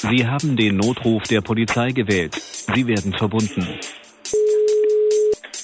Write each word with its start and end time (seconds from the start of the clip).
Sie 0.00 0.26
haben 0.26 0.56
den 0.56 0.76
Notruf 0.76 1.22
der 1.24 1.40
Polizei 1.40 1.92
gewählt. 1.92 2.34
Sie 2.74 2.86
werden 2.86 3.12
verbunden. 3.16 3.66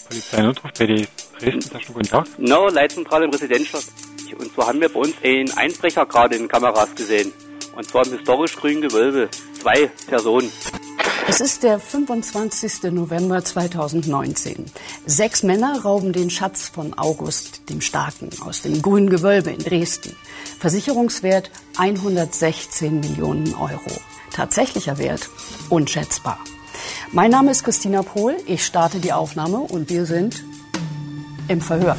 Polizeinotruf 0.09 0.73
PD 0.73 1.07
Dresden, 1.39 1.81
guten 1.93 2.09
Tag. 2.09 2.27
No, 2.39 2.69
Leitzentrale 2.69 3.25
im 3.27 3.31
Residenzschloss. 3.31 3.93
Und 4.39 4.53
zwar 4.55 4.69
haben 4.69 4.81
wir 4.81 4.89
bei 4.89 5.01
uns 5.01 5.15
einen 5.23 5.51
Einbrecher 5.53 6.07
gerade 6.07 6.37
in 6.37 6.49
Kameras 6.49 6.95
gesehen. 6.95 7.33
Und 7.77 7.85
zwar 7.89 8.07
im 8.07 8.13
historisch 8.13 8.57
grünen 8.57 8.83
Gewölbe. 8.83 9.29
Zwei 9.61 9.91
Personen. 10.07 10.51
Es 11.31 11.41
ist 11.41 11.63
der 11.63 11.79
25. 11.79 12.91
November 12.91 13.45
2019. 13.45 14.65
Sechs 15.07 15.45
Männer 15.45 15.81
rauben 15.81 16.13
den 16.13 16.29
Schatz 16.29 16.69
von 16.69 16.93
August 16.99 17.71
dem 17.71 17.81
Starken 17.81 18.31
aus 18.45 18.63
dem 18.63 18.83
grünen 18.83 19.09
Gewölbe 19.09 19.51
in 19.51 19.61
Dresden. 19.61 20.17
Versicherungswert 20.59 21.53
116 21.79 22.99
Millionen 22.99 23.55
Euro. 23.55 23.93
Tatsächlicher 24.33 24.99
Wert 24.99 25.31
unschätzbar. 25.69 26.41
Mein 27.13 27.31
Name 27.31 27.53
ist 27.53 27.63
Christina 27.63 28.03
Pohl. 28.03 28.37
Ich 28.47 28.67
starte 28.67 28.99
die 28.99 29.13
Aufnahme 29.13 29.59
und 29.59 29.89
wir 29.89 30.07
sind 30.07 30.43
im 31.47 31.61
Verhör. 31.61 31.97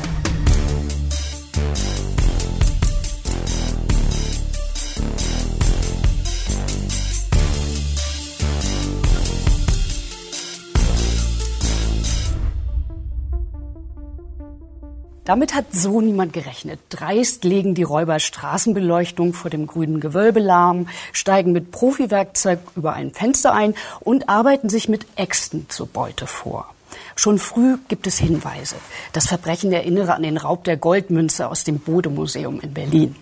Damit 15.23 15.53
hat 15.53 15.65
so 15.71 16.01
niemand 16.01 16.33
gerechnet. 16.33 16.79
Dreist 16.89 17.43
legen 17.43 17.75
die 17.75 17.83
Räuber 17.83 18.19
Straßenbeleuchtung 18.19 19.33
vor 19.33 19.51
dem 19.51 19.67
grünen 19.67 19.99
Gewölbe 19.99 20.39
lahm, 20.39 20.87
steigen 21.13 21.51
mit 21.51 21.71
Profiwerkzeug 21.71 22.59
über 22.75 22.93
ein 22.93 23.11
Fenster 23.11 23.53
ein 23.53 23.75
und 23.99 24.29
arbeiten 24.29 24.67
sich 24.69 24.89
mit 24.89 25.05
Äxten 25.15 25.69
zur 25.69 25.87
Beute 25.87 26.25
vor. 26.25 26.73
Schon 27.15 27.37
früh 27.37 27.77
gibt 27.87 28.07
es 28.07 28.17
Hinweise. 28.17 28.75
Das 29.13 29.27
Verbrechen 29.27 29.71
erinnere 29.71 30.15
an 30.15 30.23
den 30.23 30.37
Raub 30.37 30.63
der 30.63 30.77
Goldmünze 30.77 31.47
aus 31.49 31.63
dem 31.63 31.79
Bode-Museum 31.79 32.59
in 32.59 32.73
Berlin. 32.73 33.15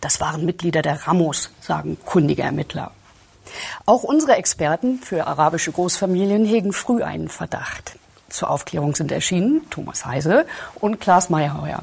Das 0.00 0.20
waren 0.20 0.46
Mitglieder 0.46 0.80
der 0.80 1.06
Ramos, 1.06 1.50
sagen 1.60 1.98
kundige 2.04 2.42
Ermittler. 2.42 2.92
Auch 3.84 4.02
unsere 4.02 4.36
Experten 4.36 5.00
für 5.00 5.26
arabische 5.26 5.72
Großfamilien 5.72 6.46
hegen 6.46 6.72
früh 6.72 7.02
einen 7.02 7.28
Verdacht. 7.28 7.98
Zur 8.32 8.50
Aufklärung 8.50 8.94
sind 8.94 9.12
erschienen 9.12 9.62
Thomas 9.70 10.06
Heise 10.06 10.46
und 10.80 11.00
Klaas 11.00 11.28
Meyerheuer. 11.28 11.82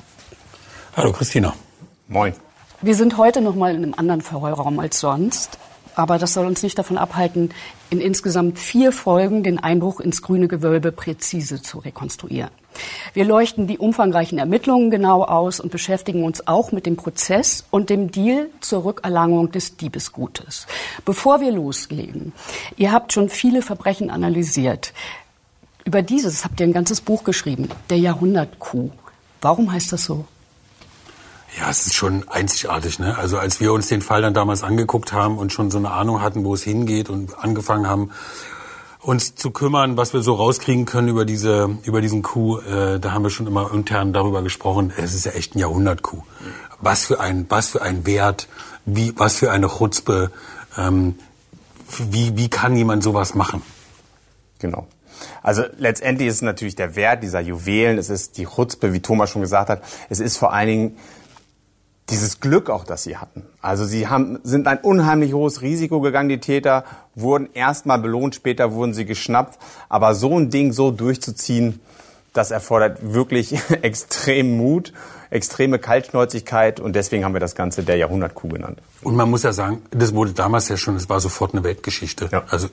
Hallo 0.98 1.12
Christina. 1.12 1.54
Moin. 2.08 2.34
Wir 2.82 2.96
sind 2.96 3.18
heute 3.18 3.42
noch 3.42 3.56
mal 3.56 3.76
in 3.76 3.84
einem 3.84 3.94
anderen 3.94 4.22
Verhörraum 4.22 4.80
als 4.80 5.00
sonst. 5.00 5.60
Aber 5.96 6.18
das 6.18 6.34
soll 6.34 6.46
uns 6.46 6.64
nicht 6.64 6.80
davon 6.80 6.98
abhalten, 6.98 7.50
in 7.90 8.00
insgesamt 8.00 8.58
vier 8.58 8.94
Folgen 8.94 9.44
den 9.44 9.60
Einbruch 9.60 10.00
ins 10.00 10.22
grüne 10.22 10.48
Gewölbe 10.48 10.94
präzise 10.94 11.62
zu 11.62 11.80
rekonstruieren. 11.80 12.52
Wir 13.14 13.26
leuchten 13.26 13.68
die 13.68 13.78
umfangreichen 13.78 14.38
Ermittlungen 14.38 14.92
genau 14.92 15.24
aus 15.24 15.60
und 15.60 15.72
beschäftigen 15.72 16.24
uns 16.24 16.48
auch 16.48 16.72
mit 16.72 16.86
dem 16.86 16.96
Prozess 16.96 17.66
und 17.70 17.90
dem 17.90 18.12
Deal 18.12 18.50
zur 18.62 18.86
Rückerlangung 18.86 19.52
des 19.52 19.76
Diebesgutes. 19.76 20.68
Bevor 21.04 21.42
wir 21.42 21.52
loslegen, 21.52 22.32
ihr 22.78 22.94
habt 22.94 23.12
schon 23.12 23.28
viele 23.28 23.62
Verbrechen 23.62 24.10
analysiert. 24.10 24.94
Über 25.86 26.02
dieses 26.02 26.44
habt 26.44 26.60
ihr 26.60 26.68
ein 26.68 26.74
ganzes 26.74 27.02
Buch 27.02 27.24
geschrieben, 27.24 27.70
der 27.90 27.98
Jahrhundertkuh. 27.98 28.92
Warum 29.42 29.72
heißt 29.72 29.94
das 29.94 30.04
so? 30.04 30.26
Ja, 31.58 31.70
es 31.70 31.88
ist 31.88 31.96
schon 31.96 32.28
einzigartig. 32.28 33.00
Ne? 33.00 33.18
Also 33.18 33.38
als 33.38 33.60
wir 33.60 33.74
uns 33.74 33.88
den 33.88 34.02
Fall 34.02 34.22
dann 34.22 34.34
damals 34.34 34.64
angeguckt 34.64 35.14
haben 35.14 35.38
und 35.38 35.52
schon 35.52 35.72
so 35.72 35.78
eine 35.78 35.92
Ahnung 35.92 36.22
hatten, 36.22 36.44
wo 36.44 36.54
es 36.54 36.64
hingeht 36.64 37.10
und 37.10 37.40
angefangen 37.40 37.88
haben, 37.88 38.12
uns 39.02 39.36
zu 39.36 39.52
kümmern, 39.52 39.98
was 39.98 40.14
wir 40.14 40.22
so 40.22 40.34
rauskriegen 40.34 40.86
können 40.86 41.08
über 41.08 41.26
diese 41.26 41.78
über 41.84 42.02
diesen 42.02 42.22
Coup, 42.22 42.62
äh, 42.66 43.00
da 43.00 43.14
haben 43.14 43.24
wir 43.24 43.30
schon 43.30 43.48
immer 43.48 43.74
intern 43.74 44.14
darüber 44.14 44.44
gesprochen. 44.44 44.94
Es 44.98 45.14
ist 45.14 45.26
ja 45.26 45.32
echt 45.32 45.56
ein 45.56 45.60
Jahrhundert-Coup. 45.60 46.24
Was 46.82 47.06
für 47.06 47.20
ein 47.20 47.46
was 47.50 47.70
für 47.70 47.82
ein 47.82 48.06
Wert, 48.06 48.48
wie 48.86 49.14
was 49.18 49.38
für 49.38 49.52
eine 49.52 49.68
Chutzpe, 49.68 50.32
ähm, 50.78 51.16
wie 51.98 52.38
wie 52.38 52.50
kann 52.50 52.76
jemand 52.76 53.02
sowas 53.04 53.36
machen? 53.36 53.62
Genau. 54.60 54.88
Also 55.42 55.64
letztendlich 55.78 56.28
ist 56.28 56.36
es 56.36 56.42
natürlich 56.42 56.76
der 56.76 56.96
Wert 56.96 57.24
dieser 57.24 57.40
Juwelen, 57.40 57.98
es 57.98 58.10
ist 58.10 58.38
die 58.38 58.46
Chutzpe, 58.46 58.94
wie 58.94 59.02
Thomas 59.02 59.30
schon 59.30 59.42
gesagt 59.42 59.70
hat, 59.70 59.82
es 60.10 60.20
ist 60.20 60.38
vor 60.38 60.54
allen 60.54 60.68
Dingen 60.68 60.98
dieses 62.10 62.40
Glück 62.40 62.70
auch, 62.70 62.84
das 62.84 63.04
sie 63.04 63.18
hatten. 63.18 63.46
Also 63.62 63.86
sie 63.86 64.08
haben, 64.08 64.40
sind 64.44 64.68
ein 64.68 64.80
unheimlich 64.80 65.34
hohes 65.34 65.62
Risiko 65.62 66.02
gegangen, 66.02 66.30
die 66.30 66.40
Täter, 66.40 66.84
wurden 67.16 67.50
erstmal 67.54 68.00
belohnt, 68.00 68.36
später 68.36 68.74
wurden 68.74 68.94
sie 68.94 69.06
geschnappt. 69.06 69.60
Aber 69.90 70.16
so 70.16 70.38
ein 70.38 70.50
Ding 70.50 70.72
so 70.74 70.92
durchzuziehen, 70.92 71.80
das 72.34 72.52
erfordert 72.52 73.14
wirklich 73.14 73.56
extrem 73.82 74.58
Mut, 74.58 74.94
extreme 75.32 75.80
Kaltschnäuzigkeit 75.80 76.80
und 76.80 76.96
deswegen 76.96 77.24
haben 77.24 77.34
wir 77.34 77.40
das 77.40 77.56
Ganze 77.56 77.84
der 77.84 77.98
Jahrhundertkuh 77.98 78.50
genannt. 78.50 78.80
Und 79.02 79.16
man 79.16 79.30
muss 79.30 79.44
ja 79.44 79.54
sagen, 79.54 79.82
das 79.92 80.14
wurde 80.14 80.32
damals 80.32 80.70
ja 80.70 80.78
schon, 80.78 80.96
es 80.96 81.10
war 81.10 81.20
sofort 81.20 81.54
eine 81.54 81.64
Weltgeschichte. 81.64 82.30
Ja. 82.32 82.44
Also 82.50 82.70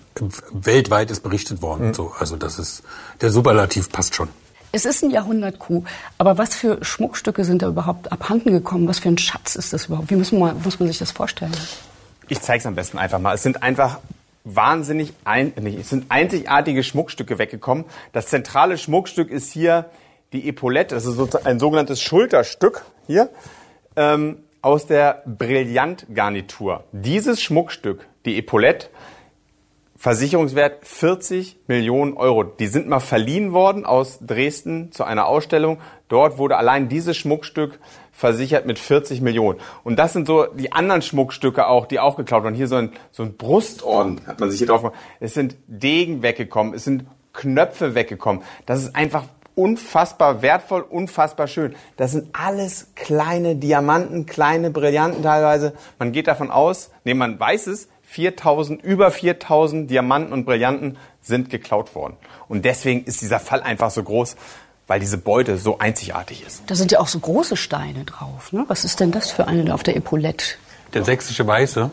weltweit 0.53 1.11
ist 1.11 1.23
berichtet 1.23 1.63
worden. 1.63 1.89
Mhm. 1.89 1.95
So, 1.95 2.13
also 2.19 2.37
das 2.37 2.59
ist, 2.59 2.83
der 3.21 3.31
Superlativ 3.31 3.91
passt 3.91 4.15
schon. 4.15 4.29
Es 4.73 4.85
ist 4.85 5.03
ein 5.03 5.11
Jahrhundertkuh. 5.11 5.85
Aber 6.19 6.39
was 6.39 6.55
für 6.55 6.85
Schmuckstücke 6.85 7.45
sind 7.45 7.63
da 7.63 7.69
überhaupt 7.69 8.11
abhanden 8.11 8.53
gekommen? 8.53 8.89
Was 8.89 8.99
für 8.99 9.09
ein 9.09 9.19
Schatz 9.19 9.55
ist 9.55 9.73
das 9.73 9.87
überhaupt? 9.87 10.11
Wie 10.11 10.17
muss 10.17 10.33
man, 10.33 10.61
muss 10.63 10.81
man 10.81 10.89
sich 10.89 10.99
das 10.99 11.13
vorstellen? 11.13 11.53
Ich 12.29 12.41
zeige 12.41 12.61
es 12.61 12.67
am 12.67 12.75
besten 12.75 12.99
einfach 12.99 13.19
mal. 13.19 13.35
Es 13.35 13.43
sind 13.43 13.63
einfach 13.63 14.01
wahnsinnig 14.45 15.13
ein, 15.25 15.53
nicht, 15.61 15.79
es 15.79 15.91
sind 15.91 16.07
einzigartige 16.09 16.83
Schmuckstücke 16.83 17.39
weggekommen. 17.39 17.85
Das 18.13 18.27
zentrale 18.29 18.79
Schmuckstück 18.79 19.31
ist 19.31 19.53
hier 19.53 19.87
die 20.37 20.49
Epaulette. 20.49 20.95
Das 20.95 21.07
ist 21.07 21.47
ein 21.47 21.59
sogenanntes 21.59 22.03
Schulterstück 22.03 22.85
hier 23.07 23.31
ähm, 23.97 24.39
aus 24.61 24.87
der 24.87 25.23
Brillantgarnitur. 25.27 26.85
Dieses 26.93 27.41
Schmuckstück, 27.41 28.07
die 28.25 28.39
Epaulette, 28.39 28.89
Versicherungswert 29.99 30.87
40 30.87 31.61
Millionen 31.69 32.19
Euro. 32.19 32.45
Die 32.45 32.67
sind 32.67 32.87
mal 32.87 33.01
verliehen 33.01 33.55
worden 33.55 33.87
aus 33.87 34.19
Dresden 34.21 34.93
zu 34.93 35.05
einer 35.05 35.27
Ausstellung. 35.27 35.79
Dort 36.09 36.37
wurde 36.37 36.59
allein 36.59 36.91
dieses 36.91 37.17
Schmuckstück 37.17 37.79
versichert 38.13 38.67
mit 38.67 38.79
40 38.79 39.23
Millionen. 39.23 39.59
Und 39.85 39.99
das 39.99 40.13
sind 40.13 40.27
so 40.27 40.45
die 40.45 40.73
anderen 40.73 41.01
Schmuckstücke 41.01 41.67
auch, 41.67 41.87
die 41.87 41.99
auch 41.99 42.17
geklaut 42.17 42.45
wurden. 42.45 42.55
Hier 42.55 42.69
so 42.69 42.77
ein, 42.77 42.93
so 43.11 43.23
ein 43.23 43.39
Brustorden 43.39 44.21
hat 44.27 44.39
man 44.39 44.51
sich 44.51 44.59
hier 44.59 44.67
drauf 44.67 44.83
gemacht. 44.83 44.99
Es 45.19 45.33
sind 45.33 45.57
Degen 45.67 46.23
weggekommen, 46.23 46.75
es 46.75 46.85
sind 46.85 47.07
Knöpfe 47.33 47.95
weggekommen. 47.95 48.43
Das 48.67 48.83
ist 48.83 48.95
einfach 48.95 49.25
unfassbar 49.57 50.43
wertvoll, 50.43 50.83
unfassbar 50.83 51.49
schön. 51.49 51.75
Das 51.97 52.13
sind 52.13 52.29
alles 52.35 52.89
kleine 52.95 53.57
Diamanten, 53.57 54.27
kleine 54.27 54.71
Brillanten 54.71 55.23
teilweise. 55.23 55.73
Man 55.99 56.13
geht 56.13 56.29
davon 56.29 56.51
aus, 56.51 56.91
nee, 57.05 57.15
man 57.15 57.41
weiß 57.41 57.67
es, 57.69 57.89
4000, 58.03 58.83
über 58.83 59.11
4000 59.11 59.91
Diamanten 59.91 60.33
und 60.33 60.45
Brillanten 60.45 60.99
sind 61.23 61.51
geklaut 61.51 61.95
worden. 61.95 62.17
Und 62.49 62.65
deswegen 62.65 63.05
ist 63.05 63.23
dieser 63.23 63.41
Fall 63.41 63.63
einfach 63.63 63.91
so 63.91 64.03
groß, 64.03 64.37
weil 64.87 65.01
diese 65.01 65.19
Beute 65.19 65.57
so 65.57 65.79
einzigartig 65.79 66.45
ist. 66.47 66.63
Da 66.67 66.75
sind 66.75 66.93
ja 66.93 67.01
auch 67.01 67.09
so 67.09 67.19
große 67.19 67.57
Steine 67.57 68.05
drauf. 68.05 68.53
Ne? 68.53 68.65
Was 68.69 68.85
ist 68.85 69.01
denn 69.01 69.11
das 69.11 69.31
für 69.31 69.49
eine 69.49 69.75
auf 69.75 69.83
der 69.83 69.97
Epaulette? 69.97 70.57
Der 70.95 71.03
sächsische 71.03 71.47
Weiße. 71.47 71.91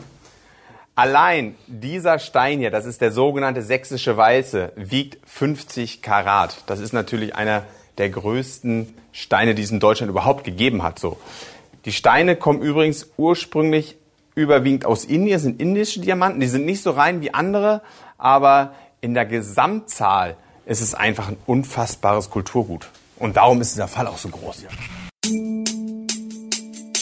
Allein 0.96 1.56
dieser 1.66 2.20
Stein 2.20 2.60
hier, 2.60 2.70
das 2.70 2.86
ist 2.86 3.00
der 3.00 3.10
sogenannte 3.10 3.62
sächsische 3.62 4.16
Weiße, 4.16 4.72
wiegt 4.76 5.18
50 5.28 6.02
Karat. 6.02 6.62
Das 6.66 6.78
ist 6.78 6.92
natürlich 6.92 7.34
einer 7.34 7.64
der 7.98 8.10
größten 8.10 8.94
Steine, 9.10 9.56
die 9.56 9.62
es 9.62 9.72
in 9.72 9.80
Deutschland 9.80 10.08
überhaupt 10.08 10.44
gegeben 10.44 10.84
hat. 10.84 11.00
So. 11.00 11.18
Die 11.84 11.92
Steine 11.92 12.36
kommen 12.36 12.62
übrigens 12.62 13.08
ursprünglich 13.16 13.96
überwiegend 14.36 14.84
aus 14.84 15.04
Indien, 15.04 15.40
sind 15.40 15.60
indische 15.60 15.98
Diamanten. 15.98 16.38
Die 16.40 16.46
sind 16.46 16.64
nicht 16.64 16.82
so 16.82 16.92
rein 16.92 17.20
wie 17.20 17.34
andere, 17.34 17.82
aber 18.16 18.74
in 19.00 19.14
der 19.14 19.26
Gesamtzahl 19.26 20.36
ist 20.64 20.80
es 20.80 20.94
einfach 20.94 21.26
ein 21.26 21.36
unfassbares 21.46 22.30
Kulturgut. 22.30 22.88
Und 23.18 23.36
darum 23.36 23.60
ist 23.60 23.74
dieser 23.74 23.88
Fall 23.88 24.06
auch 24.06 24.18
so 24.18 24.28
groß. 24.28 24.64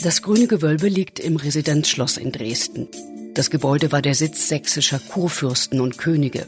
Das 0.03 0.23
Grüne 0.23 0.47
Gewölbe 0.47 0.89
liegt 0.89 1.21
im 1.21 1.37
Residenzschloss 1.37 2.17
in 2.17 2.33
Dresden. 2.33 2.89
Das 3.35 3.49
Gebäude 3.49 3.93
war 3.93 4.03
der 4.03 4.15
Sitz 4.15 4.49
sächsischer 4.49 4.99
Kurfürsten 4.99 5.81
und 5.81 5.97
Könige. 5.97 6.47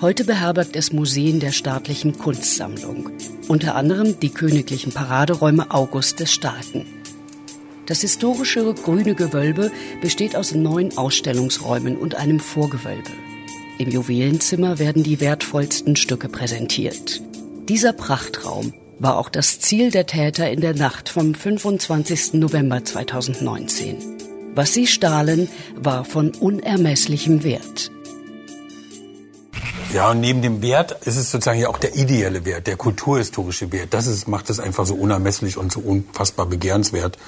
Heute 0.00 0.24
beherbergt 0.24 0.76
es 0.76 0.92
Museen 0.92 1.40
der 1.40 1.50
staatlichen 1.50 2.18
Kunstsammlung, 2.18 3.10
unter 3.48 3.74
anderem 3.74 4.20
die 4.20 4.30
königlichen 4.30 4.92
Paraderäume 4.92 5.72
August 5.72 6.20
des 6.20 6.32
Starken. 6.32 6.86
Das 7.86 8.02
historische 8.02 8.72
grüne 8.74 9.16
Gewölbe 9.16 9.72
besteht 10.00 10.36
aus 10.36 10.54
neun 10.54 10.96
Ausstellungsräumen 10.96 11.96
und 11.96 12.14
einem 12.14 12.38
Vorgewölbe. 12.38 13.10
Im 13.78 13.90
Juwelenzimmer 13.90 14.78
werden 14.78 15.02
die 15.02 15.20
wertvollsten 15.20 15.96
Stücke 15.96 16.28
präsentiert. 16.28 17.20
Dieser 17.68 17.92
Prachtraum 17.92 18.72
war 19.00 19.18
auch 19.18 19.30
das 19.30 19.58
Ziel 19.58 19.90
der 19.90 20.06
Täter 20.06 20.48
in 20.48 20.60
der 20.60 20.76
Nacht 20.76 21.08
vom 21.08 21.34
25. 21.34 22.34
November 22.34 22.84
2019. 22.84 24.19
Was 24.54 24.74
sie 24.74 24.86
stahlen, 24.86 25.48
war 25.76 26.04
von 26.04 26.30
unermesslichem 26.30 27.44
Wert. 27.44 27.90
Ja, 29.92 30.10
und 30.10 30.20
neben 30.20 30.40
dem 30.40 30.62
Wert 30.62 30.92
ist 31.04 31.16
es 31.16 31.30
sozusagen 31.30 31.58
ja 31.58 31.68
auch 31.68 31.78
der 31.78 31.96
ideelle 31.96 32.44
Wert, 32.44 32.66
der 32.68 32.76
kulturhistorische 32.76 33.72
Wert. 33.72 33.92
Das 33.92 34.06
ist, 34.06 34.28
macht 34.28 34.48
es 34.48 34.60
einfach 34.60 34.86
so 34.86 34.94
unermesslich 34.94 35.56
und 35.56 35.72
so 35.72 35.80
unfassbar 35.80 36.46
begehrenswert. 36.46 37.18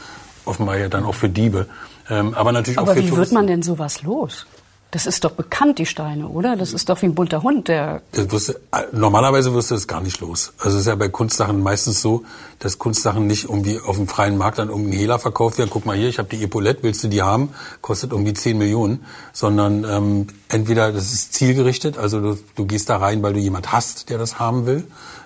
Offenbar 0.44 0.78
ja 0.78 0.88
dann 0.88 1.04
auch 1.04 1.14
für 1.14 1.28
Diebe. 1.28 1.66
Ähm, 2.08 2.34
aber 2.34 2.52
natürlich 2.52 2.78
aber 2.78 2.92
auch 2.92 2.94
für 2.94 3.02
wie 3.02 3.08
Touristen. 3.08 3.34
wird 3.34 3.42
man 3.42 3.46
denn 3.46 3.62
sowas 3.62 4.02
los? 4.02 4.46
Das 4.92 5.06
ist 5.06 5.24
doch 5.24 5.30
bekannt, 5.30 5.78
die 5.78 5.86
Steine, 5.86 6.28
oder? 6.28 6.54
Das 6.54 6.74
ist 6.74 6.90
doch 6.90 7.00
wie 7.00 7.06
ein 7.06 7.14
bunter 7.14 7.42
Hund, 7.42 7.68
der 7.68 8.02
Das 8.12 8.30
wirst 8.30 8.48
du, 8.50 8.54
normalerweise 8.92 9.54
wirst 9.54 9.70
du 9.70 9.74
das 9.74 9.86
gar 9.86 10.02
nicht 10.02 10.20
los. 10.20 10.52
Also 10.58 10.76
es 10.76 10.82
ist 10.82 10.86
ja 10.86 10.94
bei 10.96 11.08
Kunstsachen 11.08 11.62
meistens 11.62 12.02
so, 12.02 12.24
dass 12.58 12.78
Kunstsachen 12.78 13.26
nicht 13.26 13.44
irgendwie 13.44 13.80
auf 13.80 13.96
dem 13.96 14.06
freien 14.06 14.36
Markt 14.36 14.60
an 14.60 14.68
irgendeinen 14.68 14.98
Hehler 14.98 15.18
verkauft 15.18 15.56
werden. 15.56 15.70
Guck 15.72 15.86
mal 15.86 15.96
hier, 15.96 16.10
ich 16.10 16.18
habe 16.18 16.28
die 16.28 16.44
Epaulette, 16.44 16.82
willst 16.82 17.02
du 17.02 17.08
die 17.08 17.22
haben? 17.22 17.54
Kostet 17.80 18.12
irgendwie 18.12 18.34
10 18.34 18.58
Millionen. 18.58 19.02
Sondern 19.32 19.84
ähm, 19.84 20.26
entweder 20.50 20.92
das 20.92 21.14
ist 21.14 21.32
zielgerichtet, 21.32 21.96
also 21.96 22.20
du, 22.20 22.38
du 22.54 22.66
gehst 22.66 22.90
da 22.90 22.98
rein, 22.98 23.22
weil 23.22 23.32
du 23.32 23.40
jemand 23.40 23.72
hast, 23.72 24.10
der 24.10 24.18
das 24.18 24.38
haben 24.38 24.66
will, 24.66 24.84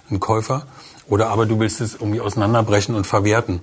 einen 0.09 0.21
Käufer. 0.21 0.69
Oder 1.09 1.31
aber 1.31 1.45
du 1.45 1.59
willst 1.59 1.81
es 1.81 1.95
irgendwie 1.95 2.21
auseinanderbrechen 2.21 2.95
und 2.95 3.05
verwerten. 3.05 3.63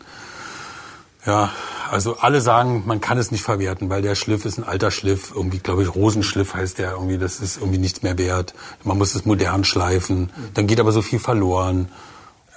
Ja, 1.26 1.52
also 1.90 2.18
alle 2.18 2.42
sagen, 2.42 2.84
man 2.86 3.00
kann 3.00 3.18
es 3.18 3.32
nicht 3.32 3.44
verwerten, 3.44 3.90
weil 3.90 4.02
der 4.02 4.16
Schliff 4.16 4.44
ist 4.46 4.58
ein 4.58 4.66
alter 4.66 4.92
Schliff. 4.92 5.32
Irgendwie, 5.34 5.60
glaube 5.60 5.84
ich, 5.84 5.96
Rosenschliff 5.96 6.54
heißt 6.54 6.80
der 6.80 6.92
irgendwie. 6.92 7.18
Das 7.18 7.40
ist 7.40 7.58
irgendwie 7.58 7.78
nichts 7.78 8.04
mehr 8.04 8.18
wert. 8.18 8.54
Man 8.84 8.98
muss 8.98 9.16
es 9.16 9.26
modern 9.26 9.64
schleifen. 9.64 10.32
Dann 10.54 10.68
geht 10.68 10.80
aber 10.82 10.92
so 10.92 11.02
viel 11.02 11.20
verloren. 11.20 11.88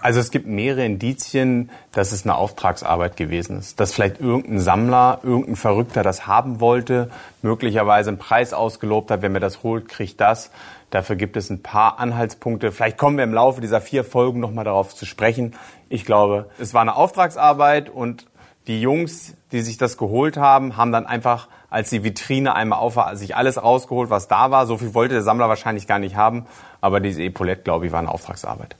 Also 0.00 0.20
es 0.20 0.30
gibt 0.30 0.46
mehrere 0.46 0.84
Indizien, 0.84 1.70
dass 1.92 2.12
es 2.12 2.24
eine 2.24 2.34
Auftragsarbeit 2.34 3.16
gewesen 3.16 3.58
ist. 3.58 3.78
Dass 3.78 3.92
vielleicht 3.92 4.20
irgendein 4.20 4.60
Sammler, 4.60 5.20
irgendein 5.22 5.56
Verrückter 5.56 6.02
das 6.02 6.26
haben 6.26 6.60
wollte, 6.60 7.10
möglicherweise 7.42 8.10
einen 8.10 8.18
Preis 8.18 8.52
ausgelobt 8.52 9.10
hat, 9.10 9.22
wenn 9.22 9.32
mir 9.32 9.40
das 9.40 9.62
holt, 9.62 9.88
kriegt 9.88 10.20
das. 10.20 10.50
Dafür 10.90 11.16
gibt 11.16 11.36
es 11.36 11.50
ein 11.50 11.62
paar 11.62 11.98
Anhaltspunkte. 11.98 12.72
Vielleicht 12.72 12.98
kommen 12.98 13.16
wir 13.16 13.24
im 13.24 13.34
Laufe 13.34 13.60
dieser 13.60 13.80
vier 13.80 14.04
Folgen 14.04 14.40
nochmal 14.40 14.64
darauf 14.64 14.94
zu 14.94 15.06
sprechen. 15.06 15.54
Ich 15.88 16.04
glaube, 16.04 16.50
es 16.58 16.74
war 16.74 16.82
eine 16.82 16.96
Auftragsarbeit 16.96 17.90
und 17.90 18.26
die 18.66 18.80
Jungs, 18.80 19.34
die 19.52 19.60
sich 19.60 19.76
das 19.78 19.96
geholt 19.96 20.36
haben, 20.36 20.76
haben 20.76 20.92
dann 20.92 21.06
einfach, 21.06 21.48
als 21.70 21.90
die 21.90 22.02
Vitrine 22.02 22.54
einmal 22.54 22.78
auf 22.78 22.96
war, 22.96 23.16
sich 23.16 23.36
alles 23.36 23.62
rausgeholt, 23.62 24.10
was 24.10 24.28
da 24.28 24.50
war. 24.50 24.66
So 24.66 24.78
viel 24.78 24.94
wollte 24.94 25.14
der 25.14 25.22
Sammler 25.22 25.48
wahrscheinlich 25.48 25.86
gar 25.86 25.98
nicht 25.98 26.16
haben. 26.16 26.46
Aber 26.80 27.00
diese 27.00 27.22
Epaulette, 27.22 27.62
glaube 27.62 27.86
ich, 27.86 27.92
war 27.92 28.00
eine 28.00 28.10
Auftragsarbeit. 28.10 28.76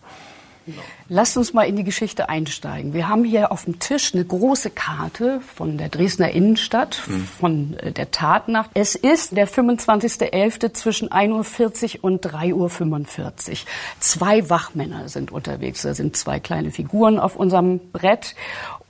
Lasst 1.08 1.36
uns 1.36 1.52
mal 1.52 1.62
in 1.62 1.76
die 1.76 1.84
Geschichte 1.84 2.28
einsteigen. 2.28 2.92
Wir 2.92 3.08
haben 3.08 3.24
hier 3.24 3.52
auf 3.52 3.64
dem 3.64 3.78
Tisch 3.78 4.14
eine 4.14 4.24
große 4.24 4.70
Karte 4.70 5.40
von 5.54 5.78
der 5.78 5.88
Dresdner 5.88 6.30
Innenstadt, 6.30 6.94
von 7.38 7.74
äh, 7.78 7.92
der 7.92 8.10
Tatnacht. 8.10 8.70
Es 8.74 8.94
ist 8.94 9.36
der 9.36 9.48
25.11. 9.48 10.74
zwischen 10.74 11.10
1.40 11.10 11.98
Uhr 11.98 12.04
und 12.04 12.26
3.45 12.26 13.50
Uhr. 13.50 13.56
Zwei 14.00 14.50
Wachmänner 14.50 15.08
sind 15.08 15.30
unterwegs. 15.30 15.82
Da 15.82 15.94
sind 15.94 16.16
zwei 16.16 16.40
kleine 16.40 16.70
Figuren 16.70 17.18
auf 17.18 17.36
unserem 17.36 17.78
Brett. 17.92 18.34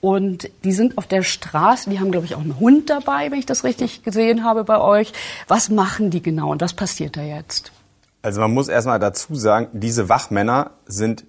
Und 0.01 0.49
die 0.63 0.71
sind 0.71 0.97
auf 0.97 1.07
der 1.07 1.23
Straße. 1.23 1.89
Die 1.89 1.99
haben, 1.99 2.11
glaube 2.11 2.25
ich, 2.25 2.35
auch 2.35 2.41
einen 2.41 2.59
Hund 2.59 2.89
dabei, 2.89 3.31
wenn 3.31 3.39
ich 3.39 3.45
das 3.45 3.63
richtig 3.63 4.03
gesehen 4.03 4.43
habe 4.43 4.63
bei 4.63 4.79
euch. 4.79 5.13
Was 5.47 5.69
machen 5.69 6.11
die 6.11 6.21
genau 6.21 6.51
und 6.51 6.61
was 6.61 6.73
passiert 6.73 7.17
da 7.17 7.21
jetzt? 7.21 7.71
Also 8.21 8.41
man 8.41 8.53
muss 8.53 8.67
erstmal 8.67 8.99
dazu 8.99 9.35
sagen, 9.35 9.67
diese 9.73 10.09
Wachmänner 10.09 10.71
sind 10.85 11.25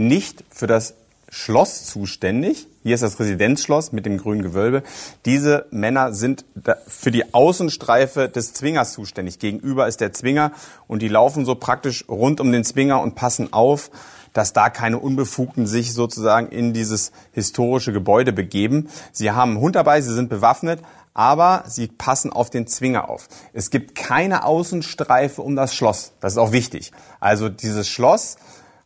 nicht 0.00 0.44
für 0.50 0.66
das 0.66 0.94
Schloss 1.28 1.84
zuständig. 1.84 2.66
Hier 2.82 2.94
ist 2.94 3.02
das 3.02 3.20
Residenzschloss 3.20 3.92
mit 3.92 4.06
dem 4.06 4.16
grünen 4.16 4.42
Gewölbe. 4.42 4.82
Diese 5.26 5.66
Männer 5.70 6.12
sind 6.12 6.44
für 6.88 7.12
die 7.12 7.34
Außenstreife 7.34 8.28
des 8.28 8.52
Zwingers 8.54 8.94
zuständig. 8.94 9.38
Gegenüber 9.38 9.86
ist 9.86 10.00
der 10.00 10.12
Zwinger 10.12 10.52
und 10.88 11.02
die 11.02 11.08
laufen 11.08 11.44
so 11.44 11.54
praktisch 11.54 12.04
rund 12.08 12.40
um 12.40 12.50
den 12.50 12.64
Zwinger 12.64 13.00
und 13.00 13.14
passen 13.14 13.52
auf, 13.52 13.90
dass 14.32 14.52
da 14.52 14.70
keine 14.70 14.98
Unbefugten 14.98 15.66
sich 15.66 15.92
sozusagen 15.92 16.48
in 16.48 16.72
dieses 16.72 17.12
historische 17.32 17.92
Gebäude 17.92 18.32
begeben. 18.32 18.88
Sie 19.12 19.30
haben 19.30 19.52
einen 19.52 19.60
Hund 19.60 19.76
dabei, 19.76 20.00
sie 20.00 20.14
sind 20.14 20.30
bewaffnet, 20.30 20.80
aber 21.14 21.64
sie 21.66 21.88
passen 21.88 22.32
auf 22.32 22.50
den 22.50 22.66
Zwinger 22.66 23.08
auf. 23.08 23.28
Es 23.52 23.70
gibt 23.70 23.94
keine 23.94 24.44
Außenstreife 24.44 25.42
um 25.42 25.54
das 25.54 25.74
Schloss. 25.74 26.12
Das 26.20 26.32
ist 26.32 26.38
auch 26.38 26.52
wichtig. 26.52 26.92
Also 27.20 27.48
dieses 27.48 27.88
Schloss 27.88 28.36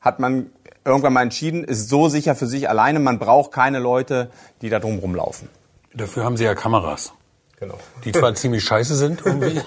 hat 0.01 0.21
man 0.21 0.51
irgendwann 0.85 1.13
mal 1.13 1.23
entschieden, 1.23 1.65
ist 1.65 1.89
so 1.89 2.09
sicher 2.09 2.35
für 2.35 2.47
sich 2.47 2.69
alleine, 2.69 3.01
man 3.01 3.19
braucht 3.19 3.53
keine 3.53 3.79
Leute, 3.79 4.31
die 4.63 4.69
da 4.69 4.79
drum 4.79 4.99
rumlaufen. 4.99 5.49
Dafür 5.95 6.25
haben 6.25 6.37
sie 6.37 6.45
ja 6.45 6.55
Kameras. 6.55 7.13
Genau. 7.61 7.79
Die 8.05 8.13
zwar 8.13 8.35
ziemlich 8.35 8.65
scheiße 8.65 8.95
sind 8.97 9.23
irgendwie. 9.25 9.61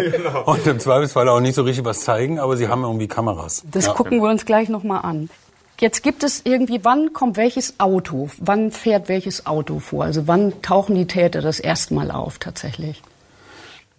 Und 0.46 0.66
im 0.66 0.80
Zweifelsfall 0.80 1.28
auch 1.28 1.40
nicht 1.40 1.54
so 1.54 1.62
richtig 1.62 1.84
was 1.84 2.00
zeigen, 2.00 2.38
aber 2.38 2.56
sie 2.56 2.68
haben 2.68 2.82
irgendwie 2.82 3.08
Kameras. 3.08 3.62
Das 3.70 3.86
gucken 3.94 4.20
wir 4.20 4.30
uns 4.30 4.44
gleich 4.44 4.68
nochmal 4.68 5.02
an. 5.02 5.28
Jetzt 5.80 6.02
gibt 6.02 6.22
es 6.22 6.42
irgendwie, 6.44 6.84
wann 6.84 7.12
kommt 7.12 7.36
welches 7.36 7.80
Auto? 7.80 8.30
Wann 8.38 8.70
fährt 8.70 9.08
welches 9.08 9.46
Auto 9.46 9.80
vor? 9.80 10.04
Also 10.04 10.26
wann 10.28 10.62
tauchen 10.62 10.94
die 10.94 11.06
Täter 11.06 11.42
das 11.42 11.58
erste 11.58 11.94
Mal 11.94 12.10
auf 12.10 12.38
tatsächlich? 12.38 13.02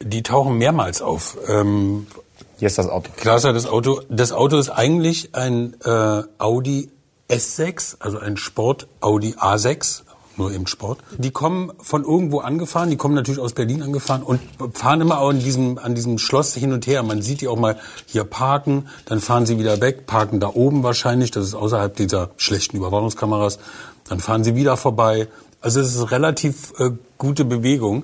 Die 0.01 0.23
tauchen 0.23 0.57
mehrmals 0.57 1.01
auf. 1.01 1.37
Ähm, 1.47 2.07
Hier 2.57 2.67
ist 2.67 2.77
das 2.77 2.87
Auto. 2.87 3.11
Klasse, 3.17 3.53
das 3.53 3.65
Auto. 3.65 4.01
Das 4.09 4.31
Auto 4.31 4.57
ist 4.57 4.69
eigentlich 4.69 5.35
ein 5.35 5.75
äh, 5.83 6.23
Audi 6.37 6.89
S6, 7.29 7.97
also 7.99 8.19
ein 8.19 8.37
Sport 8.37 8.87
Audi 9.01 9.33
A6, 9.33 10.03
nur 10.37 10.51
eben 10.51 10.67
Sport. 10.67 10.99
Die 11.17 11.31
kommen 11.31 11.71
von 11.79 12.03
irgendwo 12.03 12.39
angefahren, 12.39 12.89
die 12.89 12.97
kommen 12.97 13.15
natürlich 13.15 13.41
aus 13.41 13.53
Berlin 13.53 13.81
angefahren 13.81 14.23
und 14.23 14.39
fahren 14.73 15.01
immer 15.01 15.19
auch 15.19 15.29
an 15.29 15.39
diesem, 15.39 15.77
an 15.77 15.95
diesem 15.95 16.17
Schloss 16.17 16.53
hin 16.53 16.71
und 16.71 16.87
her. 16.87 17.03
Man 17.03 17.21
sieht 17.21 17.41
die 17.41 17.47
auch 17.47 17.57
mal 17.57 17.77
hier 18.05 18.23
parken, 18.23 18.87
dann 19.05 19.19
fahren 19.19 19.45
sie 19.45 19.59
wieder 19.59 19.81
weg, 19.81 20.05
parken 20.05 20.39
da 20.39 20.49
oben 20.53 20.83
wahrscheinlich, 20.83 21.31
das 21.31 21.45
ist 21.45 21.55
außerhalb 21.55 21.95
dieser 21.95 22.29
schlechten 22.37 22.77
Überwachungskameras, 22.77 23.59
dann 24.07 24.19
fahren 24.19 24.43
sie 24.43 24.55
wieder 24.55 24.77
vorbei. 24.77 25.27
Also 25.61 25.81
es 25.81 25.95
ist 25.95 26.11
relativ 26.11 26.73
äh, 26.79 26.91
gute 27.17 27.43
Bewegung. 27.43 28.03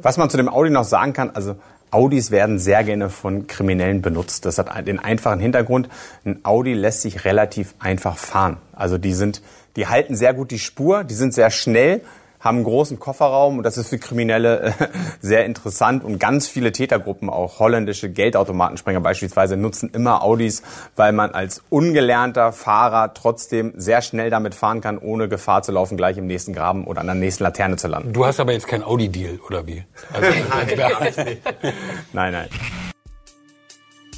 Was 0.00 0.16
man 0.16 0.30
zu 0.30 0.36
dem 0.36 0.48
Audi 0.48 0.70
noch 0.70 0.84
sagen 0.84 1.12
kann, 1.12 1.30
also 1.30 1.56
Audis 1.90 2.30
werden 2.30 2.58
sehr 2.58 2.84
gerne 2.84 3.10
von 3.10 3.46
Kriminellen 3.46 4.02
benutzt. 4.02 4.44
Das 4.46 4.58
hat 4.58 4.86
den 4.86 4.98
einfachen 4.98 5.40
Hintergrund. 5.40 5.88
Ein 6.24 6.40
Audi 6.44 6.72
lässt 6.72 7.02
sich 7.02 7.24
relativ 7.24 7.74
einfach 7.78 8.16
fahren. 8.16 8.58
Also 8.72 8.98
die 8.98 9.12
sind, 9.12 9.42
die 9.76 9.86
halten 9.86 10.16
sehr 10.16 10.34
gut 10.34 10.50
die 10.50 10.58
Spur, 10.58 11.04
die 11.04 11.14
sind 11.14 11.34
sehr 11.34 11.50
schnell, 11.50 12.02
haben 12.40 12.56
einen 12.56 12.64
großen 12.64 12.98
Kofferraum 12.98 13.58
und 13.58 13.64
das 13.64 13.76
ist 13.76 13.88
für 13.88 13.98
Kriminelle 13.98 14.60
äh, 14.60 14.72
sehr 15.20 15.44
interessant 15.44 16.02
und 16.02 16.18
ganz 16.18 16.48
viele 16.48 16.72
Tätergruppen, 16.72 17.28
auch 17.28 17.58
holländische 17.58 18.10
Geldautomatensprenger 18.10 19.00
beispielsweise, 19.00 19.56
nutzen 19.56 19.90
immer 19.92 20.22
Audis, 20.22 20.62
weil 20.96 21.12
man 21.12 21.32
als 21.32 21.62
ungelernter 21.68 22.52
Fahrer 22.52 23.14
trotzdem 23.14 23.74
sehr 23.76 24.00
schnell 24.02 24.30
damit 24.30 24.54
fahren 24.54 24.80
kann, 24.80 24.98
ohne 24.98 25.28
Gefahr 25.28 25.62
zu 25.62 25.72
laufen, 25.72 25.96
gleich 25.96 26.16
im 26.16 26.26
nächsten 26.26 26.54
Graben 26.54 26.86
oder 26.86 27.02
an 27.02 27.06
der 27.06 27.14
nächsten 27.14 27.44
Laterne 27.44 27.76
zu 27.76 27.88
landen. 27.88 28.12
Du 28.12 28.24
hast 28.24 28.40
aber 28.40 28.52
jetzt 28.52 28.66
kein 28.66 28.82
Audi-Deal, 28.82 29.38
oder 29.46 29.66
wie? 29.66 29.84
Also, 30.12 30.30
Nein, 32.12 32.32
nein. 32.32 32.48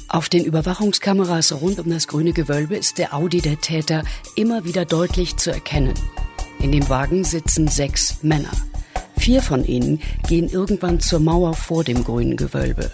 Auf 0.07 0.29
den 0.29 0.45
Überwachungskameras 0.45 1.59
rund 1.59 1.79
um 1.79 1.89
das 1.89 2.07
grüne 2.07 2.33
Gewölbe 2.33 2.75
ist 2.75 2.99
der 2.99 3.13
Audi 3.15 3.41
der 3.41 3.59
Täter 3.59 4.03
immer 4.35 4.63
wieder 4.63 4.85
deutlich 4.85 5.37
zu 5.37 5.51
erkennen. 5.51 5.95
In 6.63 6.71
dem 6.71 6.87
Wagen 6.87 7.25
sitzen 7.25 7.67
sechs 7.67 8.23
Männer. 8.23 8.49
Vier 9.17 9.41
von 9.41 9.65
ihnen 9.65 10.01
gehen 10.29 10.47
irgendwann 10.47 11.01
zur 11.01 11.19
Mauer 11.19 11.55
vor 11.55 11.83
dem 11.83 12.05
grünen 12.05 12.37
Gewölbe. 12.37 12.89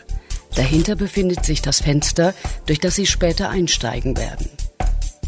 Dahinter 0.56 0.96
befindet 0.96 1.46
sich 1.46 1.62
das 1.62 1.80
Fenster, 1.80 2.34
durch 2.66 2.80
das 2.80 2.96
sie 2.96 3.06
später 3.06 3.52
einsteigen 3.52 4.18
werden. 4.18 4.50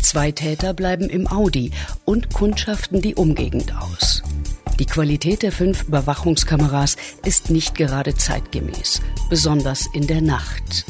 Zwei 0.01 0.31
Täter 0.31 0.73
bleiben 0.73 1.07
im 1.07 1.27
Audi 1.27 1.71
und 2.03 2.33
kundschaften 2.33 2.99
die 2.99 3.13
Umgegend 3.13 3.75
aus. 3.77 4.23
Die 4.79 4.87
Qualität 4.87 5.43
der 5.43 5.51
fünf 5.51 5.83
Überwachungskameras 5.83 6.97
ist 7.23 7.51
nicht 7.51 7.75
gerade 7.75 8.15
zeitgemäß, 8.15 9.01
besonders 9.29 9.87
in 9.93 10.07
der 10.07 10.21
Nacht. 10.21 10.85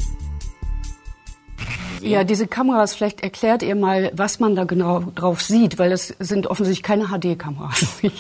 Ja, 2.02 2.24
diese 2.24 2.48
Kameras, 2.48 2.94
vielleicht 2.94 3.22
erklärt 3.22 3.64
ihr 3.64 3.76
mal, 3.76 4.12
was 4.14 4.40
man 4.40 4.56
da 4.56 4.64
genau 4.64 5.04
drauf 5.16 5.42
sieht, 5.42 5.80
weil 5.80 5.90
das 5.90 6.14
sind 6.20 6.48
offensichtlich 6.48 6.84
keine 6.84 7.08
HD-Kameras. 7.08 7.86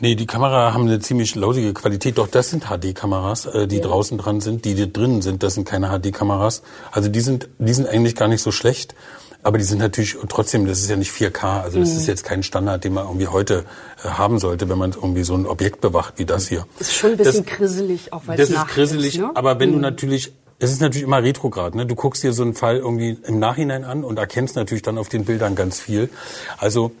Nee, 0.00 0.16
die 0.16 0.26
Kamera 0.26 0.74
haben 0.74 0.88
eine 0.88 0.98
ziemlich 0.98 1.36
lausige 1.36 1.72
Qualität. 1.72 2.18
Doch 2.18 2.26
das 2.26 2.50
sind 2.50 2.64
HD-Kameras, 2.64 3.46
äh, 3.46 3.68
die 3.68 3.80
draußen 3.80 4.18
dran 4.18 4.40
sind. 4.40 4.64
Die, 4.64 4.74
die 4.74 4.92
drinnen 4.92 5.22
sind, 5.22 5.44
das 5.44 5.54
sind 5.54 5.64
keine 5.64 5.90
HD-Kameras. 5.96 6.62
Also 6.90 7.08
die 7.08 7.20
sind, 7.20 7.48
die 7.60 7.72
sind 7.72 7.86
eigentlich 7.86 8.16
gar 8.16 8.26
nicht 8.26 8.42
so 8.42 8.50
schlecht. 8.50 8.96
Aber 9.44 9.58
die 9.58 9.64
sind 9.64 9.78
natürlich 9.78 10.16
trotzdem, 10.28 10.66
das 10.66 10.80
ist 10.80 10.90
ja 10.90 10.96
nicht 10.96 11.12
4K. 11.12 11.62
Also 11.62 11.78
das 11.78 11.90
ist 11.90 12.08
jetzt 12.08 12.24
kein 12.24 12.42
Standard, 12.42 12.82
den 12.82 12.94
man 12.94 13.06
irgendwie 13.06 13.28
heute 13.28 13.64
äh, 14.04 14.08
haben 14.08 14.40
sollte, 14.40 14.68
wenn 14.68 14.78
man 14.78 14.90
irgendwie 14.90 15.22
so 15.22 15.34
ein 15.34 15.46
Objekt 15.46 15.80
bewacht 15.80 16.14
wie 16.16 16.24
das 16.24 16.48
hier. 16.48 16.66
Das 16.80 16.88
ist 16.88 16.94
schon 16.94 17.12
ein 17.12 17.16
bisschen 17.16 17.46
krisselig, 17.46 18.12
auch 18.12 18.22
weil 18.26 18.36
Das 18.36 18.48
es 18.48 18.50
ist 18.50 18.56
nachts 18.56 18.74
grisselig, 18.74 19.14
ist, 19.14 19.20
ne? 19.20 19.30
aber 19.34 19.60
wenn 19.60 19.70
du 19.70 19.78
natürlich, 19.78 20.32
es 20.62 20.70
ist 20.70 20.80
natürlich 20.80 21.02
immer 21.02 21.20
retrograd, 21.24 21.74
ne? 21.74 21.86
Du 21.86 21.96
guckst 21.96 22.22
dir 22.22 22.32
so 22.32 22.44
einen 22.44 22.54
Fall 22.54 22.76
irgendwie 22.76 23.18
im 23.26 23.40
Nachhinein 23.40 23.82
an 23.82 24.04
und 24.04 24.16
erkennst 24.16 24.54
natürlich 24.54 24.82
dann 24.82 24.96
auf 24.96 25.08
den 25.08 25.24
Bildern 25.24 25.56
ganz 25.56 25.80
viel. 25.80 26.08
Also 26.56 26.92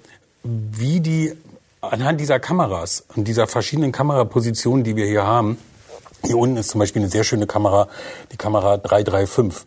wie 0.42 0.98
die 0.98 1.32
anhand 1.80 2.20
dieser 2.20 2.40
Kameras 2.40 3.04
und 3.14 3.28
dieser 3.28 3.46
verschiedenen 3.46 3.92
Kamerapositionen, 3.92 4.82
die 4.82 4.96
wir 4.96 5.06
hier 5.06 5.24
haben, 5.24 5.58
hier 6.24 6.38
unten 6.38 6.56
ist 6.56 6.70
zum 6.70 6.80
Beispiel 6.80 7.02
eine 7.02 7.10
sehr 7.10 7.22
schöne 7.22 7.46
Kamera, 7.46 7.86
die 8.32 8.36
Kamera 8.36 8.78
335. 8.78 9.64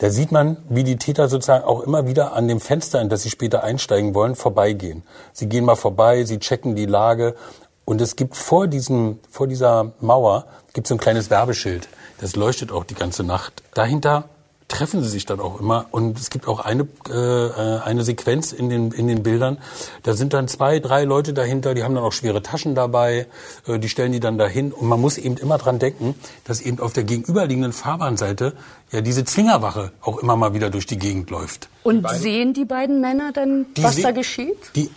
Da 0.00 0.10
sieht 0.10 0.32
man, 0.32 0.56
wie 0.68 0.82
die 0.82 0.96
Täter 0.96 1.28
sozusagen 1.28 1.64
auch 1.64 1.82
immer 1.82 2.08
wieder 2.08 2.32
an 2.32 2.48
dem 2.48 2.60
Fenster, 2.60 3.00
in 3.00 3.08
das 3.08 3.22
sie 3.22 3.30
später 3.30 3.62
einsteigen 3.62 4.16
wollen, 4.16 4.34
vorbeigehen. 4.34 5.04
Sie 5.32 5.48
gehen 5.48 5.64
mal 5.64 5.76
vorbei, 5.76 6.24
sie 6.24 6.40
checken 6.40 6.74
die 6.74 6.86
Lage. 6.86 7.36
Und 7.84 8.00
es 8.00 8.16
gibt 8.16 8.36
vor 8.36 8.66
diesem, 8.66 9.20
vor 9.30 9.46
dieser 9.46 9.92
Mauer, 10.00 10.46
gibt 10.72 10.88
so 10.88 10.96
ein 10.96 10.98
kleines 10.98 11.30
Werbeschild. 11.30 11.88
Das 12.20 12.36
leuchtet 12.36 12.72
auch 12.72 12.84
die 12.84 12.94
ganze 12.94 13.22
Nacht. 13.24 13.62
Dahinter 13.74 14.28
treffen 14.68 15.02
sie 15.02 15.08
sich 15.08 15.26
dann 15.26 15.40
auch 15.40 15.60
immer. 15.60 15.86
Und 15.90 16.18
es 16.18 16.30
gibt 16.30 16.48
auch 16.48 16.60
eine, 16.60 16.88
äh, 17.08 17.80
eine 17.84 18.02
Sequenz 18.02 18.52
in 18.52 18.68
den, 18.68 18.90
in 18.90 19.06
den 19.06 19.22
Bildern. 19.22 19.58
Da 20.02 20.14
sind 20.14 20.32
dann 20.32 20.48
zwei, 20.48 20.80
drei 20.80 21.04
Leute 21.04 21.32
dahinter, 21.32 21.74
die 21.74 21.84
haben 21.84 21.94
dann 21.94 22.04
auch 22.04 22.12
schwere 22.12 22.42
Taschen 22.42 22.74
dabei, 22.74 23.26
äh, 23.66 23.78
die 23.78 23.88
stellen 23.88 24.12
die 24.12 24.20
dann 24.20 24.38
dahin. 24.38 24.72
Und 24.72 24.88
man 24.88 25.00
muss 25.00 25.18
eben 25.18 25.36
immer 25.36 25.58
dran 25.58 25.78
denken, 25.78 26.14
dass 26.44 26.60
eben 26.60 26.80
auf 26.80 26.92
der 26.92 27.04
gegenüberliegenden 27.04 27.72
Fahrbahnseite 27.72 28.54
ja 28.90 29.00
diese 29.00 29.24
Zwingerwache 29.24 29.92
auch 30.00 30.18
immer 30.18 30.36
mal 30.36 30.54
wieder 30.54 30.70
durch 30.70 30.86
die 30.86 30.98
Gegend 30.98 31.30
läuft. 31.30 31.68
Und 31.82 32.08
sehen 32.10 32.52
die 32.52 32.64
beiden 32.64 33.00
Männer 33.00 33.32
dann, 33.32 33.66
Die 33.76 33.84
was 33.84 34.00
da 34.00 34.10
geschieht? 34.10 34.56
Die, 34.74 34.90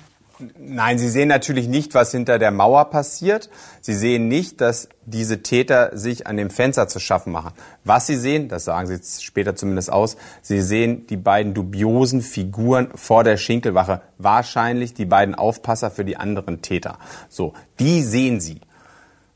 Nein, 0.58 0.98
Sie 0.98 1.10
sehen 1.10 1.28
natürlich 1.28 1.68
nicht, 1.68 1.94
was 1.94 2.12
hinter 2.12 2.40
der 2.40 2.52
Mauer 2.52 2.86
passiert. 2.90 3.50
Sie 3.82 3.94
sehen 3.94 4.30
nicht, 4.30 4.62
dass 4.62 4.88
diese 5.06 5.44
Täter 5.44 5.98
sich 5.98 6.28
an 6.28 6.38
dem 6.38 6.50
Fenster 6.50 6.88
zu 6.88 7.00
schaffen 7.00 7.34
machen. 7.34 7.52
Was 7.84 8.08
Sie 8.08 8.16
sehen, 8.16 8.48
das 8.48 8.66
sagen 8.66 8.88
Sie 8.88 8.94
jetzt 8.94 9.24
später 9.24 9.56
zumindest 9.56 9.92
aus, 9.92 10.16
Sie 10.42 10.62
sehen 10.62 11.08
die 11.08 11.18
beiden 11.18 11.54
dubiosen 11.54 12.22
Figuren 12.22 12.90
vor 12.96 13.24
der 13.24 13.38
Schinkelwache. 13.38 14.02
Wahrscheinlich 14.18 14.94
die 14.94 15.06
beiden 15.06 15.36
Aufpasser 15.36 15.92
für 15.92 16.06
die 16.06 16.16
anderen 16.16 16.62
Täter. 16.62 17.00
So, 17.28 17.54
die 17.80 18.02
sehen 18.02 18.40
Sie. 18.40 18.62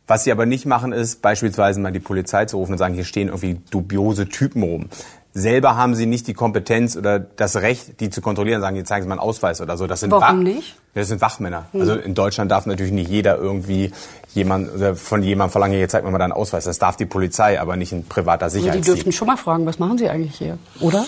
Was 0.05 0.25
sie 0.25 0.31
aber 0.33 0.45
nicht 0.45 0.65
machen, 0.65 0.91
ist 0.91 1.21
beispielsweise 1.21 1.79
mal 1.79 1.93
die 1.93 1.99
Polizei 1.99 2.45
zu 2.45 2.57
rufen 2.57 2.73
und 2.73 2.77
sagen, 2.77 2.93
hier 2.93 3.05
stehen 3.05 3.29
irgendwie 3.29 3.61
dubiose 3.69 4.27
Typen 4.27 4.61
rum. 4.61 4.89
Selber 5.35 5.75
haben 5.75 5.95
sie 5.95 6.05
nicht 6.05 6.27
die 6.27 6.35
Kompetenz 6.35 6.95
oder 6.95 7.19
das 7.19 7.55
Recht, 7.55 7.99
die 7.99 8.11
zu 8.11 8.21
kontrollieren, 8.21 8.61
sagen, 8.61 8.75
hier 8.75 8.85
zeigen 8.85 9.03
Sie 9.03 9.09
mal 9.09 9.15
einen 9.15 9.27
Ausweis 9.27 9.61
oder 9.61 9.77
so. 9.77 9.87
Das 9.87 10.01
sind 10.01 10.11
Warum 10.11 10.43
nicht? 10.43 10.75
Das 10.93 11.07
sind 11.07 11.21
Wachmänner. 11.21 11.65
Also 11.73 11.95
in 11.95 12.13
Deutschland 12.13 12.51
darf 12.51 12.67
natürlich 12.67 12.91
nicht 12.91 13.09
jeder 13.09 13.37
irgendwie 13.37 13.91
jemand 14.35 14.71
oder 14.75 14.95
von 14.95 15.23
jemandem 15.23 15.51
verlangen, 15.51 15.75
hier 15.75 15.89
zeig 15.89 16.03
mir 16.03 16.11
mal 16.11 16.19
deinen 16.19 16.33
Ausweis. 16.33 16.65
Das 16.65 16.77
darf 16.77 16.97
die 16.97 17.07
Polizei, 17.07 17.59
aber 17.59 17.75
nicht 17.77 17.91
ein 17.93 18.05
privater 18.05 18.43
Also 18.43 18.57
die 18.57 18.61
Sicherheitsdienst. 18.61 18.97
dürften 18.99 19.11
schon 19.11 19.27
mal 19.27 19.37
fragen, 19.37 19.65
was 19.65 19.79
machen 19.79 19.97
sie 19.97 20.07
eigentlich 20.07 20.35
hier, 20.35 20.59
oder? 20.79 21.03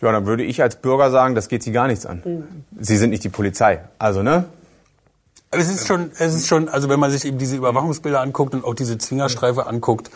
Ja, 0.00 0.12
dann 0.12 0.24
würde 0.24 0.44
ich 0.44 0.62
als 0.62 0.76
Bürger 0.76 1.10
sagen, 1.10 1.34
das 1.34 1.48
geht 1.48 1.62
Sie 1.62 1.72
gar 1.72 1.88
nichts 1.88 2.06
an. 2.06 2.22
Sie 2.80 2.96
sind 2.96 3.10
nicht 3.10 3.24
die 3.24 3.28
Polizei. 3.28 3.80
Also, 3.98 4.22
ne? 4.22 4.44
Es 5.50 5.68
ist 5.68 5.86
schon, 5.86 6.10
es 6.18 6.34
ist 6.34 6.46
schon, 6.46 6.68
also 6.68 6.88
wenn 6.88 7.00
man 7.00 7.10
sich 7.10 7.24
eben 7.24 7.38
diese 7.38 7.56
Überwachungsbilder 7.56 8.20
anguckt 8.20 8.54
und 8.54 8.64
auch 8.64 8.74
diese 8.74 8.96
Zwingerstreife 8.96 9.66
anguckt, 9.66 10.10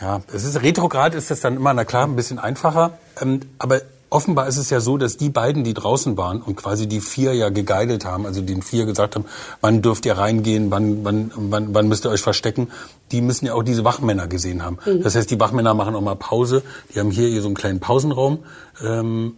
ja, 0.00 0.20
es 0.32 0.44
ist 0.44 0.62
retrograd 0.62 1.14
ist 1.14 1.30
das 1.30 1.40
dann 1.40 1.56
immer, 1.56 1.72
na 1.72 1.84
klar, 1.84 2.04
ein 2.04 2.16
bisschen 2.16 2.38
einfacher. 2.38 2.98
Ähm, 3.20 3.40
aber 3.58 3.80
offenbar 4.10 4.46
ist 4.46 4.56
es 4.56 4.70
ja 4.70 4.80
so, 4.80 4.98
dass 4.98 5.16
die 5.16 5.30
beiden, 5.30 5.64
die 5.64 5.74
draußen 5.74 6.16
waren 6.16 6.40
und 6.40 6.56
quasi 6.56 6.86
die 6.86 7.00
vier 7.00 7.34
ja 7.34 7.48
geguidet 7.48 8.04
haben, 8.04 8.26
also 8.26 8.40
den 8.40 8.62
vier 8.62 8.86
gesagt 8.86 9.16
haben, 9.16 9.24
wann 9.60 9.82
dürft 9.82 10.06
ihr 10.06 10.16
reingehen, 10.16 10.70
wann, 10.70 11.04
wann, 11.04 11.30
wann, 11.34 11.74
wann 11.74 11.88
müsst 11.88 12.04
ihr 12.06 12.10
euch 12.10 12.20
verstecken, 12.20 12.68
die 13.10 13.20
müssen 13.20 13.46
ja 13.46 13.54
auch 13.54 13.62
diese 13.62 13.84
Wachmänner 13.84 14.26
gesehen 14.26 14.64
haben. 14.64 14.78
Das 15.02 15.14
heißt, 15.16 15.30
die 15.30 15.40
Wachmänner 15.40 15.74
machen 15.74 15.94
auch 15.94 16.00
mal 16.00 16.16
Pause. 16.16 16.62
Die 16.94 17.00
haben 17.00 17.10
hier, 17.10 17.28
hier 17.28 17.42
so 17.42 17.48
einen 17.48 17.56
kleinen 17.56 17.80
Pausenraum. 17.80 18.40
Ähm, 18.84 19.34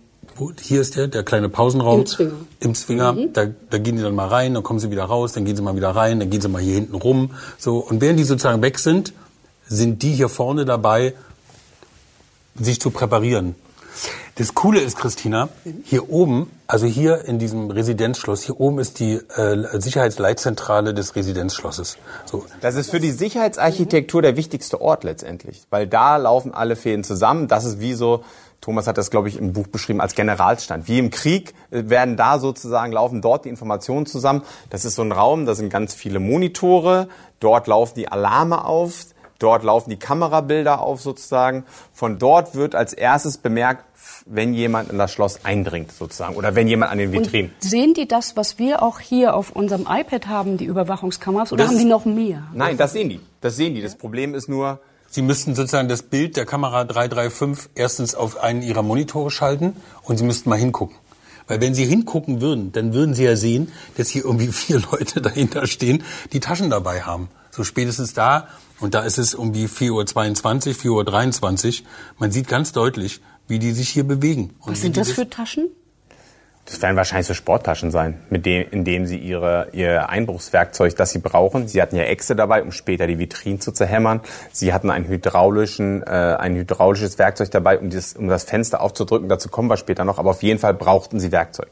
hier 0.60 0.80
ist 0.80 0.96
der, 0.96 1.08
der 1.08 1.24
kleine 1.24 1.48
Pausenraum. 1.48 2.00
Im 2.00 2.06
Zwinger. 2.06 2.32
Im 2.60 2.74
Zwinger. 2.74 3.16
Da, 3.32 3.46
da 3.70 3.78
gehen 3.78 3.96
die 3.96 4.02
dann 4.02 4.14
mal 4.14 4.28
rein, 4.28 4.54
dann 4.54 4.62
kommen 4.62 4.78
sie 4.78 4.90
wieder 4.90 5.04
raus, 5.04 5.32
dann 5.32 5.44
gehen 5.44 5.56
sie 5.56 5.62
mal 5.62 5.74
wieder 5.76 5.90
rein, 5.90 6.20
dann 6.20 6.30
gehen 6.30 6.40
sie 6.40 6.48
mal 6.48 6.62
hier 6.62 6.74
hinten 6.74 6.94
rum. 6.94 7.30
So. 7.58 7.78
Und 7.78 8.00
während 8.00 8.18
die 8.18 8.24
sozusagen 8.24 8.62
weg 8.62 8.78
sind, 8.78 9.12
sind 9.68 10.02
die 10.02 10.12
hier 10.12 10.28
vorne 10.28 10.64
dabei, 10.64 11.14
sich 12.54 12.80
zu 12.80 12.90
präparieren. 12.90 13.54
Das 14.36 14.54
Coole 14.54 14.80
ist, 14.80 14.96
Christina, 14.96 15.48
hier 15.82 16.10
oben, 16.10 16.48
also 16.68 16.86
hier 16.86 17.24
in 17.24 17.40
diesem 17.40 17.72
Residenzschloss, 17.72 18.44
hier 18.44 18.60
oben 18.60 18.78
ist 18.78 19.00
die 19.00 19.14
äh, 19.14 19.80
Sicherheitsleitzentrale 19.80 20.94
des 20.94 21.16
Residenzschlosses. 21.16 21.98
So. 22.24 22.44
Das 22.60 22.76
ist 22.76 22.90
für 22.90 23.00
die 23.00 23.10
Sicherheitsarchitektur 23.10 24.22
der 24.22 24.36
wichtigste 24.36 24.80
Ort 24.80 25.02
letztendlich, 25.02 25.62
weil 25.70 25.88
da 25.88 26.18
laufen 26.18 26.54
alle 26.54 26.76
Fäden 26.76 27.02
zusammen. 27.02 27.48
Das 27.48 27.64
ist 27.64 27.80
wie 27.80 27.94
so, 27.94 28.22
Thomas 28.60 28.86
hat 28.86 28.96
das, 28.96 29.10
glaube 29.10 29.28
ich, 29.28 29.38
im 29.38 29.52
Buch 29.52 29.66
beschrieben 29.66 30.00
als 30.00 30.14
Generalstand. 30.14 30.86
Wie 30.86 31.00
im 31.00 31.10
Krieg 31.10 31.54
äh, 31.72 31.88
werden 31.88 32.16
da 32.16 32.38
sozusagen, 32.38 32.92
laufen 32.92 33.20
dort 33.20 33.44
die 33.44 33.48
Informationen 33.48 34.06
zusammen. 34.06 34.42
Das 34.70 34.84
ist 34.84 34.94
so 34.94 35.02
ein 35.02 35.10
Raum, 35.10 35.46
da 35.46 35.56
sind 35.56 35.70
ganz 35.70 35.94
viele 35.94 36.20
Monitore, 36.20 37.08
dort 37.40 37.66
laufen 37.66 37.94
die 37.96 38.06
Alarme 38.06 38.64
auf, 38.64 39.06
dort 39.38 39.62
laufen 39.64 39.90
die 39.90 39.98
Kamerabilder 39.98 40.80
auf 40.80 41.00
sozusagen. 41.00 41.64
Von 41.92 42.18
dort 42.18 42.54
wird 42.54 42.74
als 42.74 42.92
erstes 42.92 43.36
bemerkt, 43.38 43.84
wenn 44.26 44.52
jemand 44.54 44.90
in 44.90 44.98
das 44.98 45.12
Schloss 45.12 45.44
eindringt 45.44 45.92
sozusagen 45.92 46.34
oder 46.36 46.54
wenn 46.54 46.68
jemand 46.68 46.92
an 46.92 46.98
den 46.98 47.12
Vitrinen. 47.12 47.50
Und 47.62 47.68
sehen 47.68 47.94
die 47.94 48.06
das, 48.08 48.36
was 48.36 48.58
wir 48.58 48.82
auch 48.82 49.00
hier 49.00 49.34
auf 49.34 49.52
unserem 49.52 49.86
iPad 49.88 50.26
haben, 50.28 50.56
die 50.58 50.64
Überwachungskameras, 50.66 51.52
oder 51.52 51.64
Das- 51.64 51.72
haben 51.72 51.78
die 51.78 51.84
noch 51.84 52.04
mehr? 52.04 52.42
Nein, 52.52 52.76
das 52.76 52.92
sehen 52.92 53.08
die. 53.08 53.20
Das 53.40 53.56
sehen 53.56 53.74
die. 53.74 53.82
Das 53.82 53.94
Problem 53.96 54.34
ist 54.34 54.48
nur, 54.48 54.80
Sie 55.10 55.22
müssten 55.22 55.54
sozusagen 55.54 55.88
das 55.88 56.02
Bild 56.02 56.36
der 56.36 56.44
Kamera 56.44 56.84
335 56.84 57.70
erstens 57.74 58.14
auf 58.14 58.36
einen 58.42 58.60
ihrer 58.60 58.82
Monitore 58.82 59.30
schalten 59.30 59.74
und 60.02 60.18
Sie 60.18 60.24
müssten 60.24 60.50
mal 60.50 60.58
hingucken. 60.58 60.96
Weil 61.46 61.62
wenn 61.62 61.74
Sie 61.74 61.86
hingucken 61.86 62.42
würden, 62.42 62.72
dann 62.72 62.92
würden 62.92 63.14
Sie 63.14 63.24
ja 63.24 63.34
sehen, 63.34 63.72
dass 63.96 64.08
hier 64.10 64.24
irgendwie 64.26 64.48
vier 64.52 64.80
Leute 64.92 65.22
dahinter 65.22 65.66
stehen, 65.66 66.04
die 66.34 66.40
Taschen 66.40 66.68
dabei 66.68 67.02
haben. 67.02 67.28
So 67.50 67.64
spätestens 67.64 68.12
da, 68.12 68.48
und 68.80 68.94
da 68.94 69.02
ist 69.02 69.18
es 69.18 69.34
irgendwie 69.34 69.66
4.22 69.66 70.86
Uhr, 70.86 71.02
4.23 71.02 71.82
Uhr, 71.82 71.86
man 72.18 72.30
sieht 72.32 72.48
ganz 72.48 72.72
deutlich, 72.72 73.20
wie 73.46 73.58
die 73.58 73.72
sich 73.72 73.88
hier 73.88 74.04
bewegen. 74.04 74.54
Und 74.60 74.72
Was 74.72 74.80
sind 74.82 74.96
die 74.96 75.00
das 75.00 75.10
für 75.10 75.28
Taschen? 75.28 75.68
Das 76.68 76.82
werden 76.82 76.96
wahrscheinlich 76.96 77.26
so 77.26 77.32
Sporttaschen 77.32 77.90
sein, 77.90 78.20
mit 78.28 78.44
dem, 78.44 78.66
in 78.70 78.84
dem 78.84 79.06
sie 79.06 79.16
ihre, 79.16 79.68
ihr 79.72 80.10
Einbruchswerkzeug, 80.10 80.94
das 80.96 81.12
sie 81.12 81.18
brauchen. 81.18 81.66
Sie 81.66 81.80
hatten 81.80 81.96
ja 81.96 82.02
Äxte 82.02 82.36
dabei, 82.36 82.62
um 82.62 82.72
später 82.72 83.06
die 83.06 83.18
Vitrinen 83.18 83.58
zu 83.58 83.72
zerhämmern. 83.72 84.20
Sie 84.52 84.74
hatten 84.74 84.90
einen 84.90 85.08
hydraulischen, 85.08 86.02
äh, 86.02 86.06
ein 86.06 86.56
hydraulisches 86.56 87.18
Werkzeug 87.18 87.50
dabei, 87.52 87.78
um, 87.78 87.88
dieses, 87.88 88.12
um 88.12 88.28
das 88.28 88.44
Fenster 88.44 88.82
aufzudrücken. 88.82 89.30
Dazu 89.30 89.48
kommen 89.48 89.70
wir 89.70 89.78
später 89.78 90.04
noch. 90.04 90.18
Aber 90.18 90.28
auf 90.28 90.42
jeden 90.42 90.58
Fall 90.58 90.74
brauchten 90.74 91.20
sie 91.20 91.32
Werkzeug. 91.32 91.68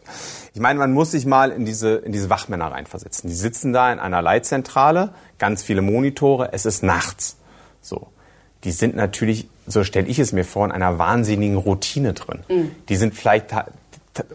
Ich 0.55 0.61
meine, 0.61 0.79
man 0.79 0.93
muss 0.93 1.11
sich 1.11 1.27
mal 1.27 1.51
in 1.51 1.67
diese, 1.67 1.97
in 1.97 2.13
diese 2.13 2.31
Wachmänner 2.31 2.73
reinversetzen. 2.73 3.29
Die 3.29 3.37
sitzen 3.37 3.75
da 3.75 3.93
in 3.93 3.99
einer 3.99 4.23
Leitzentrale, 4.23 5.11
ganz 5.39 5.63
viele 5.63 5.83
Monitore. 5.83 6.55
Es 6.55 6.65
ist 6.65 6.83
nachts. 6.83 7.37
So. 7.83 8.09
Die 8.65 8.73
sind 8.73 8.97
natürlich, 8.97 9.47
so 9.67 9.85
stelle 9.85 10.09
ich 10.09 10.19
es 10.19 10.33
mir 10.33 10.45
vor, 10.45 10.65
in 10.65 10.73
einer 10.73 10.99
wahnsinnigen 10.99 11.59
Routine 11.59 12.15
drin. 12.15 12.41
Die 12.89 12.97
sind 12.97 13.15
vielleicht 13.15 13.53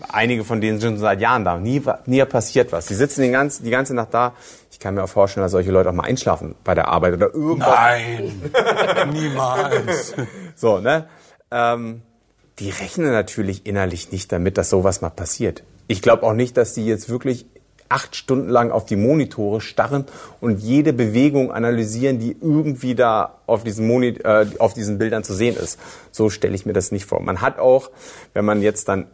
einige 0.10 0.44
von 0.44 0.62
denen 0.62 0.80
sind 0.80 0.92
schon 0.92 1.00
seit 1.00 1.22
Jahren 1.22 1.46
da. 1.46 1.58
Nie, 1.58 1.82
nie 2.06 2.24
passiert 2.26 2.72
was. 2.72 2.88
Die 2.88 2.96
sitzen 2.96 3.22
den 3.22 3.32
ganzen, 3.32 3.64
die 3.64 3.72
ganze 3.72 3.94
Nacht 3.94 4.14
da. 4.14 4.34
Ich 4.72 4.80
kann 4.80 4.96
mir 4.96 5.04
auch 5.04 5.10
vorstellen, 5.10 5.44
dass 5.44 5.52
solche 5.52 5.72
Leute 5.72 5.90
auch 5.90 5.94
mal 5.94 6.04
einschlafen 6.04 6.56
bei 6.64 6.76
der 6.76 6.88
Arbeit 6.88 7.14
oder 7.14 7.34
irgendwas. 7.34 7.70
Nein, 7.70 8.52
niemals. 9.14 10.16
So, 10.56 10.80
ne? 10.80 11.08
Ähm, 11.52 12.02
die 12.60 12.70
rechnen 12.70 13.12
natürlich 13.12 13.66
innerlich 13.66 14.12
nicht 14.12 14.32
damit, 14.32 14.58
dass 14.58 14.70
sowas 14.70 15.02
mal 15.02 15.10
passiert. 15.10 15.64
Ich 15.88 16.02
glaube 16.02 16.24
auch 16.24 16.34
nicht, 16.34 16.58
dass 16.58 16.74
die 16.74 16.86
jetzt 16.86 17.10
wirklich 17.10 17.46
acht 17.92 18.16
Stunden 18.16 18.50
lang 18.50 18.72
auf 18.72 18.86
die 18.86 18.96
Monitore 18.96 19.60
starren 19.60 20.06
und 20.40 20.60
jede 20.60 20.94
Bewegung 20.94 21.52
analysieren, 21.52 22.20
die 22.20 22.38
irgendwie 22.40 22.96
da 22.96 23.40
auf 23.48 23.64
diesen, 23.64 23.86
Moni 23.88 24.10
äh, 24.24 24.48
auf 24.60 24.74
diesen 24.74 24.98
Bildern 24.98 25.24
zu 25.24 25.34
sehen 25.34 25.58
ist. 25.58 25.78
So 26.12 26.30
stelle 26.30 26.56
ich 26.56 26.66
mir 26.66 26.74
das 26.74 26.92
nicht 26.92 27.06
vor. 27.06 27.22
Man 27.22 27.42
hat 27.42 27.60
auch, 27.60 27.92
wenn 28.34 28.46
man 28.46 28.62
jetzt 28.62 28.88
dann 28.88 29.08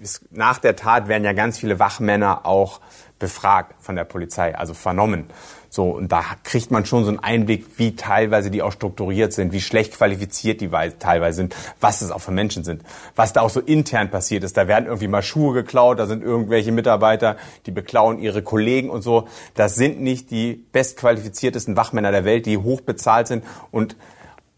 ist, 0.00 0.32
nach 0.32 0.58
der 0.58 0.76
Tat 0.76 1.08
werden 1.08 1.24
ja 1.24 1.32
ganz 1.32 1.58
viele 1.58 1.78
Wachmänner 1.78 2.46
auch 2.46 2.80
befragt 3.18 3.74
von 3.80 3.96
der 3.96 4.04
Polizei, 4.04 4.56
also 4.56 4.72
vernommen. 4.72 5.26
So, 5.68 5.90
und 5.90 6.10
da 6.10 6.24
kriegt 6.42 6.72
man 6.72 6.84
schon 6.84 7.04
so 7.04 7.10
einen 7.10 7.20
Einblick, 7.20 7.78
wie 7.78 7.94
teilweise 7.94 8.50
die 8.50 8.60
auch 8.62 8.72
strukturiert 8.72 9.32
sind, 9.32 9.52
wie 9.52 9.60
schlecht 9.60 9.96
qualifiziert 9.96 10.60
die 10.60 10.72
wei- 10.72 10.88
teilweise 10.88 11.36
sind, 11.36 11.54
was 11.80 12.00
es 12.00 12.10
auch 12.10 12.18
für 12.20 12.32
Menschen 12.32 12.64
sind, 12.64 12.82
was 13.14 13.32
da 13.32 13.42
auch 13.42 13.50
so 13.50 13.60
intern 13.60 14.10
passiert 14.10 14.42
ist. 14.42 14.56
Da 14.56 14.66
werden 14.66 14.86
irgendwie 14.86 15.06
mal 15.06 15.22
Schuhe 15.22 15.52
geklaut, 15.54 16.00
da 16.00 16.06
sind 16.06 16.24
irgendwelche 16.24 16.72
Mitarbeiter, 16.72 17.36
die 17.66 17.70
beklauen 17.70 18.18
ihre 18.18 18.42
Kollegen 18.42 18.90
und 18.90 19.02
so. 19.02 19.28
Das 19.54 19.76
sind 19.76 20.00
nicht 20.00 20.30
die 20.32 20.54
bestqualifiziertesten 20.72 21.76
Wachmänner 21.76 22.10
der 22.10 22.24
Welt, 22.24 22.46
die 22.46 22.58
hoch 22.58 22.80
bezahlt 22.80 23.28
sind 23.28 23.44
und 23.70 23.96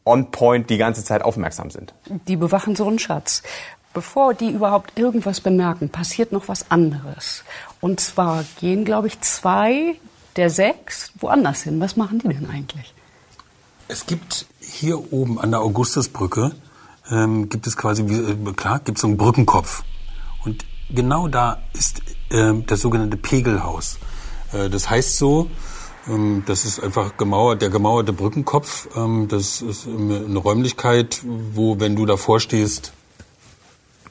on 0.07 0.31
point 0.31 0.71
die 0.71 0.79
ganze 0.79 1.05
Zeit 1.05 1.23
aufmerksam 1.23 1.71
sind. 1.71 1.95
Die 2.27 2.37
bewachen 2.37 2.75
so 2.75 2.89
einen 2.89 2.99
Schatz. 2.99 3.43
Bevor 3.95 4.35
die 4.35 4.51
überhaupt 4.51 4.99
irgendwas 4.99 5.41
bemerken, 5.41 5.91
passiert 5.91 6.33
noch 6.33 6.49
was 6.49 6.71
anderes. 6.71 7.45
Und 7.81 8.01
zwar 8.01 8.45
gehen, 8.61 8.85
glaube 8.85 9.09
ich, 9.09 9.21
zwei 9.21 9.97
der 10.37 10.49
sechs 10.51 11.13
woanders 11.21 11.63
hin. 11.63 11.81
Was 11.81 11.97
machen 11.97 12.19
die 12.21 12.29
denn 12.29 12.49
eigentlich? 12.49 12.95
Es 13.89 14.07
gibt 14.07 14.47
hier 14.61 15.13
oben 15.13 15.39
an 15.39 15.51
der 15.51 15.61
Augustusbrücke, 15.61 16.53
ähm, 17.11 17.49
gibt 17.49 17.67
es 17.67 17.77
quasi, 17.77 18.03
äh, 18.03 18.53
klar, 18.55 18.79
gibt 18.79 18.97
es 18.97 19.03
so 19.03 19.09
einen 19.09 19.19
Brückenkopf. 19.19 19.83
Und 20.45 20.65
genau 20.89 21.29
da 21.29 21.59
ist 21.75 22.01
ähm, 22.31 22.65
das 22.67 22.81
sogenannte 22.81 23.19
Pegelhaus. 23.19 23.99
Äh, 24.53 24.71
das 24.71 24.89
heißt 24.89 25.19
so, 25.19 25.51
ähm, 26.09 26.43
das 26.47 26.65
ist 26.65 26.81
einfach 26.83 27.17
gemauert, 27.17 27.61
der 27.61 27.69
gemauerte 27.69 28.13
Brückenkopf. 28.13 28.89
Ähm, 28.97 29.29
das 29.29 29.61
ist 29.61 29.87
eine 29.87 30.39
Räumlichkeit, 30.39 31.21
wo, 31.25 31.79
wenn 31.79 31.97
du 31.97 32.07
davor 32.07 32.41
stehst, 32.41 32.93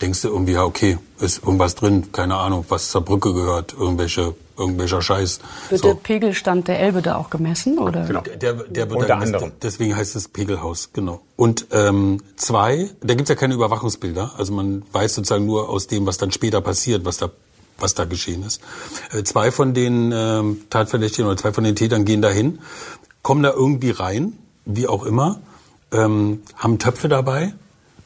denkst 0.02 0.22
du 0.22 0.30
irgendwie, 0.30 0.54
ja, 0.54 0.64
okay, 0.64 0.98
ist 1.20 1.44
irgendwas 1.44 1.76
drin, 1.76 2.12
keine 2.12 2.36
Ahnung, 2.36 2.66
was 2.70 2.90
zur 2.90 3.02
Brücke 3.02 3.34
gehört, 3.34 3.74
irgendwelche, 3.74 4.34
irgendwelcher 4.58 5.02
Scheiß. 5.02 5.40
Wird 5.70 5.82
So. 5.82 5.88
der 5.90 5.96
Pegelstand 5.96 6.68
der 6.68 6.80
Elbe 6.80 7.02
da 7.02 7.18
auch 7.18 7.30
gemessen? 7.30 7.78
Oder? 7.78 8.06
Genau. 8.06 8.22
Der, 8.22 8.54
der 8.54 8.90
wird 8.90 8.92
Unter 8.92 9.08
da 9.08 9.14
gemessen. 9.16 9.36
anderem. 9.36 9.52
Deswegen 9.62 9.96
heißt 9.96 10.16
es 10.16 10.28
Pegelhaus, 10.28 10.90
genau. 10.94 11.22
Und 11.36 11.68
ähm, 11.72 12.22
zwei, 12.36 12.90
da 13.02 13.14
gibt's 13.14 13.30
ja 13.30 13.36
keine 13.36 13.54
Überwachungsbilder. 13.54 14.32
Also 14.38 14.54
man 14.54 14.84
weiß 14.92 15.16
sozusagen 15.16 15.46
nur 15.46 15.70
aus 15.70 15.88
dem, 15.88 16.06
was 16.06 16.18
dann 16.18 16.32
später 16.32 16.62
passiert, 16.62 17.06
was 17.06 17.18
da 17.18 17.30
was 17.80 17.96
da 17.96 18.06
geschehen 18.06 18.44
ist. 18.44 18.62
Äh, 19.12 19.24
zwei 19.24 19.50
von 19.52 19.74
den 19.74 20.12
ähm, 20.14 20.62
Tatverdächtigen 20.70 21.26
oder 21.26 21.38
zwei 21.38 21.52
von 21.52 21.64
den 21.64 21.76
Tätern 21.76 22.06
gehen 22.06 22.22
dahin, 22.22 22.60
kommen 23.24 23.42
da 23.42 23.52
irgendwie 23.52 23.90
rein, 23.90 24.34
wie 24.66 24.88
auch 24.88 25.04
immer, 25.04 25.40
ähm, 25.92 26.44
haben 26.56 26.78
Töpfe 26.78 27.10
dabei, 27.10 27.54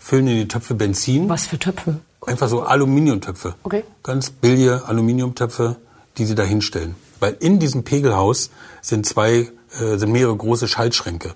füllen 0.06 0.28
in 0.28 0.38
die 0.38 0.48
Töpfe 0.48 0.76
Benzin. 0.76 1.28
Was 1.30 1.48
für 1.48 1.58
Töpfe? 1.58 2.00
Einfach 2.28 2.48
so 2.48 2.62
Aluminiumtöpfe. 2.62 3.56
Okay. 3.64 3.84
Ganz 4.04 4.30
billige 4.30 4.86
Aluminiumtöpfe, 4.86 5.78
die 6.20 6.26
sie 6.26 6.36
da 6.36 6.44
hinstellen. 6.44 6.96
Weil 7.20 7.36
in 7.40 7.58
diesem 7.58 7.84
Pegelhaus 7.84 8.52
sind 8.82 9.08
zwei, 9.08 9.50
äh, 9.80 9.98
sind 9.98 10.12
mehrere 10.12 10.36
große 10.36 10.68
Schaltschränke. 10.68 11.34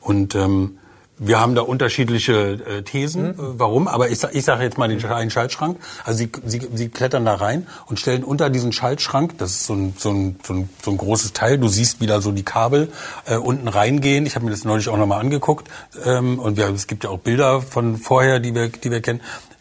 Und 0.00 0.34
ähm, 0.34 0.78
wir 1.18 1.40
haben 1.40 1.54
da 1.54 1.62
unterschiedliche 1.62 2.52
äh, 2.52 2.82
Thesen, 2.82 3.30
äh, 3.30 3.34
warum, 3.36 3.88
aber 3.88 4.08
ich, 4.10 4.22
ich 4.32 4.44
sage 4.44 4.64
jetzt 4.64 4.78
mal 4.78 4.88
den 4.88 5.04
einen 5.04 5.30
Schaltschrank. 5.30 5.78
Also 6.04 6.18
sie, 6.18 6.30
sie, 6.44 6.68
sie 6.72 6.88
klettern 6.88 7.24
da 7.24 7.34
rein 7.34 7.66
und 7.86 7.98
stellen 7.98 8.24
unter 8.24 8.50
diesen 8.50 8.72
Schaltschrank, 8.72 9.38
das 9.38 9.50
ist 9.50 9.66
so 9.66 9.74
ein, 9.74 9.94
so 9.98 10.10
ein, 10.10 10.38
so 10.42 10.54
ein, 10.54 10.68
so 10.82 10.90
ein 10.90 10.96
großes 10.96 11.32
Teil, 11.32 11.58
du 11.58 11.68
siehst 11.68 12.00
wieder 12.00 12.20
so 12.20 12.32
die 12.32 12.44
Kabel 12.44 12.92
äh, 13.26 13.36
unten 13.36 13.68
reingehen. 13.68 14.26
Ich 14.26 14.34
habe 14.34 14.44
mir 14.44 14.50
das 14.50 14.64
neulich 14.64 14.88
auch 14.88 14.96
nochmal 14.96 15.20
angeguckt 15.20 15.68
ähm, 16.04 16.38
und 16.38 16.56
wir, 16.56 16.68
es 16.68 16.86
gibt 16.86 17.04
ja 17.04 17.10
auch 17.10 17.18
Bilder 17.18 17.62
von 17.62 17.96
vorher, 17.96 18.40
die 18.40 18.54
wir, 18.54 18.68
die 18.68 18.90
wir 18.90 19.00
kennen. 19.00 19.20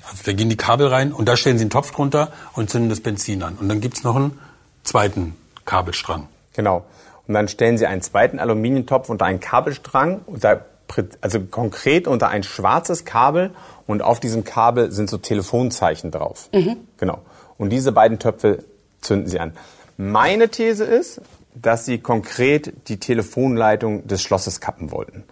Also 0.09 0.23
da 0.25 0.33
gehen 0.33 0.49
die 0.49 0.57
Kabel 0.57 0.87
rein 0.87 1.11
und 1.11 1.27
da 1.27 1.35
stellen 1.35 1.57
sie 1.57 1.63
einen 1.63 1.69
Topf 1.69 1.91
drunter 1.91 2.31
und 2.53 2.69
zünden 2.69 2.89
das 2.89 3.01
Benzin 3.01 3.43
an. 3.43 3.55
Und 3.55 3.67
dann 3.67 3.81
gibt's 3.81 4.03
noch 4.03 4.15
einen 4.15 4.39
zweiten 4.83 5.35
Kabelstrang. 5.65 6.27
Genau. 6.53 6.85
Und 7.27 7.33
dann 7.33 7.47
stellen 7.47 7.77
Sie 7.77 7.85
einen 7.85 8.01
zweiten 8.01 8.39
Aluminiumtopf 8.39 9.09
unter 9.09 9.25
einen 9.25 9.39
Kabelstrang, 9.39 10.21
unter, 10.25 10.65
also 11.21 11.39
konkret 11.41 12.07
unter 12.07 12.29
ein 12.29 12.43
schwarzes 12.43 13.05
Kabel 13.05 13.51
und 13.85 14.01
auf 14.01 14.19
diesem 14.19 14.43
Kabel 14.43 14.91
sind 14.91 15.09
so 15.09 15.17
Telefonzeichen 15.17 16.11
drauf. 16.11 16.49
Genau. 16.97 17.19
Und 17.57 17.69
diese 17.71 17.91
beiden 17.91 18.19
Töpfe 18.19 18.63
zünden 19.01 19.27
Sie 19.27 19.39
an. 19.39 19.53
Meine 19.97 20.49
These 20.49 20.83
ist, 20.83 21.21
dass 21.55 21.85
Sie 21.85 21.97
konkret 21.97 22.87
die 22.87 22.99
Telefonleitung 22.99 24.07
des 24.07 24.21
Schlosses 24.21 24.61
kappen 24.61 24.91
wollten. 24.91 25.23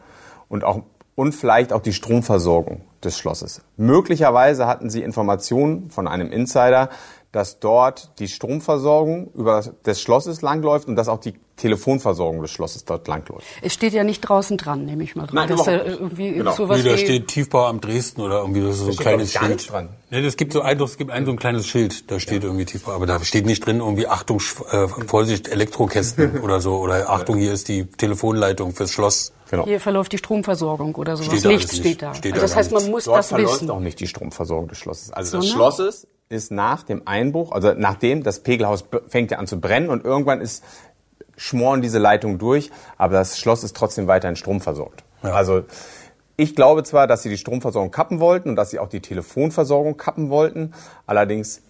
Und 0.50 0.64
auch 0.64 0.82
und 1.16 1.34
vielleicht 1.34 1.72
auch 1.72 1.82
die 1.82 1.94
Stromversorgung 1.94 2.82
des 3.04 3.18
Schlosses. 3.18 3.62
Möglicherweise 3.78 4.68
hatten 4.68 4.90
Sie 4.90 5.02
Informationen 5.02 5.90
von 5.90 6.08
einem 6.08 6.32
Insider, 6.32 6.90
dass 7.36 7.60
dort 7.60 8.12
die 8.20 8.30
Stromversorgung 8.30 9.30
über 9.34 9.62
des 9.86 10.00
Schlosses 10.00 10.42
langläuft 10.42 10.88
und 10.88 10.96
dass 10.96 11.10
auch 11.10 11.20
die 11.20 11.34
Telefonversorgung 11.58 12.42
des 12.42 12.52
Schlosses 12.52 12.86
dort 12.86 13.10
langläuft. 13.10 13.46
Es 13.62 13.74
steht 13.74 13.92
ja 13.92 14.06
nicht 14.06 14.22
draußen 14.22 14.56
dran, 14.56 14.86
nehme 14.86 15.04
ich 15.04 15.18
mal 15.18 15.26
dran. 15.28 15.36
Nein, 15.36 15.50
dass 15.50 15.64
da 15.66 15.84
irgendwie 15.84 16.32
Genau. 16.32 16.54
sowas 16.54 16.82
nee, 16.82 16.90
da 16.90 16.98
steht 16.98 17.28
Tiefbauamt 17.28 17.84
Dresden 17.84 18.22
oder 18.22 18.40
irgendwie 18.40 18.62
das 18.62 18.76
ist 18.76 18.80
so 18.80 18.86
ein 18.88 18.94
steht, 18.94 19.02
kleines 19.06 19.34
gar 19.34 19.48
Schild. 19.48 19.70
dran. 19.70 19.90
Nee, 20.12 20.22
das 20.22 20.38
gibt 20.38 20.54
so 20.54 20.62
ein, 20.62 20.80
es 20.80 20.96
gibt 20.98 21.12
ein 21.12 21.26
so 21.26 21.32
ein 21.32 21.38
kleines 21.38 21.68
Schild, 21.68 22.10
da 22.10 22.22
steht 22.22 22.46
irgendwie 22.46 22.64
Tiefbau, 22.64 22.94
aber 22.94 23.06
da 23.06 23.22
steht 23.26 23.46
nicht 23.46 23.66
drin 23.66 23.80
irgendwie 23.82 24.08
Achtung, 24.08 24.40
äh, 24.72 24.88
Vorsicht, 24.88 25.50
Elektrokästen 25.50 26.40
oder 26.42 26.62
so 26.62 26.78
oder 26.78 27.10
Achtung, 27.10 27.38
hier 27.38 27.52
ist 27.52 27.68
die 27.68 27.86
Telefonleitung 27.86 28.74
fürs 28.74 28.92
Schloss. 28.92 29.34
Genau. 29.52 29.66
hier 29.66 29.82
verläuft 29.82 30.14
die 30.14 30.18
Stromversorgung 30.20 30.96
oder 30.96 31.18
sowas. 31.18 31.32
Steht 31.34 31.46
da 31.46 31.50
Nichts 31.50 31.72
steht 31.74 31.86
nicht. 31.86 32.02
da. 32.02 32.14
Steht 32.16 32.34
also 32.34 32.42
da 32.44 32.48
das 32.48 32.56
heißt, 32.56 32.72
man 32.72 32.90
muss 32.90 33.04
Dort 33.04 33.18
das 33.20 33.28
verläuft 33.28 33.56
wissen. 33.56 33.70
auch 33.70 33.80
nicht 33.82 34.00
die 34.00 34.08
Stromversorgung 34.08 34.70
des 34.70 34.78
Schlosses. 34.80 35.12
Also 35.12 35.38
das 35.38 35.46
Sondern? 35.50 35.50
Schlosses 35.76 36.08
ist 36.30 36.52
nach 36.52 36.84
dem 36.84 37.08
Einbruch, 37.08 37.52
also 37.52 37.74
nachdem 37.76 38.24
das 38.24 38.42
Pegelhaus 38.42 38.86
fängt 39.08 39.32
ja 39.32 39.38
an 39.38 39.48
zu 39.48 39.60
brennen 39.60 39.90
und 39.90 40.04
irgendwann 40.04 40.42
ist 40.42 40.64
schmoren 41.38 41.82
diese 41.82 42.00
Leitungen 42.00 42.38
durch, 42.40 42.72
aber 42.98 43.14
das 43.14 43.38
Schloss 43.38 43.64
ist 43.64 43.76
trotzdem 43.76 44.08
weiterhin 44.08 44.36
stromversorgt. 44.36 45.04
Ja. 45.24 45.34
Also 45.34 45.64
ich 46.38 46.56
glaube 46.56 46.84
zwar, 46.84 47.08
dass 47.08 47.24
sie 47.24 47.30
die 47.30 47.38
Stromversorgung 47.38 47.92
kappen 47.92 48.20
wollten 48.20 48.50
und 48.50 48.56
dass 48.56 48.72
sie 48.72 48.80
auch 48.80 48.90
die 48.90 49.02
Telefonversorgung 49.02 49.98
kappen 49.98 50.30
wollten, 50.30 50.74
allerdings 51.06 51.62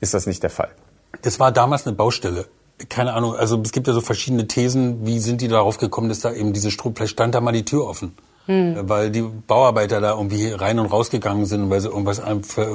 ist 0.00 0.14
das 0.14 0.26
nicht 0.26 0.42
der 0.42 0.50
Fall. 0.50 0.70
Das 1.22 1.40
war 1.40 1.52
damals 1.52 1.86
eine 1.86 1.96
Baustelle. 1.96 2.46
Keine 2.88 3.14
Ahnung, 3.14 3.34
also 3.34 3.60
es 3.60 3.72
gibt 3.72 3.88
ja 3.88 3.92
so 3.92 4.00
verschiedene 4.00 4.46
Thesen, 4.46 5.04
wie 5.04 5.18
sind 5.18 5.40
die 5.40 5.48
darauf 5.48 5.78
gekommen, 5.78 6.08
dass 6.08 6.20
da 6.20 6.32
eben 6.32 6.52
diese 6.52 6.70
Strom, 6.70 6.94
vielleicht 6.94 7.12
stand 7.12 7.34
da 7.34 7.40
mal 7.40 7.52
die 7.52 7.64
Tür 7.64 7.86
offen. 7.86 8.16
Äh, 8.48 8.74
Weil 8.88 9.10
die 9.10 9.22
Bauarbeiter 9.22 10.00
da 10.00 10.12
irgendwie 10.14 10.50
rein 10.50 10.78
und 10.78 10.86
rausgegangen 10.86 11.44
sind, 11.44 11.68
weil 11.68 11.80
sie 11.82 11.88
irgendwas, 11.88 12.22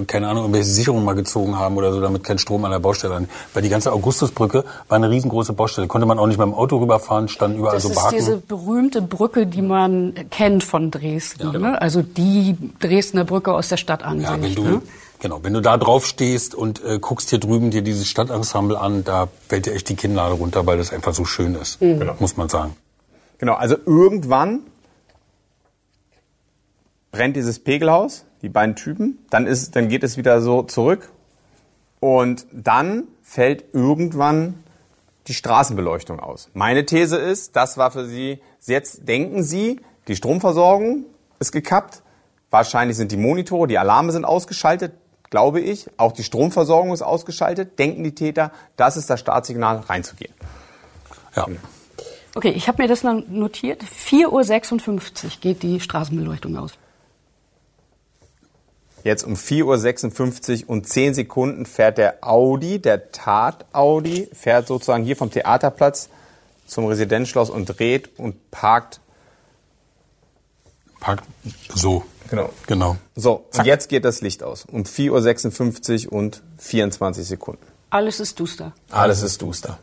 keine 0.08 0.28
Ahnung, 0.28 0.44
irgendwelche 0.44 0.70
Sicherungen 0.70 1.04
mal 1.04 1.14
gezogen 1.16 1.58
haben 1.58 1.76
oder 1.78 1.92
so, 1.92 2.00
damit 2.00 2.24
kein 2.24 2.38
Strom 2.38 2.64
an 2.66 2.72
der 2.72 2.80
Baustelle 2.80 3.16
an. 3.16 3.28
Weil 3.54 3.64
die 3.64 3.70
ganze 3.70 3.92
Augustusbrücke 3.92 4.66
war 4.88 4.96
eine 4.96 5.10
riesengroße 5.10 5.54
Baustelle. 5.54 5.88
Konnte 5.88 6.06
man 6.06 6.20
auch 6.20 6.28
nicht 6.28 6.38
mit 6.38 6.46
dem 6.46 6.54
Auto 6.54 6.78
rüberfahren, 6.78 7.28
standen 7.28 7.58
überall 7.58 7.74
Das 7.76 7.84
so 7.84 7.90
ist 7.90 7.96
Barken. 7.96 8.16
diese 8.20 8.38
berühmte 8.38 9.02
Brücke, 9.02 9.48
die 9.48 9.64
man 9.64 10.14
kennt 10.30 10.64
von 10.64 10.92
Dresden. 10.92 11.52
genau. 11.52 11.70
ne? 11.72 11.82
Also 11.82 12.04
die 12.04 12.56
Dresdner 12.80 13.24
Brücke 13.26 13.52
aus 13.54 13.70
der 13.70 13.78
Stadt 13.78 14.04
an 14.04 14.22
Ja, 14.22 14.40
wenn 14.40 14.54
du, 14.54 14.64
ne? 14.64 14.82
genau, 15.20 15.40
wenn 15.42 15.54
du 15.54 15.62
da 15.62 15.78
drauf 15.78 16.06
stehst 16.06 16.54
und 16.54 16.84
äh, 16.86 17.00
guckst 17.00 17.32
hier 17.32 17.40
drüben 17.40 17.72
dir 17.72 17.82
dieses 17.82 18.08
Stadtensemble 18.08 18.80
an, 18.80 19.04
da 19.04 19.28
fällt 19.48 19.66
dir 19.66 19.74
echt 19.74 19.90
die 19.90 19.96
Kinnlade 19.96 20.36
runter, 20.36 20.68
weil 20.68 20.78
das 20.78 20.94
einfach 20.94 21.14
so 21.16 21.26
schön 21.26 21.56
ist, 21.56 21.82
Mhm. 21.82 22.12
muss 22.20 22.38
man 22.38 22.48
sagen. 22.50 22.76
Genau, 23.40 23.56
also 23.56 23.76
irgendwann 23.86 24.60
brennt 27.14 27.38
dieses 27.38 27.60
Pegelhaus, 27.60 28.26
die 28.42 28.50
beiden 28.50 28.76
Typen, 28.76 29.20
dann 29.30 29.48
ist, 29.48 29.78
dann 29.78 29.88
geht 29.88 30.04
es 30.04 30.18
wieder 30.18 30.42
so 30.42 30.64
zurück 30.64 31.10
und 32.02 32.46
dann 32.52 33.08
fällt 33.22 33.64
irgendwann 33.72 34.64
die 35.28 35.34
Straßenbeleuchtung 35.34 36.20
aus. 36.20 36.50
Meine 36.54 36.86
These 36.86 37.16
ist, 37.16 37.56
das 37.56 37.78
war 37.78 37.92
für 37.92 38.06
Sie, 38.06 38.42
jetzt 38.66 39.08
denken 39.08 39.44
Sie, 39.44 39.80
die 40.10 40.18
Stromversorgung 40.18 41.06
ist 41.40 41.52
gekappt, 41.52 42.02
wahrscheinlich 42.50 42.98
sind 42.98 43.12
die 43.12 43.18
Monitore, 43.18 43.68
die 43.68 43.78
Alarme 43.78 44.12
sind 44.12 44.26
ausgeschaltet, 44.26 44.94
glaube 45.30 45.62
ich, 45.62 45.88
auch 45.98 46.12
die 46.12 46.24
Stromversorgung 46.24 46.94
ist 46.94 47.04
ausgeschaltet, 47.04 47.78
denken 47.80 48.04
die 48.04 48.16
Täter, 48.16 48.52
das 48.76 48.98
ist 48.98 49.10
das 49.10 49.20
Startsignal, 49.20 49.78
reinzugehen. 49.78 50.34
Ja. 51.36 51.46
Okay, 52.36 52.50
ich 52.50 52.68
habe 52.68 52.82
mir 52.82 52.88
das 52.88 53.02
dann 53.02 53.26
notiert. 53.30 53.84
4.56 53.84 55.24
Uhr 55.24 55.32
geht 55.40 55.62
die 55.62 55.80
Straßenbeleuchtung 55.80 56.58
aus. 56.58 56.74
Jetzt 59.04 59.24
um 59.26 59.34
4.56 59.34 60.64
Uhr 60.64 60.70
und 60.70 60.88
10 60.88 61.14
Sekunden 61.14 61.66
fährt 61.66 61.98
der 61.98 62.20
Audi, 62.22 62.80
der 62.80 63.12
Tat-Audi, 63.12 64.30
fährt 64.34 64.68
sozusagen 64.68 65.04
hier 65.04 65.18
vom 65.18 65.30
Theaterplatz 65.30 66.10
zum 66.66 66.86
Residenzschloss 66.86 67.50
und 67.50 67.66
dreht 67.66 68.18
und 68.18 68.50
parkt. 68.52 69.02
Pack, 71.02 71.24
so. 71.76 72.06
Genau. 72.30 72.50
Genau. 72.66 72.96
So, 73.16 73.46
und 73.54 73.66
jetzt 73.66 73.90
geht 73.90 74.06
das 74.06 74.22
Licht 74.22 74.42
aus. 74.42 74.66
Um 74.66 74.84
4.56 74.84 76.08
Uhr 76.08 76.14
und 76.14 76.42
24 76.58 77.28
Sekunden. 77.28 77.62
Alles 77.90 78.20
ist 78.22 78.40
duster. 78.40 78.72
Alles 78.90 79.22
ist 79.22 79.42
duster. 79.42 79.78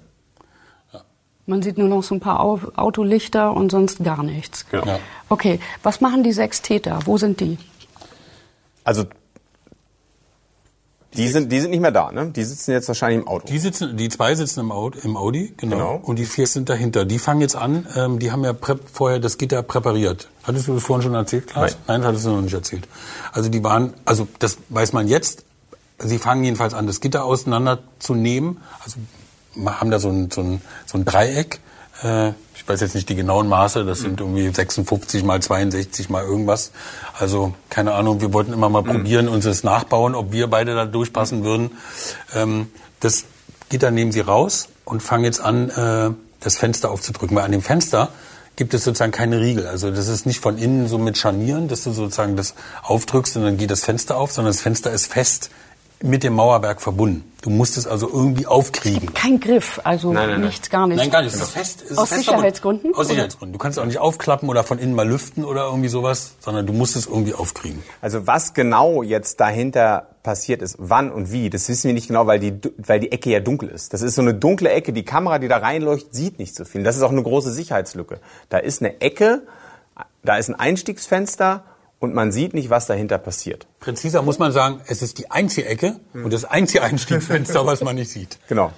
Man 1.46 1.62
sieht 1.62 1.78
nur 1.78 1.88
noch 1.88 2.02
so 2.02 2.14
ein 2.14 2.20
paar 2.20 2.40
Au 2.40 2.61
Autolichter 2.76 3.52
und 3.54 3.70
sonst 3.70 4.02
gar 4.02 4.22
nichts. 4.22 4.66
Genau. 4.70 4.98
Okay, 5.28 5.61
was 5.83 6.00
machen 6.00 6.22
die 6.22 6.33
sechs 6.33 6.62
Täter? 6.62 7.00
Wo 7.04 7.18
sind 7.18 7.40
die? 7.40 7.59
Also, 8.84 9.04
die 11.14 11.28
sind, 11.28 11.50
die 11.50 11.60
sind 11.60 11.70
nicht 11.70 11.80
mehr 11.80 11.90
da, 11.90 12.12
ne? 12.12 12.30
Die 12.30 12.44
sitzen 12.44 12.70
jetzt 12.70 12.86
wahrscheinlich 12.86 13.22
im 13.22 13.28
Auto. 13.28 13.46
Die 13.48 13.58
sitzen, 13.58 13.96
die 13.96 14.08
zwei 14.08 14.34
sitzen 14.36 14.60
im 14.60 14.70
Audi, 14.70 15.00
im 15.00 15.16
Audi 15.16 15.52
genau. 15.56 15.76
Genau. 15.76 15.94
Und 15.96 16.20
die 16.20 16.24
vier 16.24 16.46
sind 16.46 16.68
dahinter. 16.68 17.04
Die 17.04 17.18
fangen 17.18 17.40
jetzt 17.40 17.56
an, 17.56 17.86
ähm, 17.96 18.20
die 18.20 18.30
haben 18.30 18.44
ja 18.44 18.52
prä 18.52 18.76
vorher 18.92 19.18
das 19.18 19.36
Gitter 19.36 19.62
präpariert. 19.62 20.28
Hattest 20.44 20.68
du 20.68 20.74
das 20.74 20.84
vorhin 20.84 21.02
schon 21.02 21.14
erzählt, 21.14 21.48
Klaas? 21.48 21.72
Nein. 21.72 21.80
Nein, 21.88 22.00
das 22.02 22.08
hattest 22.08 22.26
du 22.26 22.30
noch 22.30 22.42
nicht 22.42 22.54
erzählt. 22.54 22.86
Also 23.32 23.48
die 23.48 23.64
waren, 23.64 23.92
also 24.04 24.28
das 24.38 24.58
weiß 24.68 24.92
man 24.92 25.08
jetzt, 25.08 25.44
sie 25.98 26.18
fangen 26.18 26.44
jedenfalls 26.44 26.74
an, 26.74 26.86
das 26.86 27.00
Gitter 27.00 27.24
auseinanderzunehmen. 27.24 28.58
Also 28.84 29.00
haben 29.66 29.90
da 29.90 29.98
so 29.98 30.10
ein, 30.10 30.30
so 30.30 30.42
ein, 30.42 30.62
so 30.86 30.96
ein 30.96 31.04
Dreieck. 31.04 31.58
Äh, 32.02 32.32
ich 32.61 32.68
weiß 32.68 32.81
jetzt 32.83 32.94
nicht 32.94 33.09
die 33.09 33.14
genauen 33.14 33.49
Maße, 33.49 33.85
das 33.87 34.01
sind 34.01 34.20
irgendwie 34.20 34.49
56 34.53 35.25
mal 35.25 35.40
62 35.40 36.11
mal 36.11 36.25
irgendwas. 36.25 36.73
Also 37.18 37.55
keine 37.70 37.94
Ahnung, 37.94 38.20
wir 38.20 38.35
wollten 38.35 38.53
immer 38.53 38.68
mal 38.68 38.83
probieren, 38.83 39.29
uns 39.29 39.46
das 39.46 39.64
nachbauen, 39.64 40.14
ob 40.14 40.31
wir 40.33 40.46
beide 40.49 40.75
da 40.75 40.85
durchpassen 40.85 41.42
würden. 41.42 41.70
Ähm, 42.35 42.68
das 43.01 43.25
Gitter 43.70 43.90
nehmen 43.90 44.12
sie 44.12 44.20
raus 44.20 44.68
und 44.85 45.03
fangen 45.03 45.25
jetzt 45.25 45.40
an, 45.40 45.70
äh, 45.70 46.11
das 46.40 46.59
Fenster 46.59 46.90
aufzudrücken. 46.90 47.35
Weil 47.35 47.44
an 47.44 47.53
dem 47.53 47.62
Fenster 47.62 48.11
gibt 48.57 48.75
es 48.75 48.85
sozusagen 48.85 49.12
keine 49.12 49.40
Riegel. 49.40 49.66
Also 49.66 49.90
das 49.90 50.09
ist 50.09 50.27
nicht 50.27 50.40
von 50.40 50.59
innen 50.59 50.87
so 50.87 50.99
mit 50.99 51.16
Scharnieren, 51.16 51.66
dass 51.66 51.85
du 51.85 51.92
sozusagen 51.92 52.37
das 52.37 52.55
aufdrückst 52.83 53.38
und 53.38 53.44
dann 53.44 53.57
geht 53.57 53.70
das 53.70 53.85
Fenster 53.85 54.18
auf, 54.18 54.33
sondern 54.33 54.53
das 54.53 54.61
Fenster 54.61 54.90
ist 54.90 55.07
fest 55.07 55.51
mit 56.02 56.24
dem 56.24 56.34
Mauerwerk 56.34 56.80
verbunden. 56.80 57.30
Du 57.42 57.48
musst 57.50 57.78
es 57.78 57.86
also 57.86 58.08
irgendwie 58.08 58.46
aufkriegen. 58.46 59.14
Kein 59.14 59.40
Griff, 59.40 59.80
also 59.84 60.12
Nein, 60.12 60.28
nein, 60.28 60.40
nein. 60.40 60.48
nichts, 60.48 60.68
gar 60.68 60.86
nichts. 60.86 61.02
Nein, 61.02 61.10
gar 61.10 61.22
nicht. 61.22 61.34
Es 61.34 61.40
ist 61.40 61.50
fest. 61.50 61.82
Es 61.82 61.92
ist 61.92 61.98
Aus 61.98 62.08
fest 62.10 62.24
Sicherheitsgründen. 62.24 62.94
Aus? 62.94 63.08
Sicherheitsgründen. 63.08 63.52
Du 63.52 63.58
kannst 63.58 63.78
es 63.78 63.82
auch 63.82 63.86
nicht 63.86 63.98
aufklappen 63.98 64.48
oder 64.48 64.62
von 64.62 64.78
innen 64.78 64.94
mal 64.94 65.08
lüften 65.08 65.44
oder 65.44 65.64
irgendwie 65.66 65.88
sowas, 65.88 66.32
sondern 66.40 66.66
du 66.66 66.72
musst 66.72 66.96
es 66.96 67.06
irgendwie 67.06 67.34
aufkriegen. 67.34 67.82
Also 68.02 68.26
was 68.26 68.52
genau 68.52 69.02
jetzt 69.02 69.40
dahinter 69.40 70.08
passiert 70.22 70.60
ist, 70.60 70.76
wann 70.78 71.10
und 71.10 71.32
wie, 71.32 71.48
das 71.48 71.68
wissen 71.70 71.88
wir 71.88 71.94
nicht 71.94 72.08
genau, 72.08 72.26
weil 72.26 72.38
die, 72.38 72.54
weil 72.76 73.00
die 73.00 73.10
Ecke 73.10 73.30
ja 73.30 73.40
dunkel 73.40 73.70
ist. 73.70 73.94
Das 73.94 74.02
ist 74.02 74.14
so 74.14 74.22
eine 74.22 74.34
dunkle 74.34 74.70
Ecke. 74.70 74.92
Die 74.92 75.04
Kamera, 75.04 75.38
die 75.38 75.48
da 75.48 75.58
reinleuchtet, 75.58 76.14
sieht 76.14 76.38
nicht 76.38 76.54
so 76.54 76.66
viel. 76.66 76.82
Das 76.82 76.96
ist 76.96 77.02
auch 77.02 77.10
eine 77.10 77.22
große 77.22 77.52
Sicherheitslücke. 77.52 78.20
Da 78.50 78.58
ist 78.58 78.82
eine 78.82 79.00
Ecke, 79.00 79.42
da 80.22 80.36
ist 80.36 80.50
ein 80.50 80.56
Einstiegsfenster 80.56 81.64
und 82.00 82.14
man 82.14 82.32
sieht 82.32 82.54
nicht, 82.54 82.70
was 82.70 82.86
dahinter 82.86 83.18
passiert. 83.18 83.66
Präziser 83.78 84.22
muss 84.22 84.38
man 84.38 84.50
sagen, 84.52 84.80
es 84.86 85.02
ist 85.02 85.18
die 85.18 85.30
einzige 85.30 85.68
Ecke 85.68 86.00
und 86.12 86.32
das 86.32 86.44
einzige 86.44 86.82
Einstiegsfenster, 86.82 87.64
was 87.64 87.82
man 87.84 87.94
nicht 87.94 88.10
sieht. 88.10 88.38
Genau. 88.48 88.72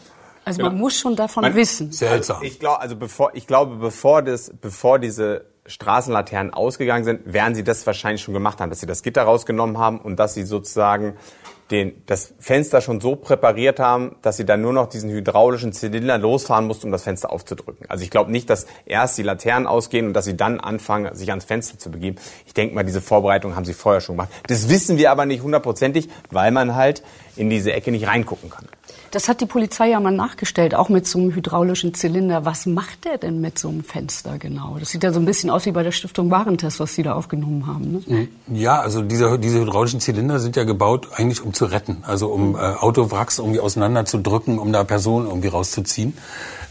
Also 0.45 0.63
man 0.63 0.77
muss 0.77 0.99
schon 0.99 1.15
davon 1.17 1.43
Man- 1.43 1.55
wissen. 1.55 1.93
Seltsam. 1.93 2.43
Ich 2.43 2.59
glaube, 2.59 2.81
also 2.81 2.97
bevor, 2.97 3.31
ich 3.35 3.47
glaube, 3.47 3.77
bevor 3.77 4.23
das, 4.23 4.53
bevor 4.61 4.99
diese 4.99 5.45
Straßenlaternen 5.67 6.53
ausgegangen 6.53 7.05
sind, 7.05 7.33
werden 7.33 7.55
sie 7.55 7.63
das 7.63 7.87
wahrscheinlich 7.87 8.23
schon 8.23 8.35
gemacht 8.35 8.61
haben, 8.61 8.69
dass 8.69 8.81
sie 8.81 8.87
das 8.87 9.03
Gitter 9.05 9.23
rausgenommen 9.23 9.79
haben 9.79 10.01
und 10.01 10.17
dass 10.19 10.35
sie 10.35 10.43
sozusagen 10.43 11.15
den, 11.71 12.03
das 12.07 12.35
Fenster 12.39 12.81
schon 12.81 13.01
so 13.01 13.17
präpariert 13.17 13.81
haben, 13.81 14.17
dass 14.23 14.37
sie 14.37 14.45
dann 14.45 14.61
nur 14.61 14.73
noch 14.73 14.89
diesen 14.89 15.11
hydraulischen 15.11 15.73
Zylinder 15.73 16.19
losfahren 16.19 16.67
mussten, 16.67 16.87
um 16.87 16.93
das 16.93 17.05
Fenster 17.05 17.33
aufzudrücken. 17.33 17.87
Also 17.89 18.05
ich 18.05 18.11
glaube 18.11 18.31
nicht, 18.31 18.51
dass 18.51 18.67
erst 18.85 19.17
die 19.17 19.23
Laternen 19.23 19.67
ausgehen 19.67 20.07
und 20.07 20.13
dass 20.13 20.25
sie 20.25 20.37
dann 20.37 20.61
anfangen, 20.61 21.15
sich 21.15 21.31
ans 21.31 21.45
Fenster 21.45 21.79
zu 21.79 21.91
begeben. 21.91 22.17
Ich 22.47 22.55
denke 22.55 22.75
mal, 22.75 22.85
diese 22.85 23.01
Vorbereitung 23.01 23.57
haben 23.57 23.65
sie 23.65 23.75
vorher 23.75 24.01
schon 24.01 24.17
gemacht. 24.17 24.31
Das 24.49 24.69
wissen 24.69 24.99
wir 24.99 25.11
aber 25.11 25.25
nicht 25.25 25.43
hundertprozentig, 25.43 26.09
weil 26.31 26.51
man 26.51 26.75
halt 26.75 27.03
in 27.37 27.49
diese 27.49 27.73
Ecke 27.73 27.91
nicht 27.91 28.07
reingucken 28.07 28.51
kann. 28.51 28.67
Das 29.13 29.29
hat 29.29 29.43
die 29.43 29.47
Polizei 29.47 29.91
ja 29.91 30.01
mal 30.01 30.11
nachgestellt, 30.11 30.75
auch 30.75 30.89
mit 30.89 31.07
so 31.07 31.19
einem 31.19 31.35
hydraulischen 31.35 31.93
Zylinder. 31.93 32.47
Was 32.47 32.65
macht 32.65 33.05
der 33.05 33.19
denn 33.19 33.43
mit 33.43 33.59
so 33.59 33.69
einem 33.69 33.85
Fenster 33.85 34.39
genau? 34.39 34.79
Das 34.81 34.89
sieht 34.89 35.05
ja 35.05 35.13
so 35.13 35.21
ein 35.21 35.27
bisschen 35.27 35.51
aus 35.51 35.67
wie 35.67 35.71
bei 35.71 35.83
der 35.83 35.93
Stiftung 35.93 36.31
Warentest, 36.31 36.81
was 36.81 36.95
Sie 36.95 37.03
da 37.03 37.13
aufgenommen 37.13 37.67
haben. 37.67 38.03
Ne? 38.07 38.29
Ja, 38.49 38.81
also 38.81 39.03
diese, 39.03 39.39
diese 39.39 39.61
hydraulischen 39.61 40.01
Zylinder 40.01 40.41
sind 40.41 40.57
ja 40.57 40.65
gebaut 40.65 41.09
eigentlich 41.15 41.43
um 41.43 41.53
zu 41.53 41.67
retten, 41.67 41.99
also 42.07 42.29
um 42.29 42.55
äh, 42.55 42.59
Autowracks 42.59 43.39
irgendwie 43.39 43.61
auseinanderzudrücken, 43.61 44.59
um 44.59 44.73
da 44.73 44.83
Personen 44.83 45.27
irgendwie 45.27 45.49
rauszuziehen. 45.49 46.15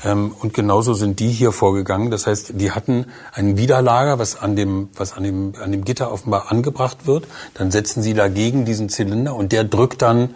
Ähm, 0.04 0.34
und 0.40 0.56
genauso 0.56 0.96
sind 0.96 1.20
die 1.20 1.30
hier 1.30 1.52
vorgegangen. 1.52 2.10
Das 2.10 2.26
heißt, 2.26 2.54
die 2.56 2.72
hatten 2.72 3.06
ein 3.34 3.58
Widerlager, 3.58 4.18
was 4.18 4.36
an 4.36 4.56
dem, 4.56 4.90
was 4.96 5.14
an 5.14 5.24
dem, 5.24 5.54
an 5.62 5.72
dem 5.72 5.86
Gitter 5.86 6.12
offenbar 6.12 6.52
angebracht 6.52 7.06
wird. 7.06 7.28
Dann 7.54 7.70
setzen 7.70 8.02
sie 8.02 8.16
dagegen 8.16 8.66
diesen 8.66 8.90
Zylinder 8.90 9.36
und 9.36 9.52
der 9.52 9.64
drückt 9.64 10.02
dann 10.02 10.32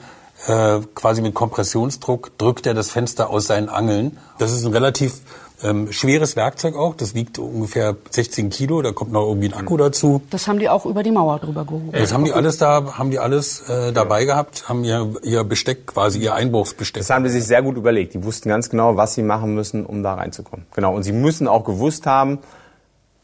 äh, 0.48 0.80
quasi 0.93 1.21
mit 1.21 1.34
Kompressionsdruck 1.34 2.38
drückt 2.38 2.67
er 2.67 2.74
das 2.74 2.91
Fenster 2.91 3.30
aus 3.30 3.48
seinen 3.48 3.69
Angeln. 3.69 4.17
Das 4.38 4.52
ist 4.52 4.65
ein 4.65 4.74
relativ 4.74 5.21
ähm, 5.63 5.91
schweres 5.91 6.36
Werkzeug 6.36 6.76
auch. 6.76 6.95
Das 6.95 7.15
wiegt 7.15 7.39
ungefähr 7.39 7.95
16 8.10 8.50
Kilo. 8.50 8.82
Da 8.82 8.91
kommt 8.91 9.12
noch 9.12 9.28
irgendwie 9.28 9.48
ein 9.48 9.54
Akku 9.54 9.78
dazu. 9.78 10.21
Das 10.30 10.48
haben 10.48 10.60
die 10.60 10.69
auch 10.69 10.86
über 10.86 11.04
die 11.04 11.12
Mauer 11.12 11.39
drüber 11.39 11.65
gehoben. 11.65 11.91
Das 11.91 12.13
haben 12.13 12.26
die 12.26 12.34
alles 12.34 12.58
da, 12.58 12.98
haben 12.98 13.12
die 13.12 13.19
alles 13.19 13.62
äh, 13.69 13.93
dabei 13.93 14.26
gehabt, 14.26 14.69
haben 14.69 14.84
ihr, 14.84 15.13
ihr 15.24 15.43
Besteck 15.43 15.88
quasi, 15.88 16.19
ihr 16.19 16.36
Einbruchsbesteck. 16.36 17.02
Das 17.02 17.10
haben 17.10 17.24
die 17.24 17.30
sich 17.30 17.45
sehr 17.45 17.62
gut 17.62 17.78
überlegt. 17.78 18.13
Die 18.13 18.24
wussten 18.24 18.50
ganz 18.50 18.69
genau, 18.69 18.98
was 18.98 19.13
sie 19.15 19.24
machen 19.24 19.56
müssen, 19.56 19.86
um 19.86 20.04
da 20.04 20.15
reinzukommen. 20.15 20.65
Genau. 20.76 20.93
Und 20.93 21.04
sie 21.04 21.13
müssen 21.13 21.48
auch 21.48 21.63
gewusst 21.63 22.06
haben, 22.06 22.39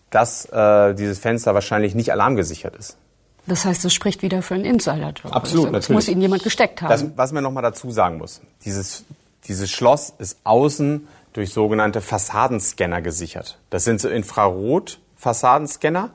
dass 0.10 0.45
äh, 0.45 0.93
dieses 0.95 1.19
Fenster 1.19 1.54
wahrscheinlich 1.54 1.95
nicht 1.95 2.12
alarmgesichert 2.12 2.76
ist. 2.76 2.97
Das 3.47 3.65
heißt, 3.65 3.84
das 3.84 3.93
spricht 3.93 4.21
wieder 4.21 4.41
für 4.41 4.54
einen 4.54 4.65
Insider-Job. 4.65 5.34
Absolut, 5.34 5.36
also, 5.36 5.65
das 5.65 5.71
natürlich. 5.71 5.95
muss 5.95 6.08
Ihnen 6.08 6.21
jemand 6.21 6.43
gesteckt 6.43 6.82
haben. 6.82 6.89
Das, 6.89 7.06
was 7.15 7.32
man 7.32 7.43
noch 7.43 7.51
mal 7.51 7.62
dazu 7.62 7.91
sagen 7.91 8.17
muss, 8.17 8.41
dieses, 8.65 9.06
dieses 9.47 9.71
Schloss 9.71 10.13
ist 10.17 10.38
außen 10.43 11.08
durch 11.34 11.51
sogenannte 11.51 12.01
Fassadenscanner 12.01 13.01
gesichert. 13.01 13.58
Das 13.69 13.84
sind 13.84 14.01
so 14.01 14.10
Infrarot-Fassadenscanner. 14.10 16.12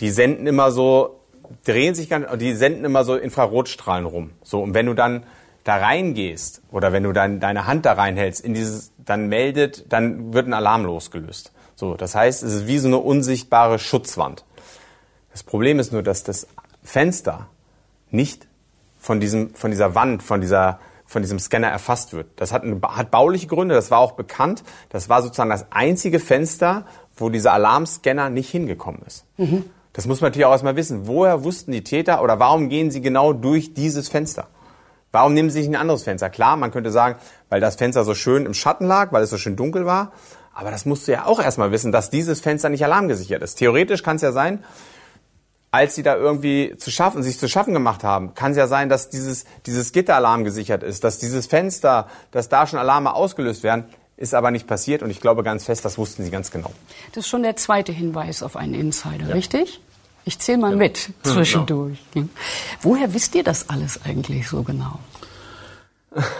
Die 0.00 0.10
senden 0.10 0.46
immer 0.46 0.70
so, 0.70 1.20
drehen 1.64 1.94
sich 1.94 2.08
ganz, 2.08 2.26
die 2.38 2.54
senden 2.54 2.84
immer 2.84 3.04
so 3.04 3.16
Infrarotstrahlen 3.16 4.06
rum. 4.06 4.30
So, 4.42 4.62
und 4.62 4.74
wenn 4.74 4.86
du 4.86 4.94
dann 4.94 5.24
da 5.64 5.76
reingehst 5.76 6.62
oder 6.70 6.92
wenn 6.92 7.02
du 7.02 7.12
dann 7.12 7.40
deine 7.40 7.66
Hand 7.66 7.86
da 7.86 7.94
reinhältst, 7.94 8.44
in 8.44 8.54
dieses, 8.54 8.92
dann 8.98 9.28
meldet, 9.28 9.92
dann 9.92 10.32
wird 10.32 10.46
ein 10.46 10.54
Alarm 10.54 10.84
losgelöst. 10.84 11.52
So, 11.74 11.94
das 11.94 12.14
heißt, 12.14 12.42
es 12.42 12.54
ist 12.54 12.66
wie 12.66 12.78
so 12.78 12.88
eine 12.88 12.98
unsichtbare 12.98 13.78
Schutzwand. 13.78 14.44
Das 15.34 15.42
Problem 15.42 15.80
ist 15.80 15.92
nur, 15.92 16.04
dass 16.04 16.22
das 16.22 16.46
Fenster 16.84 17.48
nicht 18.12 18.46
von, 19.00 19.18
diesem, 19.18 19.52
von 19.52 19.72
dieser 19.72 19.96
Wand, 19.96 20.22
von, 20.22 20.40
dieser, 20.40 20.78
von 21.04 21.22
diesem 21.22 21.40
Scanner 21.40 21.66
erfasst 21.66 22.12
wird. 22.12 22.28
Das 22.36 22.52
hat, 22.52 22.62
eine, 22.62 22.80
hat 22.80 23.10
bauliche 23.10 23.48
Gründe, 23.48 23.74
das 23.74 23.90
war 23.90 23.98
auch 23.98 24.12
bekannt. 24.12 24.62
Das 24.90 25.08
war 25.08 25.22
sozusagen 25.22 25.50
das 25.50 25.66
einzige 25.72 26.20
Fenster, 26.20 26.86
wo 27.16 27.30
dieser 27.30 27.52
Alarmscanner 27.52 28.30
nicht 28.30 28.48
hingekommen 28.48 29.02
ist. 29.08 29.24
Das 29.92 30.06
muss 30.06 30.20
man 30.20 30.28
natürlich 30.30 30.46
auch 30.46 30.52
erstmal 30.52 30.76
wissen. 30.76 31.08
Woher 31.08 31.42
wussten 31.42 31.72
die 31.72 31.82
Täter 31.82 32.22
oder 32.22 32.38
warum 32.38 32.68
gehen 32.68 32.92
sie 32.92 33.00
genau 33.00 33.32
durch 33.32 33.74
dieses 33.74 34.08
Fenster? 34.08 34.46
Warum 35.10 35.34
nehmen 35.34 35.50
sie 35.50 35.62
sich 35.62 35.68
ein 35.68 35.74
anderes 35.74 36.04
Fenster? 36.04 36.30
Klar, 36.30 36.56
man 36.56 36.70
könnte 36.70 36.92
sagen, 36.92 37.18
weil 37.48 37.60
das 37.60 37.74
Fenster 37.74 38.04
so 38.04 38.14
schön 38.14 38.46
im 38.46 38.54
Schatten 38.54 38.86
lag, 38.86 39.10
weil 39.10 39.24
es 39.24 39.30
so 39.30 39.36
schön 39.36 39.56
dunkel 39.56 39.84
war. 39.84 40.12
Aber 40.52 40.70
das 40.70 40.86
musst 40.86 41.08
du 41.08 41.12
ja 41.12 41.26
auch 41.26 41.42
erstmal 41.42 41.72
wissen, 41.72 41.90
dass 41.90 42.10
dieses 42.10 42.40
Fenster 42.40 42.68
nicht 42.68 42.84
alarmgesichert 42.84 43.42
ist. 43.42 43.56
Theoretisch 43.56 44.04
kann 44.04 44.14
es 44.14 44.22
ja 44.22 44.30
sein, 44.30 44.62
als 45.74 45.96
sie 45.96 46.04
da 46.04 46.14
irgendwie 46.14 46.76
zu 46.78 46.92
schaffen, 46.92 47.24
sich 47.24 47.36
zu 47.36 47.48
schaffen 47.48 47.74
gemacht 47.74 48.04
haben, 48.04 48.34
kann 48.34 48.52
es 48.52 48.56
ja 48.56 48.68
sein, 48.68 48.88
dass 48.88 49.10
dieses, 49.10 49.44
dieses 49.66 49.90
Gitter 49.90 50.14
alarmgesichert 50.14 50.84
ist, 50.84 51.02
dass 51.02 51.18
dieses 51.18 51.46
Fenster, 51.46 52.06
dass 52.30 52.48
da 52.48 52.68
schon 52.68 52.78
Alarme 52.78 53.12
ausgelöst 53.12 53.64
werden, 53.64 53.86
ist 54.16 54.34
aber 54.34 54.52
nicht 54.52 54.68
passiert 54.68 55.02
und 55.02 55.10
ich 55.10 55.20
glaube 55.20 55.42
ganz 55.42 55.64
fest, 55.64 55.84
das 55.84 55.98
wussten 55.98 56.22
sie 56.22 56.30
ganz 56.30 56.52
genau. 56.52 56.70
Das 57.12 57.24
ist 57.24 57.28
schon 57.28 57.42
der 57.42 57.56
zweite 57.56 57.90
Hinweis 57.90 58.44
auf 58.44 58.54
einen 58.54 58.74
Insider, 58.74 59.34
richtig? 59.34 59.80
Ich 60.24 60.38
zähle 60.38 60.58
mal 60.58 60.76
mit 60.76 61.10
zwischendurch. 61.24 61.98
Woher 62.80 63.12
wisst 63.12 63.34
ihr 63.34 63.42
das 63.42 63.68
alles 63.68 63.98
eigentlich 64.04 64.48
so 64.48 64.62
genau? 64.62 65.00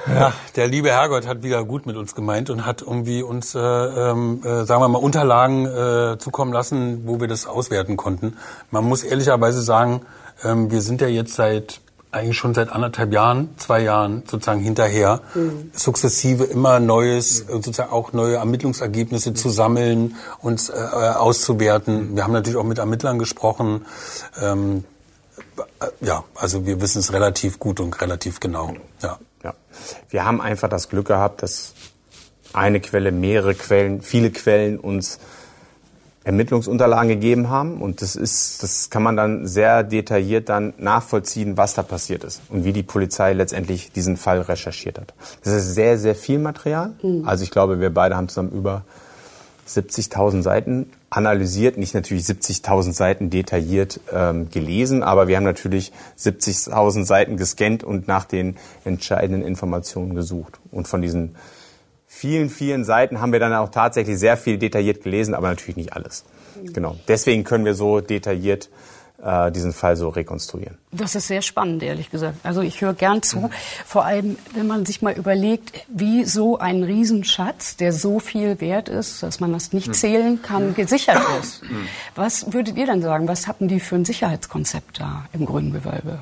Ja, 0.07 0.33
der 0.57 0.69
liebe 0.69 0.91
Herrgott 0.91 1.27
hat 1.27 1.43
wieder 1.43 1.65
gut 1.65 1.87
mit 1.87 1.97
uns 1.97 2.15
gemeint 2.15 2.51
und 2.51 2.65
hat 2.67 2.83
irgendwie 2.83 3.23
uns, 3.23 3.55
äh, 3.55 3.59
ähm, 3.59 4.43
äh, 4.45 4.65
sagen 4.65 4.81
wir 4.81 4.89
mal, 4.89 4.99
Unterlagen 4.99 5.67
äh, 5.67 6.19
zukommen 6.19 6.53
lassen, 6.53 7.03
wo 7.07 7.21
wir 7.21 7.29
das 7.29 7.47
auswerten 7.47 7.97
konnten. 7.97 8.37
Man 8.71 8.85
muss 8.85 9.03
ehrlicherweise 9.03 9.63
sagen, 9.63 10.03
ähm, 10.45 10.71
wir 10.71 10.83
sind 10.83 11.01
ja 11.01 11.09
jetzt 11.09 11.35
seit 11.35 11.81
eigentlich 12.15 12.39
schon 12.39 12.55
seit 12.55 12.71
anderthalb 12.71 13.13
Jahren, 13.13 13.51
zwei 13.57 13.83
Jahren 13.83 14.23
sozusagen 14.27 14.61
hinterher, 14.61 15.21
sukzessive 15.73 16.45
immer 16.45 16.81
Neues, 16.81 17.41
äh, 17.41 17.53
sozusagen 17.53 17.93
auch 17.93 18.13
neue 18.13 18.37
Ermittlungsergebnisse 18.37 19.35
zu 19.35 19.51
sammeln 19.51 20.15
und 20.41 20.71
äh, 20.71 20.73
auszuwerten. 20.75 22.15
Wir 22.15 22.25
haben 22.25 22.33
natürlich 22.33 22.57
auch 22.57 22.65
mit 22.65 22.79
Ermittlern 22.79 23.19
gesprochen. 23.19 23.85
Ähm, 24.41 24.85
äh, 25.81 25.87
ja, 26.01 26.25
also 26.35 26.65
wir 26.67 26.81
wissen 26.81 27.01
es 27.01 27.13
relativ 27.13 27.59
gut 27.59 27.81
und 27.81 28.01
relativ 28.01 28.41
genau. 28.41 28.75
Ja. 29.03 29.19
Wir 30.11 30.25
haben 30.25 30.41
einfach 30.41 30.69
das 30.69 30.89
Glück 30.89 31.09
gehabt, 31.09 31.43
dass 31.43 31.75
eine 32.53 32.81
Quelle, 32.81 33.13
mehrere 33.13 33.55
Quellen, 33.55 34.03
viele 34.03 34.31
Quellen 34.31 34.79
uns 34.79 35.19
Ermittlungsunterlagen 36.25 37.11
gegeben 37.11 37.51
haben 37.51 37.83
und 37.83 38.01
das 38.01 38.17
ist, 38.17 38.63
das 38.63 38.89
kann 38.89 39.03
man 39.03 39.15
dann 39.15 39.47
sehr 39.47 39.83
detailliert 39.83 40.49
dann 40.49 40.73
nachvollziehen, 40.79 41.59
was 41.59 41.75
da 41.75 41.83
passiert 41.83 42.25
ist 42.25 42.41
und 42.49 42.65
wie 42.65 42.73
die 42.73 42.83
Polizei 42.83 43.35
letztendlich 43.35 43.93
diesen 43.93 44.17
Fall 44.17 44.41
recherchiert 44.41 44.99
hat. 44.99 45.13
Das 45.43 45.53
ist 45.53 45.75
sehr, 45.75 45.99
sehr 45.99 46.15
viel 46.15 46.39
Material. 46.39 46.93
Also 47.27 47.45
ich 47.45 47.51
glaube, 47.51 47.79
wir 47.79 47.93
beide 47.93 48.17
haben 48.17 48.29
zusammen 48.29 48.53
über 48.53 48.85
70.000 49.69 50.43
Seiten 50.43 50.91
analysiert, 51.17 51.79
nicht 51.79 51.95
natürlich 51.95 52.25
70.000 52.25 52.93
Seiten 52.93 53.31
detailliert 53.31 54.01
ähm, 54.13 54.51
gelesen, 54.51 55.03
aber 55.03 55.29
wir 55.29 55.37
haben 55.37 55.45
natürlich 55.45 55.93
70.000 56.19 57.05
Seiten 57.05 57.37
gescannt 57.37 57.85
und 57.85 58.09
nach 58.09 58.25
den 58.25 58.57
entscheidenden 58.85 59.47
Informationen 59.47 60.15
gesucht. 60.15 60.59
Und 60.73 60.89
von 60.89 61.03
diesen 61.03 61.37
vielen, 62.07 62.51
vielen 62.51 62.85
Seiten 62.85 63.21
haben 63.21 63.33
wir 63.33 63.41
dann 63.41 63.55
auch 63.55 63.69
tatsächlich 63.69 64.19
sehr 64.19 64.37
viel 64.37 64.59
detailliert 64.59 65.03
gelesen, 65.03 65.35
aber 65.35 65.49
natürlich 65.49 65.77
nicht 65.77 65.93
alles. 65.93 66.25
Genau. 66.73 66.97
Deswegen 67.09 67.45
können 67.45 67.65
wir 67.65 67.75
so 67.75 68.01
detailliert 68.01 68.71
äh, 69.25 69.51
diesen 69.51 69.73
Fall 69.73 69.97
so 69.97 70.09
rekonstruieren. 70.09 70.77
Das 70.93 71.15
ist 71.15 71.29
sehr 71.29 71.43
spannend, 71.43 71.83
ehrlich 71.83 72.11
gesagt. 72.11 72.37
Also 72.43 72.61
ich 72.61 72.81
höre 72.81 72.95
gern 72.95 73.23
zu. 73.23 73.51
Vor 73.87 74.05
allem, 74.05 74.37
wenn 74.55 74.67
man 74.67 74.87
sich 74.87 75.03
mal 75.03 75.15
überlegt, 75.15 75.87
wie 75.89 76.25
so 76.25 76.59
ein 76.59 76.83
Riesenschatz, 76.83 77.77
der 77.77 77.93
so 77.93 78.21
viel 78.21 78.61
wert 78.61 78.89
ist, 78.89 79.23
dass 79.23 79.41
man 79.41 79.53
das 79.53 79.73
nicht 79.73 79.95
zählen 79.95 80.43
kann, 80.43 80.75
gesichert 80.75 81.23
ist. 81.41 81.63
Was 82.15 82.53
würdet 82.53 82.77
ihr 82.77 82.87
denn 82.87 83.03
sagen? 83.03 83.27
Was 83.27 83.47
hatten 83.47 83.69
die 83.69 83.81
für 83.81 83.97
ein 83.97 84.05
Sicherheitskonzept 84.05 85.01
da 85.01 85.25
im 85.33 85.47
grünen 85.47 85.73
Gewölbe? 85.73 86.19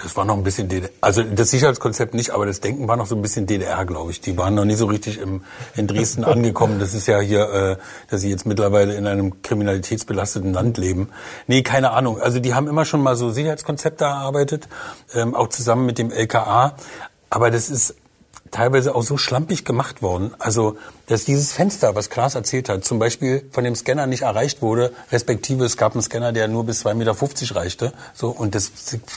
Das 0.00 0.16
war 0.16 0.24
noch 0.24 0.36
ein 0.36 0.44
bisschen 0.44 0.68
DDR, 0.68 0.90
also 1.00 1.24
das 1.24 1.50
Sicherheitskonzept 1.50 2.14
nicht, 2.14 2.30
aber 2.30 2.46
das 2.46 2.60
Denken 2.60 2.86
war 2.86 2.96
noch 2.96 3.06
so 3.06 3.16
ein 3.16 3.22
bisschen 3.22 3.46
DDR, 3.46 3.84
glaube 3.84 4.12
ich. 4.12 4.20
Die 4.20 4.38
waren 4.38 4.54
noch 4.54 4.64
nicht 4.64 4.78
so 4.78 4.86
richtig 4.86 5.18
im, 5.18 5.42
in 5.74 5.88
Dresden 5.88 6.24
angekommen. 6.24 6.78
Das 6.78 6.94
ist 6.94 7.08
ja 7.08 7.18
hier, 7.18 7.52
äh, 7.52 7.76
dass 8.08 8.20
sie 8.20 8.30
jetzt 8.30 8.46
mittlerweile 8.46 8.94
in 8.94 9.08
einem 9.08 9.42
kriminalitätsbelasteten 9.42 10.52
Land 10.52 10.78
leben. 10.78 11.08
Nee, 11.48 11.62
keine 11.62 11.90
Ahnung. 11.90 12.20
Also 12.20 12.38
die 12.38 12.54
haben 12.54 12.68
immer 12.68 12.84
schon 12.84 13.02
mal 13.02 13.16
so 13.16 13.30
Sicherheitskonzepte 13.30 14.04
erarbeitet, 14.04 14.68
ähm, 15.14 15.34
auch 15.34 15.48
zusammen 15.48 15.84
mit 15.84 15.98
dem 15.98 16.12
LKA. 16.12 16.76
Aber 17.28 17.50
das 17.50 17.68
ist 17.68 17.96
teilweise 18.50 18.94
auch 18.94 19.02
so 19.02 19.16
schlampig 19.16 19.64
gemacht 19.64 20.02
worden. 20.02 20.34
Also 20.38 20.76
dass 21.08 21.24
dieses 21.24 21.52
Fenster, 21.52 21.94
was 21.94 22.10
Klaas 22.10 22.34
erzählt 22.34 22.68
hat, 22.68 22.84
zum 22.84 22.98
Beispiel 22.98 23.44
von 23.50 23.64
dem 23.64 23.74
Scanner 23.74 24.06
nicht 24.06 24.22
erreicht 24.22 24.60
wurde, 24.60 24.92
respektive 25.10 25.64
es 25.64 25.78
gab 25.78 25.92
einen 25.92 26.02
Scanner, 26.02 26.32
der 26.32 26.48
nur 26.48 26.64
bis 26.64 26.84
2,50 26.84 26.94
Meter 26.94 27.56
reichte, 27.56 27.92
so, 28.12 28.28
und 28.28 28.54
das 28.54 28.70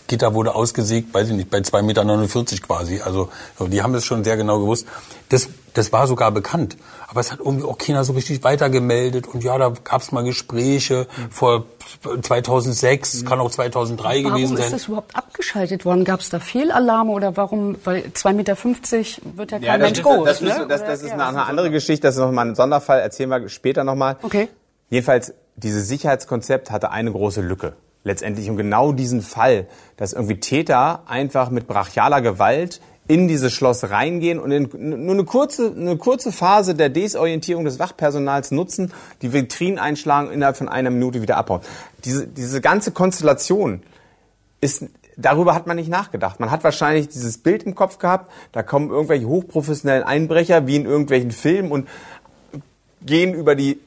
Gitter 0.08 0.34
wurde 0.34 0.56
ausgesägt, 0.56 1.13
weiß 1.13 1.30
ich 1.30 1.36
nicht, 1.36 1.50
bei 1.50 1.58
2,49 1.60 1.82
Meter 1.82 2.65
quasi. 2.65 3.02
Also, 3.02 3.30
so, 3.60 3.67
die 3.67 3.82
haben 3.82 3.91
das 3.91 4.06
schon 4.06 4.24
sehr 4.24 4.38
genau 4.38 4.60
gewusst. 4.60 4.88
Das, 5.28 5.50
das 5.74 5.91
war 5.91 6.08
sogar 6.08 6.32
bekannt. 6.32 6.78
Aber 7.08 7.20
es 7.20 7.32
hat 7.32 7.39
irgendwie 7.39 7.65
auch 7.65 7.78
keiner 7.78 8.06
so 8.06 8.13
richtig 8.13 8.44
weitergemeldet. 8.44 9.28
Und 9.28 9.44
ja, 9.44 9.58
da 9.58 9.74
gab 9.84 10.02
es 10.02 10.13
mal 10.13 10.24
Gespräche 10.24 11.08
vor 11.30 11.65
2006, 11.99 13.25
kann 13.25 13.39
auch 13.39 13.51
2003 13.51 14.23
warum 14.23 14.34
gewesen 14.38 14.58
sein. 14.58 14.65
ist 14.65 14.73
das 14.73 14.88
überhaupt 14.88 15.15
abgeschaltet 15.15 15.86
worden? 15.86 16.04
Gab 16.06 16.19
es 16.19 16.30
da 16.30 16.39
Fehlalarme 16.39 17.12
oder 17.12 17.38
warum? 17.38 17.75
Weil 17.84 18.04
2,50 18.13 18.34
Meter 18.34 18.58
wird 19.38 19.51
ja 19.51 19.58
kein 19.60 19.63
Ja, 19.65 19.77
Mensch 19.77 19.97
ist, 19.99 20.04
groß. 20.04 20.25
das, 20.25 20.41
ne? 20.41 20.47
müssen- 20.49 20.69
das, 20.69 20.84
das 20.84 21.01
ist 21.04 21.12
eine, 21.12 21.25
eine 21.27 21.45
andere 21.45 21.71
Geschichte, 21.71 22.08
das 22.08 22.15
ist 22.15 22.21
nochmal 22.21 22.47
ein 22.49 22.56
Sonderfall, 22.56 22.99
erzählen 22.99 23.30
wir 23.30 23.49
später 23.49 23.84
nochmal. 23.84 24.17
Okay. 24.21 24.47
Jedenfalls, 24.89 25.34
dieses 25.56 25.88
Sicherheitskonzept 25.88 26.71
hatte 26.71 26.91
eine 26.91 27.12
große 27.12 27.41
Lücke. 27.41 27.73
Letztendlich 28.04 28.49
um 28.49 28.58
genau 28.58 28.91
diesen 28.93 29.21
Fall, 29.21 29.67
dass 29.95 30.13
irgendwie 30.13 30.39
Täter 30.39 31.04
einfach 31.06 31.51
mit 31.51 31.67
brachialer 31.67 32.21
Gewalt 32.21 32.82
in 33.07 33.27
dieses 33.27 33.51
Schloss 33.51 33.89
reingehen 33.89 34.39
und 34.39 34.51
in 34.51 35.05
nur 35.05 35.13
eine 35.13 35.25
kurze, 35.25 35.73
eine 35.75 35.97
kurze 35.97 36.31
Phase 36.31 36.75
der 36.75 36.89
Desorientierung 36.89 37.65
des 37.65 37.79
Wachpersonals 37.79 38.51
nutzen, 38.51 38.93
die 39.21 39.33
Vitrinen 39.33 39.79
einschlagen 39.79 40.27
und 40.27 40.33
innerhalb 40.33 40.57
von 40.57 40.69
einer 40.69 40.89
Minute 40.91 41.21
wieder 41.21 41.37
abhauen. 41.37 41.61
Diese, 42.05 42.27
diese 42.27 42.61
ganze 42.61 42.91
Konstellation 42.91 43.81
ist, 44.61 44.85
darüber 45.17 45.55
hat 45.55 45.67
man 45.67 45.75
nicht 45.75 45.89
nachgedacht. 45.89 46.39
Man 46.39 46.51
hat 46.51 46.63
wahrscheinlich 46.63 47.09
dieses 47.09 47.37
Bild 47.37 47.63
im 47.63 47.75
Kopf 47.75 47.97
gehabt, 47.97 48.31
da 48.51 48.63
kommen 48.63 48.89
irgendwelche 48.89 49.27
hochprofessionellen 49.27 50.03
Einbrecher, 50.03 50.67
wie 50.67 50.75
in 50.75 50.85
irgendwelchen 50.85 51.31
Filmen 51.31 51.71
und 51.71 51.89
gehen 53.01 53.33
über 53.33 53.55
die 53.55 53.79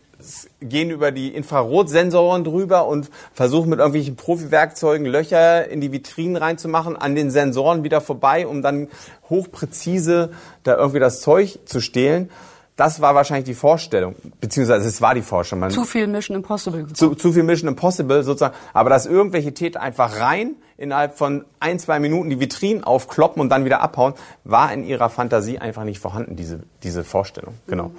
gehen 0.61 0.91
über 0.91 1.13
die 1.13 1.29
Infrarotsensoren 1.35 2.45
drüber 2.45 2.87
und 2.87 3.11
versuchen 3.33 3.71
mit 3.71 3.79
irgendwelchen 3.79 4.17
Profi-Werkzeugen 4.17 5.07
Löcher 5.07 5.69
in 5.69 5.81
die 5.81 5.93
Vitrinen 5.93 6.37
reinzumachen, 6.37 6.97
an 6.97 7.15
den 7.15 7.31
Sensoren 7.31 7.85
wieder 7.85 8.01
vorbei, 8.01 8.47
um 8.47 8.63
dann 8.63 8.89
hochpräzise 9.31 10.31
da 10.63 10.77
irgendwie 10.77 11.01
das 11.01 11.21
Zeug 11.21 11.59
zu 11.65 11.81
stehlen. 11.81 12.31
Das 12.77 13.01
war 13.01 13.15
wahrscheinlich 13.15 13.45
die 13.45 13.55
Vorstellung, 13.55 14.17
beziehungsweise 14.41 14.89
es 14.89 15.01
war 15.01 15.15
die 15.15 15.23
Vorstellung. 15.23 15.61
Man, 15.61 15.71
Zu 15.71 15.85
viel 15.85 16.09
Mission 16.09 16.37
Impossible. 16.37 16.89
zu, 16.93 17.15
zu 17.15 17.33
viel 17.33 17.45
Mission 17.45 17.69
Impossible 17.69 18.25
sozusagen, 18.25 18.55
aber 18.73 18.91
dass 18.91 19.07
irgendwelche 19.07 19.55
Täter 19.55 19.81
einfach 19.81 20.19
rein 20.19 20.57
innerhalb 20.77 21.17
von 21.17 21.45
ein, 21.61 21.79
zwei 21.79 22.01
Minuten 22.01 22.31
die 22.31 22.41
Vitrinen 22.41 22.83
aufkloppen 22.83 23.41
und 23.41 23.49
dann 23.49 23.65
wieder 23.65 23.81
abhauen, 23.81 24.15
war 24.43 24.73
in 24.73 24.83
ihrer 24.83 25.09
Fantasie 25.09 25.61
einfach 25.61 25.85
nicht 25.85 26.01
vorhanden, 26.01 26.35
diese, 26.35 26.65
diese 26.83 27.05
Vorstellung. 27.05 27.55
Genau. 27.69 27.93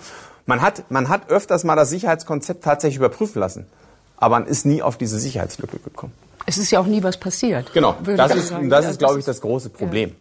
Man 0.46 0.62
hat, 0.62 0.90
man 0.92 1.10
hat 1.10 1.30
öfters 1.30 1.64
mal 1.64 1.76
das 1.76 1.90
Sicherheitskonzept 1.90 2.64
tatsächlich 2.64 2.98
überprüfen 2.98 3.40
lassen, 3.40 3.66
aber 4.18 4.40
man 4.40 4.48
ist 4.48 4.66
nie 4.66 4.82
auf 4.82 4.98
diese 4.98 5.20
Sicherheitslücke 5.20 5.80
gekommen. 5.80 6.14
Es 6.46 6.58
ist 6.58 6.70
ja 6.70 6.80
auch 6.80 6.86
nie 6.86 7.02
was 7.02 7.18
passiert. 7.18 7.74
Genau, 7.74 7.96
das 8.04 8.36
ist, 8.36 8.50
sagen. 8.50 8.70
das 8.70 8.86
Ja, 8.86 8.92
ist, 8.92 9.00
glaube 9.00 9.20
ich, 9.20 9.26
das 9.26 9.42
große 9.42 9.70
Problem. 9.70 10.16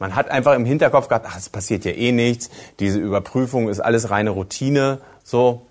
Man 0.00 0.14
hat 0.14 0.30
einfach 0.30 0.54
im 0.54 0.64
Hinterkopf 0.64 1.08
gehabt, 1.08 1.26
ach, 1.28 1.36
es 1.36 1.48
passiert 1.48 1.84
ja 1.84 1.92
eh 1.92 2.12
nichts, 2.12 2.50
diese 2.80 2.98
Überprüfung 2.98 3.68
ist 3.68 3.80
alles 3.80 4.10
reine 4.10 4.30
Routine, 4.30 4.98
so. 5.24 5.62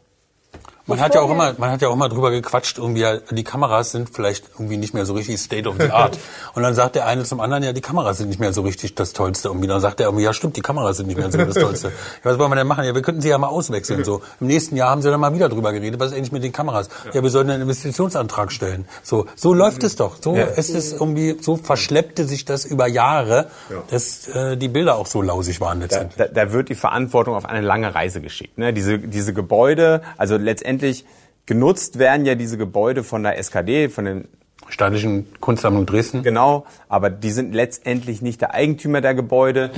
Man 0.88 1.00
hat 1.02 1.14
ja 1.16 1.22
auch 1.22 1.30
immer, 1.30 1.54
man 1.58 1.72
hat 1.72 1.82
ja 1.82 1.90
auch 1.90 1.94
immer 1.94 2.10
drüber 2.10 2.32
gequatscht, 2.32 2.78
irgendwie, 2.78 3.02
ja, 3.02 3.18
die 3.18 3.44
Kameras 3.44 3.92
sind 3.92 4.10
vielleicht 4.10 4.46
irgendwie 4.56 4.78
nicht 4.78 4.94
mehr 4.94 5.06
so 5.06 5.14
richtig 5.14 5.40
State 5.40 5.68
of 5.68 5.76
the 5.80 5.92
Art. 5.92 6.18
Und 6.56 6.64
dann 6.64 6.74
sagt 6.74 6.96
der 6.96 7.06
eine 7.06 7.24
zum 7.26 7.40
anderen, 7.42 7.64
ja, 7.64 7.74
die 7.74 7.82
Kameras 7.82 8.18
sind 8.20 8.30
nicht 8.30 8.40
mehr 8.40 8.54
so 8.54 8.62
richtig 8.62 8.96
das 8.96 9.14
Tollste. 9.14 9.50
Irgendwie 9.50 9.68
dann 9.68 9.82
sagt 9.82 10.00
der 10.00 10.08
irgendwie, 10.08 10.24
ja, 10.24 10.34
stimmt, 10.34 10.56
die 10.58 10.62
Kameras 10.62 10.98
sind 10.98 11.08
nicht 11.08 11.18
mehr 11.18 11.32
so 11.32 11.38
das 11.38 11.56
Tollste. 11.56 11.88
Ja, 11.90 11.94
was 12.24 12.40
wollen 12.40 12.50
wir 12.52 12.56
denn 12.56 12.68
machen? 12.68 12.84
Ja, 12.86 12.96
wir 12.96 13.02
könnten 13.02 13.22
sie 13.22 13.30
ja 13.30 13.38
mal 13.38 13.48
auswechseln, 13.48 14.04
so. 14.04 14.22
Im 14.40 14.48
nächsten 14.48 14.76
Jahr 14.78 14.90
haben 14.90 15.02
sie 15.02 15.10
dann 15.12 15.20
mal 15.20 15.34
wieder 15.34 15.50
drüber 15.50 15.74
geredet, 15.74 16.00
was 16.00 16.12
ist 16.12 16.18
eigentlich 16.18 16.32
mit 16.32 16.44
den 16.44 16.52
Kameras? 16.54 16.90
Ja, 17.14 17.22
wir 17.22 17.30
sollten 17.30 17.50
einen 17.52 17.64
Investitionsantrag 17.64 18.52
stellen. 18.52 18.88
So, 19.04 19.26
so 19.36 19.54
läuft 19.54 19.84
es 19.84 19.96
doch. 19.98 20.16
So 20.22 20.36
Ja. 20.36 20.46
ist 20.46 20.74
es 20.74 20.94
irgendwie, 20.94 21.38
so 21.42 21.58
verschleppte 21.58 22.26
sich 22.26 22.46
das 22.46 22.66
über 22.66 22.88
Jahre, 22.88 23.48
dass 23.90 24.28
äh, 24.30 24.56
die 24.58 24.68
Bilder 24.70 24.96
auch 24.96 25.08
so 25.08 25.22
lausig 25.22 25.60
waren 25.62 25.80
Da, 25.80 25.86
letztendlich. 25.86 26.18
da, 26.18 26.46
da 26.46 26.54
wird 26.54 26.70
die 26.70 26.76
Verantwortung 26.76 27.36
auf 27.36 27.46
eine 27.46 27.62
lange 27.62 27.94
Reise 27.94 28.22
geschickt. 28.22 28.58
Ne? 28.58 28.72
Diese, 28.74 29.00
diese 29.00 29.34
Gebäude, 29.34 30.02
also 30.18 30.38
letztendlich 30.38 30.77
genutzt 31.46 32.00
werden 32.00 32.26
ja 32.26 32.36
diese 32.36 32.58
Gebäude 32.58 33.04
von 33.04 33.24
der 33.24 33.38
SKD, 33.38 33.90
von 33.90 34.06
den 34.06 34.28
Staatlichen 34.70 35.28
Kunstsammlung 35.40 35.86
Dresden. 35.86 36.24
Genau, 36.24 36.66
aber 36.90 37.10
die 37.10 37.32
sind 37.32 37.54
letztendlich 37.54 38.22
nicht 38.22 38.42
der 38.42 38.54
Eigentümer 38.54 39.02
der 39.02 39.16
Gebäude. 39.16 39.72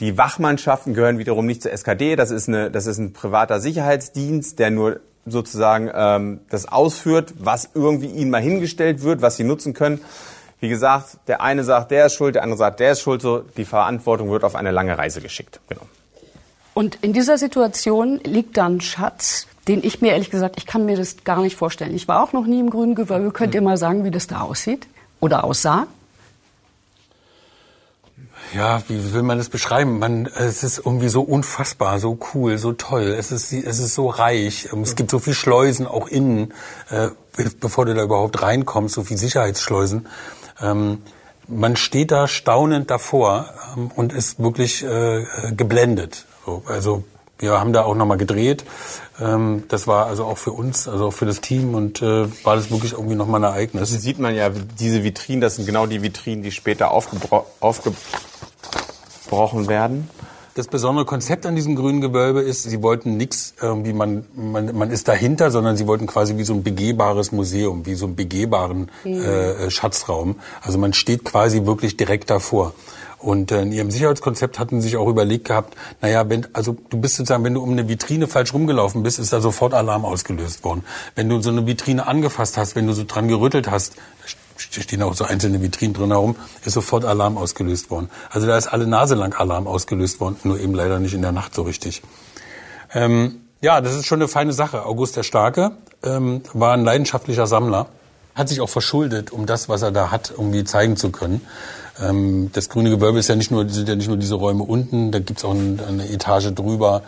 Die 0.00 0.18
Wachmannschaften 0.18 0.92
gehören 0.92 1.18
wiederum 1.18 1.46
nicht 1.46 1.62
zur 1.62 1.72
SKD. 1.72 2.16
Das 2.16 2.30
ist, 2.30 2.48
eine, 2.48 2.70
das 2.70 2.86
ist 2.86 2.98
ein 2.98 3.12
privater 3.12 3.60
Sicherheitsdienst, 3.60 4.58
der 4.58 4.70
nur 4.70 5.00
sozusagen 5.24 5.90
ähm, 5.94 6.40
das 6.50 6.66
ausführt, 6.66 7.32
was 7.38 7.70
irgendwie 7.74 8.08
ihnen 8.08 8.30
mal 8.30 8.42
hingestellt 8.42 9.02
wird, 9.02 9.22
was 9.22 9.36
sie 9.36 9.44
nutzen 9.44 9.72
können. 9.72 10.00
Wie 10.60 10.68
gesagt, 10.68 11.18
der 11.26 11.40
eine 11.40 11.64
sagt, 11.64 11.90
der 11.90 12.06
ist 12.06 12.14
schuld, 12.14 12.34
der 12.34 12.42
andere 12.42 12.58
sagt, 12.58 12.80
der 12.80 12.92
ist 12.92 13.00
schuld. 13.00 13.22
So, 13.22 13.44
die 13.56 13.64
Verantwortung 13.64 14.30
wird 14.30 14.44
auf 14.44 14.54
eine 14.54 14.70
lange 14.70 14.96
Reise 14.98 15.20
geschickt. 15.20 15.60
Genau. 15.68 15.82
Und 16.74 16.98
in 17.02 17.12
dieser 17.12 17.38
Situation 17.38 18.20
liegt 18.24 18.56
da 18.56 18.66
ein 18.66 18.80
Schatz, 18.80 19.46
den 19.68 19.82
ich 19.82 20.00
mir 20.00 20.12
ehrlich 20.12 20.30
gesagt, 20.30 20.56
ich 20.58 20.66
kann 20.66 20.84
mir 20.86 20.96
das 20.96 21.24
gar 21.24 21.40
nicht 21.40 21.56
vorstellen. 21.56 21.94
Ich 21.94 22.08
war 22.08 22.22
auch 22.22 22.32
noch 22.32 22.46
nie 22.46 22.60
im 22.60 22.70
grünen 22.70 22.94
Gewölbe. 22.94 23.30
Könnt 23.30 23.54
ihr 23.54 23.62
mal 23.62 23.76
sagen, 23.76 24.04
wie 24.04 24.10
das 24.10 24.26
da 24.26 24.42
aussieht 24.42 24.86
oder 25.20 25.44
aussah? 25.44 25.86
Ja, 28.54 28.82
wie 28.88 29.12
will 29.14 29.22
man 29.22 29.38
das 29.38 29.48
beschreiben? 29.48 29.98
Man, 29.98 30.26
es 30.26 30.62
ist 30.62 30.78
irgendwie 30.78 31.08
so 31.08 31.22
unfassbar, 31.22 31.98
so 31.98 32.18
cool, 32.34 32.58
so 32.58 32.72
toll. 32.72 33.14
Es 33.18 33.32
ist, 33.32 33.52
es 33.52 33.78
ist 33.78 33.94
so 33.94 34.08
reich. 34.08 34.68
Es 34.82 34.96
gibt 34.96 35.10
so 35.10 35.18
viel 35.18 35.34
Schleusen 35.34 35.86
auch 35.86 36.08
innen, 36.08 36.52
äh, 36.90 37.08
bevor 37.58 37.86
du 37.86 37.94
da 37.94 38.02
überhaupt 38.02 38.42
reinkommst, 38.42 38.94
so 38.94 39.02
viel 39.02 39.16
Sicherheitsschleusen. 39.16 40.06
Ähm, 40.60 41.02
man 41.48 41.76
steht 41.76 42.10
da 42.12 42.28
staunend 42.28 42.90
davor 42.90 43.50
ähm, 43.76 43.90
und 43.94 44.12
ist 44.12 44.38
wirklich 44.38 44.84
äh, 44.84 45.24
geblendet. 45.56 46.26
So, 46.46 46.62
also 46.66 47.04
wir 47.38 47.60
haben 47.60 47.72
da 47.72 47.84
auch 47.84 47.94
nochmal 47.94 48.18
gedreht. 48.18 48.64
Ähm, 49.20 49.64
das 49.68 49.86
war 49.86 50.06
also 50.06 50.24
auch 50.24 50.38
für 50.38 50.52
uns, 50.52 50.88
also 50.88 51.06
auch 51.08 51.12
für 51.12 51.26
das 51.26 51.40
Team 51.40 51.74
und 51.74 52.02
äh, 52.02 52.26
war 52.44 52.56
das 52.56 52.70
wirklich 52.70 52.92
irgendwie 52.92 53.14
nochmal 53.16 53.44
ein 53.44 53.52
Ereignis. 53.52 53.90
Das 53.92 54.02
sieht 54.02 54.18
man 54.18 54.34
ja, 54.34 54.48
diese 54.50 55.04
Vitrinen, 55.04 55.40
das 55.40 55.56
sind 55.56 55.66
genau 55.66 55.86
die 55.86 56.02
Vitrinen, 56.02 56.42
die 56.42 56.50
später 56.50 56.90
aufgebro 56.90 57.46
aufgebrochen 57.60 57.98
werden. 59.68 60.08
Das 60.56 60.68
besondere 60.68 61.04
Konzept 61.04 61.46
an 61.46 61.56
diesem 61.56 61.74
grünen 61.74 62.00
Gewölbe 62.00 62.40
ist, 62.40 62.62
sie 62.62 62.80
wollten 62.80 63.16
nichts 63.16 63.54
irgendwie, 63.60 63.92
man, 63.92 64.24
man, 64.36 64.76
man 64.76 64.92
ist 64.92 65.08
dahinter, 65.08 65.50
sondern 65.50 65.76
sie 65.76 65.88
wollten 65.88 66.06
quasi 66.06 66.36
wie 66.36 66.44
so 66.44 66.54
ein 66.54 66.62
begehbares 66.62 67.32
Museum, 67.32 67.86
wie 67.86 67.94
so 67.94 68.06
einen 68.06 68.14
begehbaren 68.14 68.88
äh, 69.04 69.68
Schatzraum. 69.68 70.36
Also 70.62 70.78
man 70.78 70.92
steht 70.92 71.24
quasi 71.24 71.66
wirklich 71.66 71.96
direkt 71.96 72.30
davor. 72.30 72.72
Und 73.24 73.52
äh, 73.52 73.62
in 73.62 73.72
ihrem 73.72 73.90
Sicherheitskonzept 73.90 74.58
hatten 74.58 74.82
sie 74.82 74.88
sich 74.88 74.96
auch 74.98 75.08
überlegt 75.08 75.46
gehabt, 75.46 75.74
naja, 76.02 76.28
wenn, 76.28 76.46
also 76.52 76.76
du 76.90 77.00
bist 77.00 77.16
sozusagen, 77.16 77.42
wenn 77.42 77.54
du 77.54 77.62
um 77.62 77.72
eine 77.72 77.88
Vitrine 77.88 78.26
falsch 78.26 78.52
rumgelaufen 78.52 79.02
bist, 79.02 79.18
ist 79.18 79.32
da 79.32 79.40
sofort 79.40 79.72
Alarm 79.72 80.04
ausgelöst 80.04 80.62
worden. 80.62 80.84
Wenn 81.14 81.30
du 81.30 81.40
so 81.40 81.48
eine 81.48 81.66
Vitrine 81.66 82.06
angefasst 82.06 82.58
hast, 82.58 82.76
wenn 82.76 82.86
du 82.86 82.92
so 82.92 83.04
dran 83.04 83.26
gerüttelt 83.28 83.70
hast, 83.70 83.94
stehen 84.58 85.02
auch 85.02 85.14
so 85.14 85.24
einzelne 85.24 85.62
Vitrinen 85.62 85.94
drin 85.94 86.10
herum, 86.10 86.36
ist 86.66 86.74
sofort 86.74 87.06
Alarm 87.06 87.38
ausgelöst 87.38 87.90
worden. 87.90 88.10
Also 88.28 88.46
da 88.46 88.58
ist 88.58 88.66
alle 88.66 88.86
Nase 88.86 89.14
lang 89.14 89.32
Alarm 89.32 89.66
ausgelöst 89.66 90.20
worden, 90.20 90.36
nur 90.44 90.60
eben 90.60 90.74
leider 90.74 90.98
nicht 90.98 91.14
in 91.14 91.22
der 91.22 91.32
Nacht 91.32 91.54
so 91.54 91.62
richtig. 91.62 92.02
Ähm, 92.92 93.40
ja, 93.62 93.80
das 93.80 93.94
ist 93.94 94.04
schon 94.04 94.18
eine 94.18 94.28
feine 94.28 94.52
Sache. 94.52 94.84
August 94.84 95.16
der 95.16 95.22
Starke 95.22 95.72
ähm, 96.02 96.42
war 96.52 96.74
ein 96.74 96.84
leidenschaftlicher 96.84 97.46
Sammler, 97.46 97.86
hat 98.34 98.48
sich 98.48 98.60
auch 98.60 98.68
verschuldet, 98.68 99.32
um 99.32 99.46
das, 99.46 99.68
was 99.68 99.82
er 99.82 99.92
da 99.92 100.10
hat, 100.10 100.32
irgendwie 100.36 100.64
zeigen 100.64 100.96
zu 100.96 101.10
können. 101.10 101.40
Ähm, 102.02 102.50
das 102.52 102.68
grüne 102.68 102.90
Gewölbe 102.90 103.18
ist 103.18 103.28
ja 103.28 103.36
nicht 103.36 103.50
nur, 103.50 103.68
sind 103.68 103.88
ja 103.88 103.94
nicht 103.94 104.08
nur 104.08 104.16
diese 104.16 104.34
Räume 104.34 104.64
unten, 104.64 105.12
da 105.12 105.20
gibt's 105.20 105.44
auch 105.44 105.54
ein, 105.54 105.80
eine 105.86 106.08
Etage 106.08 106.52
drüber, 106.54 107.02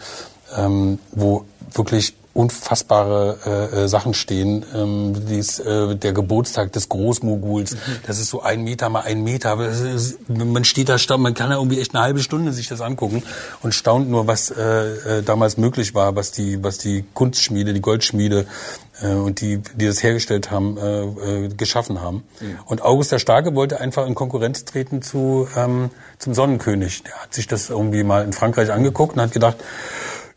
ähm, 0.57 0.99
wo 1.12 1.45
wirklich 1.73 2.15
unfassbare 2.37 3.39
äh, 3.47 3.85
äh, 3.85 3.89
Sachen 3.89 4.12
stehen. 4.12 4.65
Ähm, 4.75 5.15
dies, 5.27 5.59
äh, 5.59 5.97
der 5.97 6.12
Geburtstag 6.12 6.71
des 6.73 6.89
Großmoguls, 6.91 7.77
das 8.07 8.19
ist 8.19 8.29
so 8.29 8.43
ein 8.43 8.62
Meter 8.62 8.91
mal 8.91 9.01
ein 9.01 9.25
Meter. 9.25 9.59
Ist, 9.59 10.19
man 10.29 10.65
steht 10.65 10.91
da, 10.91 10.99
man 11.17 11.33
kann 11.33 11.51
ja 11.51 11.57
irgendwie 11.57 11.81
echt 11.81 11.95
eine 11.95 12.05
halbe 12.05 12.21
Stunde 12.21 12.53
sich 12.53 12.69
das 12.69 12.83
angucken 12.83 13.23
und 13.62 13.75
staunt 13.75 14.11
nur, 14.11 14.27
was 14.27 14.51
äh, 14.51 15.19
äh, 15.19 15.23
damals 15.23 15.57
möglich 15.57 15.95
war, 15.95 16.15
was 16.15 16.31
die, 16.31 16.62
was 16.62 16.77
die 16.77 17.05
Kunstschmiede, 17.15 17.73
die 17.73 17.81
Goldschmiede 17.81 18.47
äh, 19.02 19.09
und 19.09 19.40
die, 19.40 19.59
die 19.59 19.87
das 19.87 20.02
hergestellt 20.02 20.50
haben, 20.50 20.76
äh, 20.78 21.02
äh, 21.02 21.48
geschaffen 21.48 22.00
haben. 22.00 22.24
Und 22.66 22.82
August 22.82 23.12
der 23.12 23.18
Starke 23.18 23.54
wollte 23.54 23.80
einfach 23.80 24.06
in 24.06 24.14
Konkurrenz 24.14 24.64
treten 24.64 25.02
zu 25.02 25.48
ähm, 25.56 25.90
zum 26.18 26.35
Sonnenkönig. 26.35 27.02
Der 27.04 27.14
hat 27.14 27.35
sich 27.35 27.46
das 27.46 27.70
irgendwie 27.70 28.02
mal 28.02 28.24
in 28.24 28.32
Frankreich 28.32 28.72
angeguckt 28.72 29.16
und 29.16 29.22
hat 29.22 29.32
gedacht, 29.32 29.56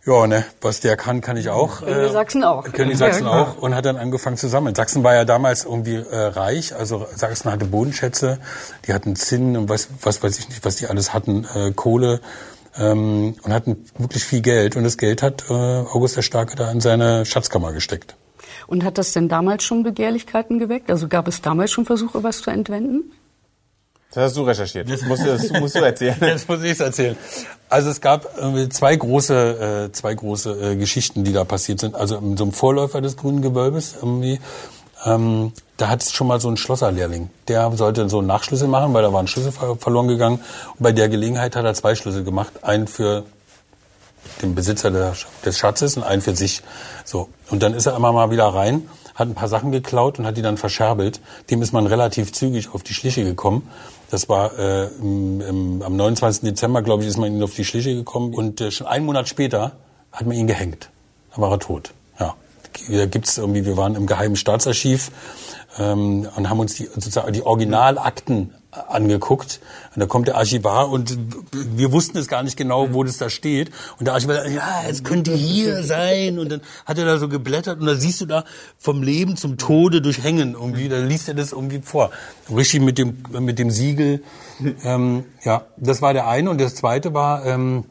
ja, 0.05 0.27
ne, 0.27 0.45
was 0.61 0.79
der 0.79 0.95
kann, 0.97 1.21
kann 1.21 1.37
ich 1.37 1.49
auch. 1.49 1.81
König 1.81 2.11
Sachsen 2.11 2.43
auch. 2.43 2.63
König 2.71 2.97
Sachsen 2.97 3.27
auch 3.27 3.57
und 3.57 3.75
hat 3.75 3.85
dann 3.85 3.97
angefangen 3.97 4.37
zu 4.37 4.47
sammeln. 4.47 4.73
Sachsen 4.73 5.03
war 5.03 5.13
ja 5.13 5.25
damals 5.25 5.65
irgendwie 5.65 5.95
äh, 5.95 6.17
reich, 6.17 6.75
also 6.75 7.05
Sachsen 7.15 7.51
hatte 7.51 7.65
Bodenschätze, 7.65 8.39
die 8.87 8.93
hatten 8.93 9.15
Zinn 9.15 9.55
und 9.57 9.69
was, 9.69 9.89
was 10.01 10.23
weiß 10.23 10.39
ich 10.39 10.49
nicht, 10.49 10.65
was 10.65 10.77
die 10.77 10.87
alles 10.87 11.13
hatten, 11.13 11.45
äh, 11.53 11.71
Kohle. 11.71 12.21
ähm, 12.77 13.35
und 13.43 13.53
hatten 13.53 13.85
wirklich 13.97 14.23
viel 14.23 14.41
Geld. 14.41 14.75
Und 14.75 14.83
das 14.83 14.97
Geld 14.97 15.21
hat 15.21 15.45
äh, 15.49 15.53
August 15.53 16.17
der 16.17 16.21
Starke 16.21 16.55
da 16.55 16.71
in 16.71 16.81
seine 16.81 17.25
Schatzkammer 17.25 17.73
gesteckt. 17.73 18.15
Und 18.69 18.84
hat 18.84 18.99
das 18.99 19.13
denn 19.13 19.29
damals 19.29 19.63
schon 19.63 19.82
Begehrlichkeiten 19.82 20.60
geweckt? 20.60 20.91
Also 20.91 21.08
gab 21.08 21.27
es 21.27 21.41
damals 21.41 21.71
schon 21.71 21.86
Versuche, 21.86 22.21
was 22.21 22.43
zu 22.43 22.51
entwenden? 22.51 23.12
Das 24.12 24.25
hast 24.25 24.38
du 24.38 24.43
recherchiert. 24.43 24.88
Das 24.88 25.01
musst 25.01 25.23
du, 25.23 25.25
das 25.25 25.49
musst 25.60 25.73
du 25.73 25.79
erzählen. 25.79 26.15
Jetzt 26.21 26.47
muss 26.47 26.62
ich 26.62 26.73
es 26.73 26.79
erzählen. 26.79 27.17
Also 27.67 27.89
es 27.89 27.99
gab 27.99 28.27
zwei 28.69 28.95
große, 28.95 29.88
äh, 29.88 29.91
zwei 29.91 30.13
große 30.13 30.51
äh, 30.51 30.75
Geschichten, 30.75 31.23
die 31.23 31.34
da 31.34 31.45
passiert 31.45 31.79
sind. 31.79 31.95
Also 31.95 32.17
in 32.17 32.38
so 32.38 32.43
einem 32.43 32.53
Vorläufer 32.53 33.01
des 33.01 33.17
Grünen 33.17 33.41
Gewölbes 33.41 33.95
irgendwie, 33.99 34.39
ähm, 35.03 35.51
da 35.77 35.89
hat 35.89 36.03
es 36.03 36.12
schon 36.12 36.27
mal 36.27 36.39
so 36.39 36.47
ein 36.49 36.58
Schlosserlehrling. 36.58 37.32
Der 37.47 37.71
sollte 37.71 38.08
so 38.08 38.19
einen 38.19 38.27
Nachschlüssel 38.27 38.67
machen, 38.67 38.93
weil 38.93 39.01
da 39.01 39.12
war 39.12 39.19
ein 39.19 39.27
Schlüssel 39.27 39.51
ver 39.51 39.77
verloren 39.77 40.08
gegangen. 40.08 40.41
Und 40.75 40.84
bei 40.84 40.91
der 40.91 41.10
Gelegenheit 41.10 41.55
hat 41.55 41.65
er 41.65 41.73
zwei 41.73 41.95
Schlüssel 41.95 42.23
gemacht. 42.23 42.63
Einen 42.63 42.86
für 42.86 43.23
den 44.41 44.55
Besitzer 44.55 44.91
des 44.91 45.57
Schatzes 45.57 45.97
und 45.97 46.03
einen 46.03 46.21
für 46.21 46.35
sich. 46.35 46.61
So. 47.05 47.29
Und 47.49 47.63
dann 47.63 47.73
ist 47.73 47.85
er 47.85 47.95
immer 47.95 48.11
mal 48.11 48.31
wieder 48.31 48.47
rein, 48.47 48.89
hat 49.15 49.27
ein 49.27 49.35
paar 49.35 49.49
Sachen 49.49 49.71
geklaut 49.71 50.19
und 50.19 50.25
hat 50.25 50.37
die 50.37 50.41
dann 50.41 50.57
verscherbelt. 50.57 51.19
Dem 51.49 51.61
ist 51.61 51.73
man 51.73 51.87
relativ 51.87 52.31
zügig 52.31 52.73
auf 52.73 52.83
die 52.83 52.93
Schliche 52.93 53.23
gekommen. 53.23 53.69
Das 54.09 54.29
war 54.29 54.57
äh, 54.57 54.87
im, 54.99 55.41
im, 55.41 55.81
am 55.81 55.95
29. 55.95 56.41
Dezember, 56.41 56.81
glaube 56.81 57.03
ich, 57.03 57.09
ist 57.09 57.17
man 57.17 57.35
ihm 57.35 57.43
auf 57.43 57.53
die 57.53 57.65
Schliche 57.65 57.93
gekommen. 57.93 58.33
Und 58.33 58.61
äh, 58.61 58.71
schon 58.71 58.87
einen 58.87 59.05
Monat 59.05 59.27
später 59.27 59.73
hat 60.11 60.25
man 60.25 60.35
ihn 60.35 60.47
gehängt. 60.47 60.89
Da 61.35 61.41
war 61.41 61.51
er 61.51 61.59
tot. 61.59 61.91
Ja. 62.19 62.35
Da 62.89 63.05
gibt's 63.05 63.37
irgendwie, 63.37 63.65
wir 63.65 63.77
waren 63.77 63.95
im 63.95 64.07
Geheimen 64.07 64.35
Staatsarchiv 64.35 65.11
ähm, 65.77 66.27
und 66.35 66.49
haben 66.49 66.59
uns 66.59 66.75
die, 66.75 66.85
sozusagen 66.85 67.33
die 67.33 67.43
Originalakten 67.43 68.53
angeguckt. 68.87 69.59
Und 69.95 69.99
da 69.99 70.05
kommt 70.05 70.27
der 70.27 70.37
Archivar 70.37 70.89
und 70.89 71.17
wir 71.51 71.91
wussten 71.91 72.17
es 72.17 72.27
gar 72.27 72.43
nicht 72.43 72.57
genau, 72.57 72.93
wo 72.93 73.03
das 73.03 73.17
da 73.17 73.29
steht. 73.29 73.71
Und 73.99 74.05
der 74.05 74.13
Archivar, 74.13 74.47
ja, 74.47 74.83
es 74.87 75.03
könnte 75.03 75.33
hier 75.33 75.83
sein. 75.83 76.39
Und 76.39 76.51
dann 76.51 76.61
hat 76.85 76.97
er 76.97 77.05
da 77.05 77.17
so 77.17 77.27
geblättert 77.27 77.79
und 77.79 77.85
da 77.85 77.95
siehst 77.95 78.21
du 78.21 78.25
da 78.25 78.45
vom 78.77 79.03
Leben 79.03 79.37
zum 79.37 79.57
Tode 79.57 80.01
durchhängen 80.01 80.53
irgendwie. 80.53 80.89
Da 80.89 80.97
liest 80.97 81.27
er 81.27 81.33
das 81.33 81.51
irgendwie 81.51 81.81
vor. 81.81 82.11
Richtig 82.53 82.81
mit 82.81 82.97
dem, 82.97 83.17
mit 83.39 83.59
dem 83.59 83.71
Siegel. 83.71 84.23
Ähm, 84.83 85.25
ja, 85.43 85.65
das 85.77 86.01
war 86.01 86.13
der 86.13 86.27
eine. 86.27 86.49
Und 86.49 86.61
das 86.61 86.75
zweite 86.75 87.13
war, 87.13 87.45
ähm, 87.45 87.85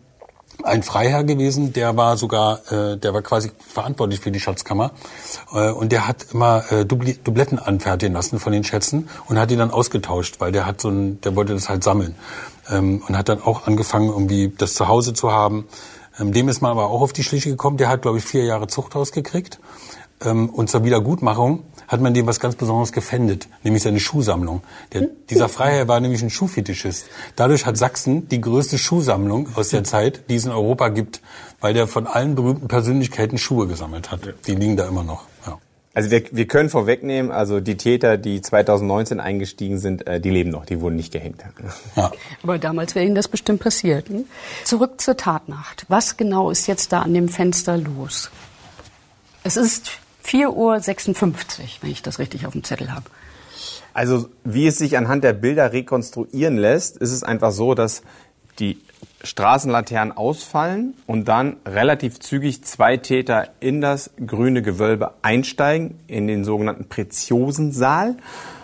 ein 0.64 0.83
Freiherr 0.83 1.25
gewesen, 1.25 1.73
der 1.73 1.97
war 1.97 2.16
sogar, 2.16 2.61
äh, 2.73 2.97
der 2.97 3.14
war 3.14 3.23
quasi 3.23 3.51
verantwortlich 3.59 4.21
für 4.21 4.31
die 4.31 4.40
Schatzkammer 4.40 4.92
äh, 5.53 5.71
und 5.71 5.92
der 5.92 6.09
hat 6.09 6.27
immer 6.33 6.64
äh, 6.71 6.85
Dubli 6.85 7.14
Dubletten 7.23 7.59
anfertigen 7.59 8.14
lassen 8.14 8.40
von 8.40 8.53
den 8.53 8.64
Schätzen 8.64 9.09
und 9.27 9.38
hat 9.38 9.51
die 9.51 9.57
dann 9.57 9.71
ausgetauscht, 9.71 10.40
weil 10.40 10.53
der 10.53 10.66
hat 10.66 10.81
so 10.81 10.88
ein, 10.88 11.21
der 11.21 11.37
wollte 11.37 11.55
das 11.55 11.68
halt 11.68 11.85
sammeln 11.85 12.14
ähm, 12.71 13.03
und 13.07 13.16
hat 13.16 13.29
dann 13.29 13.42
auch 13.42 13.66
angefangen 13.66 14.09
irgendwie 14.09 14.53
das 14.57 14.75
zu 14.75 14.88
Hause 14.88 15.14
zu 15.14 15.33
haben. 15.33 15.68
Ähm, 16.18 16.33
dem 16.33 16.49
ist 16.49 16.61
man 16.61 16.73
aber 16.73 16.87
auch 16.87 17.03
auf 17.03 17.12
die 17.12 17.23
Schliche 17.23 17.51
gekommen. 17.51 17.77
Der 17.77 17.88
hat 17.88 18.03
glaube 18.03 18.18
ich 18.18 18.25
vier 18.25 18.44
Jahre 18.44 18.66
Zuchthaus 18.66 19.12
gekriegt 19.12 19.61
und 20.20 20.68
zur 20.68 20.85
Wiedergutmachung 20.85 21.62
hat 21.87 22.00
man 22.00 22.12
dem 22.12 22.26
was 22.26 22.40
ganz 22.40 22.57
Besonderes 22.57 22.92
gefändet, 22.92 23.48
nämlich 23.62 23.83
seine 23.83 24.00
Schuhsammlung. 24.00 24.62
Der, 24.92 25.09
dieser 25.31 25.48
Freiherr 25.48 25.88
war 25.88 26.00
nämlich 26.00 26.22
ein 26.22 26.31
Schuhfetischist. 26.31 27.07
Dadurch 27.37 27.66
hat 27.66 27.76
Sachsen 27.76 28.28
die 28.28 28.40
größte 28.40 28.78
Schuhsammlung 28.78 29.48
aus 29.54 29.70
der 29.70 29.85
Zeit, 29.85 30.24
die 30.28 30.35
es 30.35 30.44
in 30.44 30.50
Europa 30.50 30.88
gibt, 30.88 31.22
weil 31.61 31.74
der 31.74 31.87
von 31.87 32.07
allen 32.07 32.35
berühmten 32.35 32.68
Persönlichkeiten 32.68 33.38
Schuhe 33.38 33.66
gesammelt 33.66 34.11
hat. 34.11 34.20
Die 34.46 34.54
liegen 34.54 34.76
da 34.76 34.87
immer 34.87 35.04
noch. 35.04 35.24
Ja. 35.46 35.59
Also 35.94 36.11
wir, 36.11 36.22
wir 36.31 36.46
können 36.46 36.68
vorwegnehmen, 36.68 37.33
also 37.33 37.61
die 37.61 37.76
Täter, 37.76 38.18
die 38.18 38.40
2019 38.40 39.20
eingestiegen 39.20 39.78
sind, 39.78 40.07
äh, 40.07 40.20
die 40.20 40.31
leben 40.31 40.50
noch, 40.50 40.66
die 40.66 40.81
wurden 40.81 40.96
nicht 40.96 41.12
gehängt. 41.12 41.42
Ja. 41.96 42.12
Aber 42.42 42.59
damals 42.59 42.94
wäre 42.94 43.07
Ihnen 43.07 43.14
das 43.14 43.28
bestimmt 43.28 43.61
passiert. 43.61 44.09
Hm? 44.09 44.26
Zurück 44.64 45.00
zur 45.00 45.16
Tatnacht. 45.16 45.87
Was 45.88 46.16
genau 46.16 46.50
ist 46.50 46.66
jetzt 46.66 46.92
da 46.92 47.02
an 47.02 47.14
dem 47.14 47.28
Fenster 47.28 47.76
los? 47.76 48.31
Es 49.42 49.57
ist 49.57 49.92
4.56 50.29 50.49
Uhr, 50.55 51.69
wenn 51.81 51.91
ich 51.91 52.03
das 52.03 52.19
richtig 52.19 52.47
auf 52.47 52.53
dem 52.53 52.62
Zettel 52.62 52.93
habe. 52.93 53.07
Also 53.95 54.29
wie 54.45 54.67
es 54.67 54.79
sich 54.79 54.97
anhand 54.97 55.25
der 55.25 55.33
Bilder 55.33 55.73
rekonstruieren 55.73 56.57
lässt, 56.57 56.99
ist 56.99 57.12
es 57.12 57.23
einfach 57.23 57.51
so, 57.51 57.75
dass 57.75 58.03
die 58.59 58.79
Straßenlaternen 59.25 60.17
ausfallen 60.17 60.95
und 61.07 61.27
dann 61.27 61.57
relativ 61.67 62.21
zügig 62.21 62.62
zwei 62.64 62.97
Täter 62.97 63.49
in 63.61 63.81
das 63.81 64.11
grüne 64.25 64.62
Gewölbe 64.62 65.14
einsteigen, 65.23 65.99
in 66.07 66.29
den 66.29 66.45
sogenannten 66.45 66.88
Preziosensaal. 66.88 68.17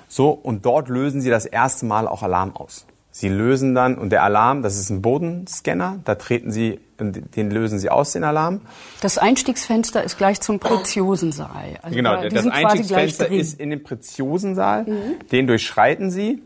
So, 0.08 0.30
und 0.30 0.64
dort 0.64 0.88
lösen 0.88 1.20
sie 1.20 1.30
das 1.30 1.46
erste 1.46 1.86
Mal 1.86 2.06
auch 2.06 2.22
Alarm 2.22 2.54
aus. 2.54 2.86
Sie 3.16 3.28
lösen 3.28 3.76
dann, 3.76 3.96
und 3.96 4.10
der 4.10 4.24
Alarm, 4.24 4.62
das 4.62 4.76
ist 4.76 4.90
ein 4.90 5.00
Bodenscanner, 5.00 6.00
da 6.04 6.16
treten 6.16 6.50
Sie, 6.50 6.80
den 6.98 7.48
lösen 7.52 7.78
Sie 7.78 7.88
aus, 7.88 8.10
den 8.10 8.24
Alarm. 8.24 8.62
Das 9.02 9.18
Einstiegsfenster 9.18 10.02
ist 10.02 10.18
gleich 10.18 10.40
zum 10.40 10.58
Preziosensaal. 10.58 11.78
Also 11.80 11.94
genau, 11.94 12.20
da, 12.20 12.28
das 12.28 12.48
Einstiegsfenster 12.48 13.30
ist 13.30 13.60
in 13.60 13.70
dem 13.70 13.84
Preziosensaal. 13.84 14.86
Mhm. 14.86 15.28
Den 15.30 15.46
durchschreiten 15.46 16.10
Sie. 16.10 16.42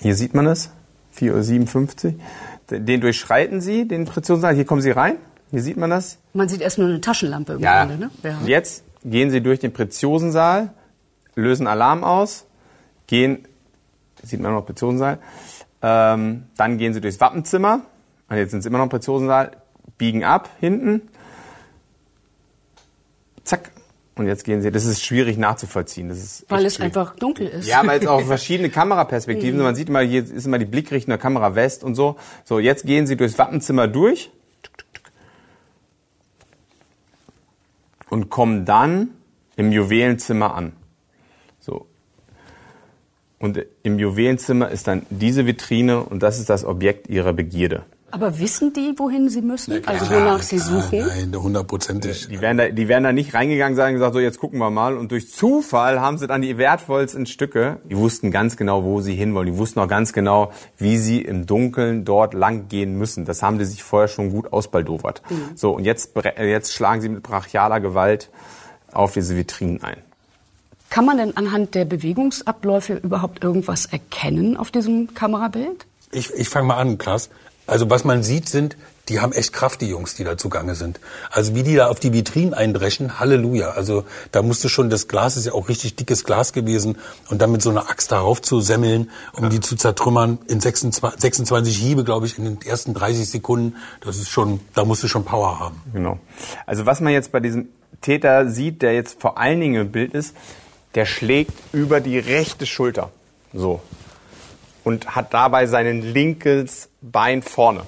Hier 0.00 0.14
sieht 0.14 0.32
man 0.32 0.46
es, 0.46 0.70
4.57 1.18 2.14
Uhr. 2.14 2.78
Den 2.78 3.02
durchschreiten 3.02 3.60
Sie, 3.60 3.86
den 3.86 4.06
Preziosensaal. 4.06 4.54
Hier 4.54 4.64
kommen 4.64 4.80
Sie 4.80 4.90
rein. 4.90 5.16
Hier 5.50 5.60
sieht 5.60 5.76
man 5.76 5.90
das. 5.90 6.16
Man 6.32 6.48
sieht 6.48 6.62
erst 6.62 6.78
nur 6.78 6.88
eine 6.88 7.02
Taschenlampe 7.02 7.52
im 7.52 7.60
ja. 7.60 7.84
Grunde, 7.84 8.06
ne? 8.06 8.10
Ja. 8.22 8.38
Jetzt 8.46 8.84
gehen 9.04 9.30
Sie 9.30 9.42
durch 9.42 9.60
den 9.60 9.74
Preziosensaal, 9.74 10.70
lösen 11.34 11.66
Alarm 11.66 12.04
aus, 12.04 12.46
gehen, 13.06 13.46
sieht 14.22 14.40
man 14.40 14.54
noch 14.54 14.64
Preziosensaal, 14.64 15.18
ähm, 15.82 16.44
dann 16.56 16.78
gehen 16.78 16.94
sie 16.94 17.00
durchs 17.00 17.20
Wappenzimmer. 17.20 17.82
Und 18.28 18.36
jetzt 18.36 18.50
sind 18.50 18.62
sie 18.62 18.68
immer 18.68 18.78
noch 18.78 18.84
im 18.84 18.90
Präziosensaal. 18.90 19.52
Biegen 19.96 20.24
ab, 20.24 20.50
hinten. 20.60 21.02
Zack. 23.44 23.70
Und 24.16 24.26
jetzt 24.26 24.44
gehen 24.44 24.60
sie, 24.62 24.70
das 24.70 24.84
ist 24.84 25.04
schwierig 25.04 25.38
nachzuvollziehen. 25.38 26.08
Das 26.08 26.18
ist 26.18 26.44
weil 26.48 26.66
es 26.66 26.74
schwierig. 26.74 26.96
einfach 26.96 27.14
dunkel 27.16 27.46
ist. 27.46 27.68
Ja, 27.68 27.86
weil 27.86 28.00
es 28.00 28.06
auch 28.06 28.20
verschiedene 28.26 28.68
Kameraperspektiven. 28.68 29.56
Mhm. 29.56 29.64
Man 29.64 29.74
sieht 29.74 29.88
immer, 29.88 30.00
hier 30.00 30.22
ist 30.22 30.44
immer 30.44 30.58
die 30.58 30.64
Blickrichtung 30.64 31.10
der 31.10 31.18
Kamera 31.18 31.54
West 31.54 31.84
und 31.84 31.94
so. 31.94 32.16
So, 32.44 32.58
jetzt 32.58 32.84
gehen 32.84 33.06
sie 33.06 33.16
durchs 33.16 33.38
Wappenzimmer 33.38 33.86
durch. 33.86 34.30
Und 38.10 38.30
kommen 38.30 38.64
dann 38.64 39.10
im 39.56 39.70
Juwelenzimmer 39.70 40.54
an. 40.54 40.72
Und 43.38 43.64
im 43.82 43.98
Juwelenzimmer 43.98 44.70
ist 44.70 44.88
dann 44.88 45.06
diese 45.10 45.46
Vitrine 45.46 46.02
und 46.02 46.22
das 46.22 46.38
ist 46.38 46.50
das 46.50 46.64
Objekt 46.64 47.08
ihrer 47.08 47.32
Begierde. 47.32 47.84
Aber 48.10 48.38
wissen 48.38 48.72
die, 48.72 48.94
wohin 48.96 49.28
sie 49.28 49.42
müssen? 49.42 49.86
also 49.86 50.10
wonach 50.10 50.40
sie 50.40 50.58
suchen? 50.58 51.06
Nein, 51.06 51.34
hundertprozentig. 51.36 52.28
Die 52.28 52.40
werden, 52.40 52.56
da, 52.56 52.68
die 52.70 52.88
werden 52.88 53.04
da 53.04 53.12
nicht 53.12 53.34
reingegangen 53.34 53.76
sagen 53.76 53.94
gesagt, 53.94 54.14
so 54.14 54.20
jetzt 54.20 54.38
gucken 54.38 54.58
wir 54.58 54.70
mal. 54.70 54.96
Und 54.96 55.12
durch 55.12 55.30
Zufall 55.30 56.00
haben 56.00 56.16
sie 56.16 56.26
dann 56.26 56.40
die 56.40 56.56
wertvollsten 56.56 57.26
Stücke. 57.26 57.80
Die 57.84 57.98
wussten 57.98 58.30
ganz 58.30 58.56
genau, 58.56 58.82
wo 58.82 59.02
sie 59.02 59.14
hinwollen. 59.14 59.52
Die 59.52 59.58
wussten 59.58 59.80
auch 59.80 59.88
ganz 59.88 60.14
genau, 60.14 60.52
wie 60.78 60.96
sie 60.96 61.20
im 61.20 61.44
Dunkeln 61.44 62.06
dort 62.06 62.32
lang 62.32 62.68
gehen 62.68 62.96
müssen. 62.96 63.26
Das 63.26 63.42
haben 63.42 63.58
die 63.58 63.66
sich 63.66 63.82
vorher 63.82 64.08
schon 64.08 64.30
gut 64.30 64.54
ausbaldowert. 64.54 65.20
Mhm. 65.28 65.50
So, 65.54 65.72
und 65.72 65.84
jetzt, 65.84 66.12
jetzt 66.38 66.72
schlagen 66.72 67.02
sie 67.02 67.10
mit 67.10 67.22
brachialer 67.22 67.80
Gewalt 67.80 68.30
auf 68.90 69.12
diese 69.12 69.36
Vitrinen 69.36 69.82
ein. 69.82 70.07
Kann 70.90 71.04
man 71.04 71.18
denn 71.18 71.36
anhand 71.36 71.74
der 71.74 71.84
Bewegungsabläufe 71.84 72.94
überhaupt 72.94 73.44
irgendwas 73.44 73.86
erkennen 73.86 74.56
auf 74.56 74.70
diesem 74.70 75.14
Kamerabild? 75.14 75.86
Ich, 76.10 76.32
ich 76.32 76.48
fange 76.48 76.66
mal 76.66 76.76
an, 76.76 76.98
Klaas. 76.98 77.28
Also 77.66 77.90
was 77.90 78.04
man 78.04 78.22
sieht, 78.22 78.48
sind, 78.48 78.76
die 79.08 79.20
haben 79.20 79.32
echt 79.32 79.52
Kraft, 79.52 79.80
die 79.80 79.88
Jungs, 79.88 80.14
die 80.14 80.24
da 80.24 80.36
zugange 80.36 80.74
sind. 80.74 81.00
Also 81.30 81.54
wie 81.54 81.62
die 81.62 81.76
da 81.76 81.88
auf 81.88 82.00
die 82.00 82.12
Vitrinen 82.12 82.54
eindreschen, 82.54 83.18
Halleluja. 83.20 83.70
Also 83.70 84.04
da 84.32 84.42
musste 84.42 84.68
schon, 84.68 84.90
das 84.90 85.08
Glas 85.08 85.36
ist 85.36 85.46
ja 85.46 85.52
auch 85.52 85.68
richtig 85.68 85.96
dickes 85.96 86.24
Glas 86.24 86.52
gewesen 86.52 86.96
und 87.28 87.40
dann 87.40 87.52
mit 87.52 87.62
so 87.62 87.70
einer 87.70 87.90
Axt 87.90 88.12
darauf 88.12 88.42
zu 88.42 88.60
semmeln, 88.60 89.10
um 89.32 89.44
ja. 89.44 89.50
die 89.50 89.60
zu 89.60 89.76
zertrümmern, 89.76 90.38
in 90.46 90.60
26, 90.60 91.20
26 91.20 91.76
Hiebe, 91.76 92.04
glaube 92.04 92.26
ich, 92.26 92.38
in 92.38 92.44
den 92.44 92.62
ersten 92.62 92.94
30 92.94 93.28
Sekunden, 93.28 93.76
das 94.00 94.16
ist 94.16 94.30
schon, 94.30 94.60
da 94.74 94.84
musst 94.84 95.02
du 95.02 95.08
schon 95.08 95.24
Power 95.24 95.60
haben. 95.60 95.80
Genau. 95.92 96.18
Also 96.66 96.86
was 96.86 97.00
man 97.00 97.12
jetzt 97.12 97.32
bei 97.32 97.40
diesem 97.40 97.68
Täter 98.00 98.50
sieht, 98.50 98.82
der 98.82 98.94
jetzt 98.94 99.20
vor 99.20 99.38
allen 99.38 99.60
Dingen 99.60 99.82
im 99.82 99.92
Bild 99.92 100.14
ist, 100.14 100.34
der 100.94 101.06
schlägt 101.06 101.52
über 101.72 102.00
die 102.00 102.18
rechte 102.18 102.66
Schulter. 102.66 103.10
So. 103.52 103.80
Und 104.84 105.14
hat 105.14 105.34
dabei 105.34 105.66
sein 105.66 106.02
linkes 106.02 106.88
Bein 107.00 107.42
vorne. 107.42 107.82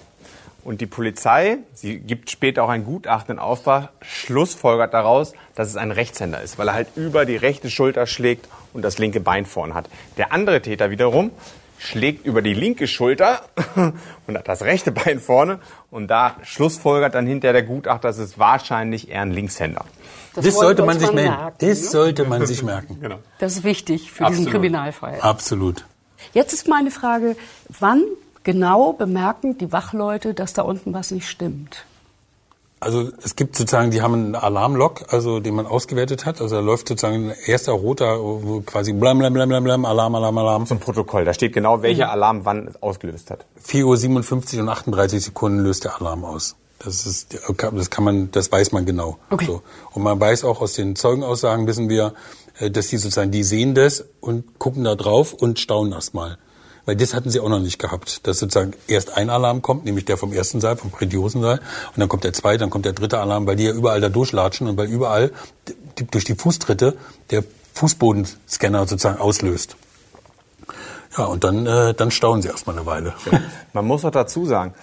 Und 0.62 0.82
die 0.82 0.86
Polizei, 0.86 1.58
sie 1.72 1.98
gibt 1.98 2.30
später 2.30 2.64
auch 2.64 2.68
ein 2.68 2.84
Gutachten 2.84 3.36
in 3.36 3.38
Auftrag, 3.38 3.88
schlussfolgert 4.02 4.92
daraus, 4.92 5.32
dass 5.54 5.68
es 5.68 5.76
ein 5.76 5.90
Rechtshänder 5.90 6.42
ist, 6.42 6.58
weil 6.58 6.68
er 6.68 6.74
halt 6.74 6.88
über 6.96 7.24
die 7.24 7.36
rechte 7.36 7.70
Schulter 7.70 8.06
schlägt 8.06 8.46
und 8.74 8.82
das 8.82 8.98
linke 8.98 9.20
Bein 9.20 9.46
vorne 9.46 9.74
hat. 9.74 9.88
Der 10.18 10.32
andere 10.32 10.60
Täter 10.60 10.90
wiederum 10.90 11.30
schlägt 11.80 12.26
über 12.26 12.42
die 12.42 12.52
linke 12.52 12.86
Schulter 12.86 13.40
und 14.26 14.38
hat 14.38 14.46
das 14.46 14.62
rechte 14.62 14.92
Bein 14.92 15.18
vorne 15.18 15.60
und 15.90 16.08
da 16.08 16.36
schlussfolgert 16.42 17.14
dann 17.14 17.26
hinter 17.26 17.54
der 17.54 17.62
Gutachter, 17.62 18.08
dass 18.08 18.18
es 18.18 18.38
wahrscheinlich 18.38 19.08
eher 19.08 19.22
ein 19.22 19.30
Linkshänder. 19.30 19.86
Das, 20.34 20.44
das 20.44 20.54
sollte 20.54 20.84
man 20.84 21.00
sich 21.00 21.10
merken. 21.10 21.40
merken. 21.40 21.56
Das 21.58 21.80
ne? 21.80 21.88
sollte 21.88 22.24
man 22.24 22.46
sich 22.46 22.62
merken. 22.62 22.98
Genau. 23.00 23.18
Das 23.38 23.54
ist 23.54 23.64
wichtig 23.64 24.12
für 24.12 24.24
Absolut. 24.24 24.38
diesen 24.38 24.52
Kriminalfall. 24.52 25.20
Absolut. 25.20 25.86
Jetzt 26.34 26.52
ist 26.52 26.68
meine 26.68 26.90
Frage, 26.90 27.34
wann 27.78 28.02
genau 28.42 28.92
bemerken 28.92 29.56
die 29.56 29.72
Wachleute, 29.72 30.34
dass 30.34 30.52
da 30.52 30.62
unten 30.62 30.92
was 30.92 31.10
nicht 31.12 31.28
stimmt? 31.28 31.86
Also 32.80 33.10
es 33.22 33.36
gibt 33.36 33.56
sozusagen, 33.56 33.90
die 33.90 34.00
haben 34.00 34.14
einen 34.14 34.34
Alarmlog, 34.34 35.04
also 35.12 35.38
den 35.38 35.54
man 35.54 35.66
ausgewertet 35.66 36.24
hat. 36.24 36.40
Also 36.40 36.56
da 36.56 36.62
läuft 36.62 36.88
sozusagen 36.88 37.30
ein 37.30 37.34
erster 37.46 37.72
roter, 37.72 38.18
wo 38.18 38.62
quasi 38.62 38.94
blam 38.94 39.18
blam 39.18 39.34
blam 39.34 39.50
blam 39.50 39.62
blam, 39.62 39.84
Alarm, 39.84 40.14
Alarm, 40.14 40.38
Alarm. 40.38 40.66
So 40.66 40.74
ein 40.76 40.80
Protokoll, 40.80 41.26
da 41.26 41.34
steht 41.34 41.52
genau, 41.52 41.82
welcher 41.82 42.10
Alarm 42.10 42.46
wann 42.46 42.74
ausgelöst 42.80 43.30
hat. 43.30 43.44
4 43.62 43.86
Uhr 43.86 43.96
57 43.98 44.60
und 44.60 44.70
38 44.70 45.22
Sekunden 45.22 45.60
löst 45.60 45.84
der 45.84 46.00
Alarm 46.00 46.24
aus. 46.24 46.56
Das 46.82 47.04
ist, 47.04 47.38
das 47.58 47.90
kann 47.90 48.04
man, 48.04 48.30
das 48.30 48.50
weiß 48.50 48.72
man 48.72 48.86
genau. 48.86 49.18
Okay. 49.28 49.44
So. 49.44 49.62
Und 49.92 50.02
man 50.02 50.18
weiß 50.18 50.44
auch 50.44 50.62
aus 50.62 50.72
den 50.72 50.96
Zeugenaussagen 50.96 51.66
wissen 51.66 51.90
wir, 51.90 52.14
äh, 52.58 52.70
dass 52.70 52.88
die 52.88 52.96
sozusagen, 52.96 53.30
die 53.30 53.44
sehen 53.44 53.74
das 53.74 54.06
und 54.20 54.58
gucken 54.58 54.84
da 54.84 54.94
drauf 54.94 55.34
und 55.34 55.60
staunen 55.60 55.92
erstmal. 55.92 56.38
Weil 56.86 56.96
das 56.96 57.14
hatten 57.14 57.30
sie 57.30 57.40
auch 57.40 57.48
noch 57.48 57.60
nicht 57.60 57.78
gehabt, 57.78 58.26
dass 58.26 58.38
sozusagen 58.38 58.72
erst 58.86 59.16
ein 59.16 59.30
Alarm 59.30 59.62
kommt, 59.62 59.84
nämlich 59.84 60.04
der 60.04 60.16
vom 60.16 60.32
ersten 60.32 60.60
Saal, 60.60 60.76
vom 60.76 60.90
Grandiosensaal, 60.92 61.58
und 61.58 61.98
dann 61.98 62.08
kommt 62.08 62.24
der 62.24 62.32
zweite, 62.32 62.58
dann 62.58 62.70
kommt 62.70 62.84
der 62.84 62.92
dritte 62.92 63.18
Alarm, 63.18 63.46
weil 63.46 63.56
die 63.56 63.64
ja 63.64 63.72
überall 63.72 64.00
da 64.00 64.08
durchlatschen 64.08 64.66
und 64.66 64.76
weil 64.76 64.88
überall 64.88 65.32
die, 65.98 66.06
durch 66.06 66.24
die 66.24 66.34
Fußtritte 66.34 66.96
der 67.30 67.44
Fußbodenscanner 67.74 68.86
sozusagen 68.86 69.20
auslöst. 69.20 69.76
Ja, 71.16 71.24
und 71.24 71.44
dann, 71.44 71.66
äh, 71.66 71.94
dann 71.94 72.10
staunen 72.10 72.42
sie 72.42 72.48
erstmal 72.48 72.76
eine 72.76 72.86
Weile. 72.86 73.14
Man 73.72 73.84
muss 73.84 74.04
auch 74.04 74.12
dazu 74.12 74.46
sagen, 74.46 74.74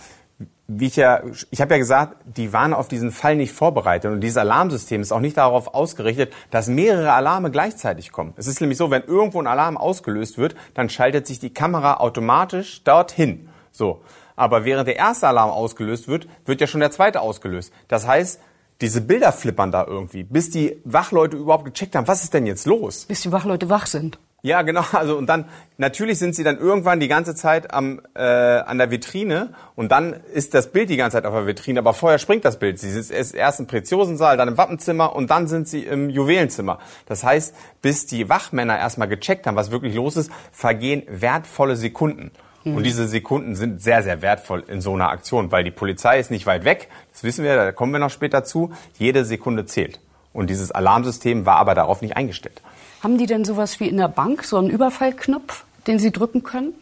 wie 0.68 0.88
ich 0.88 0.97
ja, 0.97 1.22
ich 1.49 1.61
habe 1.61 1.74
ja 1.74 1.78
gesagt, 1.78 2.18
die 2.26 2.51
waren 2.51 2.74
auf 2.74 2.89
diesen 2.89 3.11
Fall 3.11 3.38
nicht 3.38 3.53
vorbereitet 3.53 4.11
und 4.11 4.22
dieses 4.22 4.38
Alarmsystem 4.38 5.01
ist 5.01 5.13
auch 5.13 5.22
nicht 5.22 5.38
darauf 5.38 5.74
ausgerichtet, 5.74 6.34
dass 6.51 6.68
mehrere 6.68 7.13
Alarme 7.13 7.51
gleichzeitig 7.51 8.11
kommen. 8.11 8.34
Es 8.36 8.47
ist 8.47 8.59
nämlich 8.59 8.78
so, 8.78 8.91
wenn 8.91 9.03
irgendwo 9.03 9.39
ein 9.39 9.47
Alarm 9.47 9.78
ausgelöst 9.78 10.38
wird, 10.38 10.55
dann 10.74 10.89
schaltet 10.89 11.26
sich 11.26 11.39
die 11.39 11.53
Kamera 11.53 11.97
automatisch 11.97 12.84
dorthin. 12.84 13.49
So. 13.72 14.01
Aber 14.36 14.65
während 14.65 14.88
der 14.88 14.97
erste 14.97 15.28
Alarm 15.28 15.49
ausgelöst 15.49 16.07
wird, 16.07 16.28
wird 16.45 16.61
ja 16.61 16.68
schon 16.68 16.82
der 16.82 16.91
zweite 16.91 17.22
ausgelöst. 17.22 17.74
Das 17.88 18.05
heißt, 18.05 18.39
diese 18.82 19.01
Bilder 19.01 19.32
flippern 19.32 19.72
da 19.72 19.86
irgendwie, 19.86 20.24
bis 20.24 20.51
die 20.51 20.80
Wachleute 20.84 21.38
überhaupt 21.38 21.65
gecheckt 21.65 21.95
haben, 21.95 22.07
was 22.07 22.24
ist 22.24 22.34
denn 22.34 22.45
jetzt 22.45 22.68
los? 22.68 23.05
Bis 23.05 23.22
die 23.22 23.32
Wachleute 23.32 23.70
wach 23.70 23.88
sind. 23.88 24.20
Ja, 24.41 24.61
genau. 24.61 24.83
Also 24.93 25.17
und 25.17 25.27
dann 25.27 25.45
natürlich 25.77 26.19
sind 26.19 26.35
sie 26.35 26.43
dann 26.43 26.57
irgendwann 26.57 26.99
die 26.99 27.07
ganze 27.07 27.35
Zeit 27.35 27.73
am 27.73 28.01
äh, 28.15 28.21
an 28.21 28.77
der 28.77 28.91
Vitrine 28.91 29.53
und 29.75 29.91
dann 29.91 30.13
ist 30.33 30.53
das 30.53 30.71
Bild 30.71 30.89
die 30.89 30.97
ganze 30.97 31.17
Zeit 31.17 31.25
auf 31.25 31.33
der 31.33 31.47
Vitrine, 31.47 31.79
aber 31.79 31.93
vorher 31.93 32.19
springt 32.19 32.45
das 32.45 32.57
Bild. 32.57 32.79
Sie 32.79 32.89
sind 32.91 33.35
erst 33.35 33.59
im 33.59 33.67
Preziosensaal, 33.67 34.38
dann 34.38 34.47
im 34.47 34.57
Wappenzimmer 34.57 35.15
und 35.15 35.29
dann 35.29 35.47
sind 35.47 35.67
sie 35.67 35.83
im 35.83 36.09
Juwelenzimmer. 36.09 36.79
Das 37.05 37.23
heißt, 37.23 37.55
bis 37.81 38.05
die 38.05 38.29
Wachmänner 38.29 38.77
erstmal 38.77 39.07
gecheckt 39.07 39.47
haben, 39.47 39.55
was 39.55 39.71
wirklich 39.71 39.95
los 39.95 40.17
ist, 40.17 40.31
vergehen 40.51 41.03
wertvolle 41.07 41.75
Sekunden. 41.75 42.31
Und 42.75 42.83
diese 42.83 43.07
Sekunden 43.07 43.55
sind 43.55 43.81
sehr, 43.81 44.03
sehr 44.03 44.21
wertvoll 44.21 44.63
in 44.67 44.81
so 44.81 44.93
einer 44.93 45.09
Aktion, 45.09 45.51
weil 45.51 45.63
die 45.63 45.71
Polizei 45.71 46.19
ist 46.19 46.31
nicht 46.31 46.45
weit 46.45 46.65
weg. 46.65 46.89
Das 47.13 47.23
wissen 47.23 47.45
wir, 47.45 47.55
da 47.55 47.71
kommen 47.71 47.93
wir 47.93 47.99
noch 47.99 48.09
später 48.09 48.43
zu. 48.43 48.73
Jede 48.97 49.23
Sekunde 49.23 49.65
zählt. 49.65 50.01
Und 50.33 50.49
dieses 50.49 50.71
Alarmsystem 50.71 51.45
war 51.45 51.57
aber 51.57 51.75
darauf 51.75 52.01
nicht 52.01 52.17
eingestellt. 52.17 52.61
Haben 53.01 53.17
die 53.17 53.25
denn 53.25 53.45
sowas 53.45 53.79
wie 53.79 53.87
in 53.87 53.97
der 53.97 54.07
Bank, 54.07 54.43
so 54.43 54.57
einen 54.57 54.69
Überfallknopf, 54.69 55.63
den 55.85 55.99
sie 55.99 56.11
drücken 56.11 56.43
können? 56.43 56.73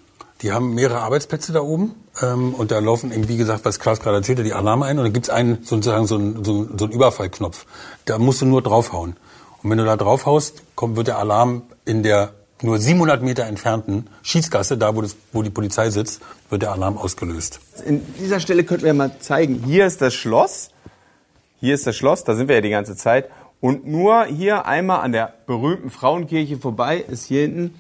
Die 0.42 0.52
haben 0.52 0.74
mehrere 0.74 1.00
Arbeitsplätze 1.00 1.54
da 1.54 1.62
oben 1.62 1.96
ähm, 2.22 2.54
und 2.54 2.72
da 2.72 2.80
laufen 2.80 3.12
eben, 3.12 3.28
wie 3.28 3.38
gesagt, 3.38 3.64
was 3.66 3.80
Klaas 3.80 4.00
gerade 4.02 4.18
erzählte, 4.18 4.44
die 4.44 4.54
Alarme 4.54 4.86
ein 4.86 4.98
und 4.98 5.06
dann 5.06 5.14
gibt's 5.14 5.30
einen 5.30 5.64
sozusagen 5.64 6.08
so 6.08 6.16
einen, 6.16 6.44
so, 6.44 6.54
einen, 6.54 6.78
so 6.78 6.86
einen 6.86 6.94
Überfallknopf. 6.94 7.66
Da 8.06 8.18
musst 8.18 8.42
du 8.42 8.46
nur 8.46 8.62
draufhauen. 8.62 9.16
Und 9.64 9.70
wenn 9.70 9.78
du 9.78 9.86
da 9.86 9.98
draufhaust, 9.98 10.62
kommt, 10.76 10.98
wird 10.98 11.08
der 11.08 11.18
Alarm 11.18 11.64
in 11.86 12.04
der 12.04 12.34
nur 12.62 12.80
700 12.80 13.22
Meter 13.22 13.46
entfernten 13.46 14.08
Schießgasse, 14.24 14.78
da 14.78 14.96
wo, 14.96 15.02
das, 15.02 15.16
wo 15.34 15.42
die 15.42 15.50
Polizei 15.50 15.90
sitzt, 15.90 16.22
wird 16.50 16.62
der 16.62 16.72
Alarm 16.72 16.98
ausgelöst. 16.98 17.60
In 17.86 18.02
dieser 18.20 18.40
Stelle 18.40 18.64
könnten 18.64 18.86
wir 18.86 18.94
mal 18.94 19.20
zeigen, 19.20 19.64
hier 19.66 19.86
ist 19.86 20.02
das 20.02 20.14
Schloss, 20.14 20.70
hier 21.60 21.76
ist 21.76 21.86
das 21.86 21.96
Schloss, 21.96 22.24
da 22.24 22.36
sind 22.36 22.48
wir 22.48 22.56
ja 22.56 22.62
die 22.62 22.70
ganze 22.70 22.96
Zeit. 22.96 23.30
Und 23.62 23.88
nur 23.88 24.26
hier 24.26 24.66
einmal 24.66 25.02
an 25.02 25.12
der 25.12 25.34
berühmten 25.48 25.90
Frauenkirche 25.90 26.58
vorbei 26.58 26.98
ist 26.98 27.26
hier 27.26 27.42
hinten 27.42 27.76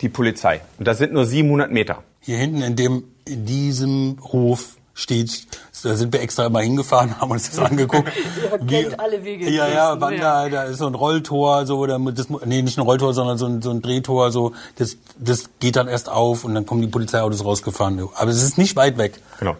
die 0.00 0.08
Polizei. 0.08 0.60
Und 0.78 0.88
das 0.88 0.98
sind 0.98 1.12
nur 1.12 1.24
700 1.24 1.70
Meter. 1.70 2.02
Hier 2.20 2.36
hinten 2.36 2.62
in 2.62 2.76
dem, 2.76 3.04
in 3.26 3.46
diesem 3.46 4.18
Hof 4.22 4.76
steht, 4.98 5.46
da 5.84 5.94
sind 5.94 6.12
wir 6.12 6.20
extra 6.20 6.46
immer 6.46 6.60
hingefahren, 6.60 7.20
haben 7.20 7.30
uns 7.30 7.50
das 7.50 7.58
angeguckt. 7.60 8.10
Ihr 8.68 8.82
kennt 8.82 9.00
alle 9.00 9.22
Wege 9.24 9.48
Ja, 9.48 9.68
ja, 9.68 10.00
wann 10.00 10.14
ja. 10.14 10.48
da, 10.48 10.48
da 10.48 10.62
ist 10.64 10.78
so 10.78 10.88
ein 10.88 10.94
Rolltor, 10.94 11.66
so, 11.66 11.78
oder 11.78 11.98
das, 11.98 12.28
nee, 12.44 12.62
nicht 12.62 12.78
ein 12.78 12.82
Rolltor, 12.82 13.14
sondern 13.14 13.38
so 13.38 13.46
ein, 13.46 13.62
so 13.62 13.70
ein 13.70 13.80
Drehtor, 13.80 14.32
so, 14.32 14.54
das, 14.76 14.96
das 15.16 15.50
geht 15.60 15.76
dann 15.76 15.86
erst 15.86 16.08
auf 16.08 16.44
und 16.44 16.54
dann 16.54 16.66
kommen 16.66 16.82
die 16.82 16.88
Polizeiautos 16.88 17.44
rausgefahren. 17.44 18.08
Aber 18.16 18.30
es 18.30 18.42
ist 18.42 18.58
nicht 18.58 18.74
weit 18.74 18.98
weg. 18.98 19.20
Genau. 19.38 19.56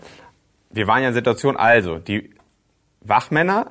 Wir 0.70 0.88
waren 0.88 1.02
ja 1.02 1.08
in 1.08 1.14
der 1.14 1.20
Situation, 1.20 1.56
also, 1.56 1.98
die 1.98 2.30
Wachmänner 3.00 3.70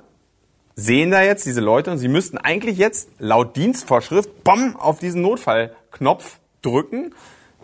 sehen 0.77 1.11
da 1.11 1.21
jetzt 1.23 1.45
diese 1.45 1.59
Leute 1.59 1.91
und 1.91 1.97
sie 1.97 2.07
müssten 2.07 2.37
eigentlich 2.37 2.77
jetzt 2.77 3.09
laut 3.19 3.57
Dienstvorschrift 3.57 4.45
bom, 4.45 4.77
auf 4.77 4.99
diesen 4.99 5.21
Notfallknopf 5.23 6.37
drücken 6.61 7.13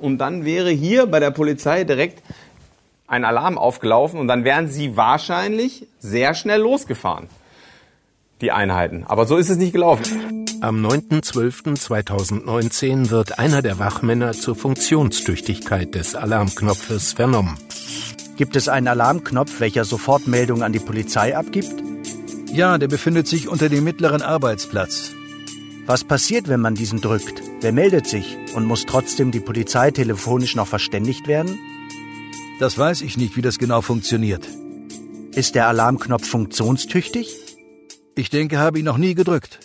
und 0.02 0.18
dann 0.18 0.44
wäre 0.46 0.72
hier 0.72 1.06
bei 1.06 1.22
der 1.22 1.32
Polizei 1.32 1.84
direkt 1.84 2.24
ein 3.08 3.24
Alarm 3.24 3.60
aufgelaufen 3.60 4.20
und 4.20 4.28
dann 4.28 4.44
wären 4.44 4.68
sie 4.68 4.98
wahrscheinlich 4.98 5.86
sehr 6.00 6.34
schnell 6.34 6.62
losgefahren, 6.62 7.30
die 8.42 8.52
Einheiten. 8.52 9.04
Aber 9.06 9.28
so 9.28 9.38
ist 9.38 9.50
es 9.50 9.58
nicht 9.58 9.74
gelaufen. 9.74 10.48
Am 10.62 10.84
9.12.2019 10.84 13.12
wird 13.12 13.38
einer 13.38 13.62
der 13.62 13.78
Wachmänner 13.78 14.32
zur 14.32 14.56
Funktionstüchtigkeit 14.56 15.94
des 15.94 16.16
Alarmknopfes 16.16 17.14
vernommen. 17.14 17.60
Gibt 18.38 18.56
es 18.56 18.70
einen 18.70 18.88
Alarmknopf, 18.88 19.60
welcher 19.60 19.86
Sofortmeldung 19.86 20.64
an 20.64 20.74
die 20.74 20.80
Polizei 20.80 21.38
abgibt? 21.38 21.84
Ja, 22.54 22.78
der 22.78 22.88
befindet 22.88 23.28
sich 23.28 23.48
unter 23.48 23.68
dem 23.68 23.84
mittleren 23.84 24.22
Arbeitsplatz. 24.22 25.14
Was 25.88 26.04
passiert, 26.04 26.48
wenn 26.48 26.62
man 26.62 26.76
diesen 26.76 27.02
drückt? 27.02 27.42
Wer 27.62 27.72
meldet 27.72 28.06
sich 28.06 28.38
und 28.54 28.66
muss 28.66 28.86
trotzdem 28.86 29.32
die 29.32 29.40
Polizei 29.40 29.90
telefonisch 29.90 30.56
noch 30.56 30.68
verständigt 30.68 31.28
werden? 31.28 31.58
Das 32.60 32.78
weiß 32.78 33.02
ich 33.02 33.18
nicht, 33.18 33.36
wie 33.36 33.42
das 33.42 33.58
genau 33.58 33.82
funktioniert. 33.82 34.48
Ist 35.34 35.56
der 35.56 35.68
Alarmknopf 35.68 36.28
funktionstüchtig? 36.28 37.36
Ich 38.16 38.30
denke, 38.30 38.60
habe 38.60 38.78
ihn 38.78 38.86
noch 38.86 39.00
nie 39.00 39.16
gedrückt. 39.16 39.63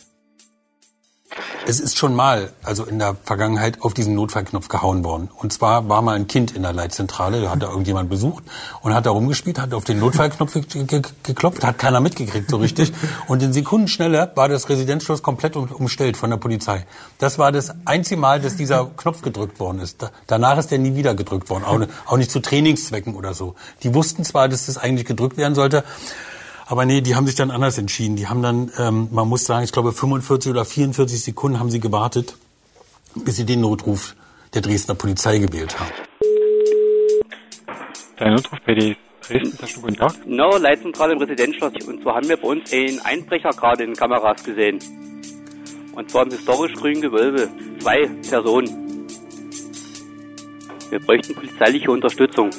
Es 1.70 1.80
ist 1.80 1.98
schon 1.98 2.14
mal, 2.14 2.48
also 2.62 2.86
in 2.86 2.98
der 2.98 3.14
Vergangenheit, 3.24 3.82
auf 3.82 3.92
diesen 3.92 4.14
Notfallknopf 4.14 4.68
gehauen 4.68 5.04
worden. 5.04 5.28
Und 5.36 5.52
zwar 5.52 5.86
war 5.86 6.00
mal 6.00 6.16
ein 6.16 6.26
Kind 6.26 6.56
in 6.56 6.62
der 6.62 6.72
Leitzentrale, 6.72 7.42
da 7.42 7.50
hat 7.50 7.62
da 7.62 7.68
irgendjemand 7.68 8.08
besucht 8.08 8.42
und 8.80 8.94
hat 8.94 9.04
da 9.04 9.10
rumgespielt, 9.10 9.58
hat 9.58 9.74
auf 9.74 9.84
den 9.84 9.98
Notfallknopf 9.98 10.54
ge 10.54 10.84
ge 10.84 11.02
geklopft, 11.22 11.62
hat 11.62 11.76
keiner 11.76 12.00
mitgekriegt 12.00 12.50
so 12.50 12.56
richtig. 12.56 12.94
Und 13.26 13.42
in 13.42 13.52
Sekundenschnelle 13.52 14.32
war 14.34 14.48
das 14.48 14.70
Residenzschloss 14.70 15.22
komplett 15.22 15.56
um, 15.56 15.70
umstellt 15.70 16.16
von 16.16 16.30
der 16.30 16.38
Polizei. 16.38 16.86
Das 17.18 17.38
war 17.38 17.52
das 17.52 17.74
einzige 17.84 18.18
Mal, 18.18 18.40
dass 18.40 18.56
dieser 18.56 18.86
Knopf 18.96 19.20
gedrückt 19.20 19.60
worden 19.60 19.80
ist. 19.80 20.00
Da, 20.00 20.10
danach 20.26 20.56
ist 20.56 20.70
der 20.70 20.78
nie 20.78 20.94
wieder 20.94 21.14
gedrückt 21.14 21.50
worden, 21.50 21.64
auch, 21.64 21.80
auch 22.06 22.16
nicht 22.16 22.30
zu 22.30 22.40
Trainingszwecken 22.40 23.14
oder 23.14 23.34
so. 23.34 23.56
Die 23.82 23.92
wussten 23.92 24.24
zwar, 24.24 24.48
dass 24.48 24.64
das 24.64 24.78
eigentlich 24.78 25.06
gedrückt 25.06 25.36
werden 25.36 25.54
sollte, 25.54 25.84
aber 26.68 26.84
nee, 26.84 27.00
die 27.00 27.16
haben 27.16 27.26
sich 27.26 27.34
dann 27.34 27.50
anders 27.50 27.78
entschieden. 27.78 28.16
Die 28.16 28.28
haben 28.28 28.42
dann, 28.42 28.70
ähm, 28.78 29.08
man 29.10 29.26
muss 29.26 29.44
sagen, 29.44 29.64
ich 29.64 29.72
glaube 29.72 29.92
45 29.92 30.50
oder 30.50 30.66
44 30.66 31.22
Sekunden 31.22 31.58
haben 31.58 31.70
sie 31.70 31.80
gewartet, 31.80 32.36
bis 33.14 33.36
sie 33.36 33.46
den 33.46 33.62
Notruf 33.62 34.14
der 34.52 34.60
Dresdner 34.60 34.94
Polizei 34.94 35.38
gewählt 35.38 35.80
haben. 35.80 35.90
Dein 38.18 38.34
Notruf 38.34 38.58
bei 38.66 38.74
die 38.74 38.96
Dresden, 39.22 39.58
hast 39.62 39.76
du 39.76 39.80
guten 39.80 39.96
Tag? 39.96 40.12
No, 40.26 40.58
Leitzentrale 40.58 41.14
im 41.14 41.18
Residenzschloss. 41.20 41.72
Und 41.86 42.02
zwar 42.02 42.16
haben 42.16 42.28
wir 42.28 42.36
bei 42.36 42.48
uns 42.48 42.70
einen 42.70 43.00
Einbrecher 43.00 43.50
gerade 43.50 43.84
in 43.84 43.90
den 43.90 43.96
Kameras 43.96 44.44
gesehen. 44.44 44.78
Und 45.94 46.10
zwar 46.10 46.24
im 46.24 46.30
historisch 46.30 46.74
grünen 46.74 47.00
Gewölbe. 47.00 47.48
Zwei 47.80 48.06
Personen. 48.28 49.06
Wir 50.90 51.00
bräuchten 51.00 51.34
polizeiliche 51.34 51.90
Unterstützung. 51.90 52.50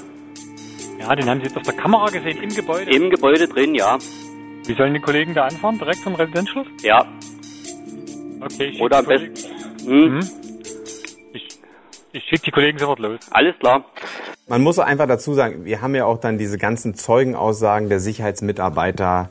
Ja, 0.99 1.15
den 1.15 1.29
haben 1.29 1.39
Sie 1.39 1.45
jetzt 1.47 1.57
auf 1.57 1.63
der 1.63 1.73
Kamera 1.75 2.05
gesehen, 2.09 2.41
im 2.43 2.49
Gebäude. 2.53 2.91
Im 2.93 3.09
Gebäude 3.09 3.47
drin, 3.47 3.73
ja. 3.75 3.97
Wie 4.65 4.73
sollen 4.73 4.93
die 4.93 4.99
Kollegen 4.99 5.33
da 5.33 5.45
anfahren? 5.45 5.77
Direkt 5.79 5.99
vom 5.99 6.15
Residenzschluss? 6.15 6.67
Ja. 6.83 7.05
Okay, 8.41 8.65
ich 8.65 8.81
Oder 8.81 8.99
am 8.99 9.05
besten. 9.05 9.33
Hm, 9.85 10.13
Mhm. 10.15 10.29
Ich, 11.33 11.47
ich 12.11 12.23
schicke 12.25 12.43
die 12.45 12.51
Kollegen 12.51 12.77
sofort 12.77 12.99
los. 12.99 13.19
alles 13.31 13.57
klar. 13.59 13.85
Man 14.47 14.61
muss 14.61 14.79
einfach 14.79 15.07
dazu 15.07 15.33
sagen, 15.33 15.65
wir 15.65 15.81
haben 15.81 15.95
ja 15.95 16.05
auch 16.05 16.19
dann 16.19 16.37
diese 16.37 16.57
ganzen 16.57 16.95
Zeugenaussagen 16.95 17.87
der 17.87 17.99
Sicherheitsmitarbeiter 17.99 19.29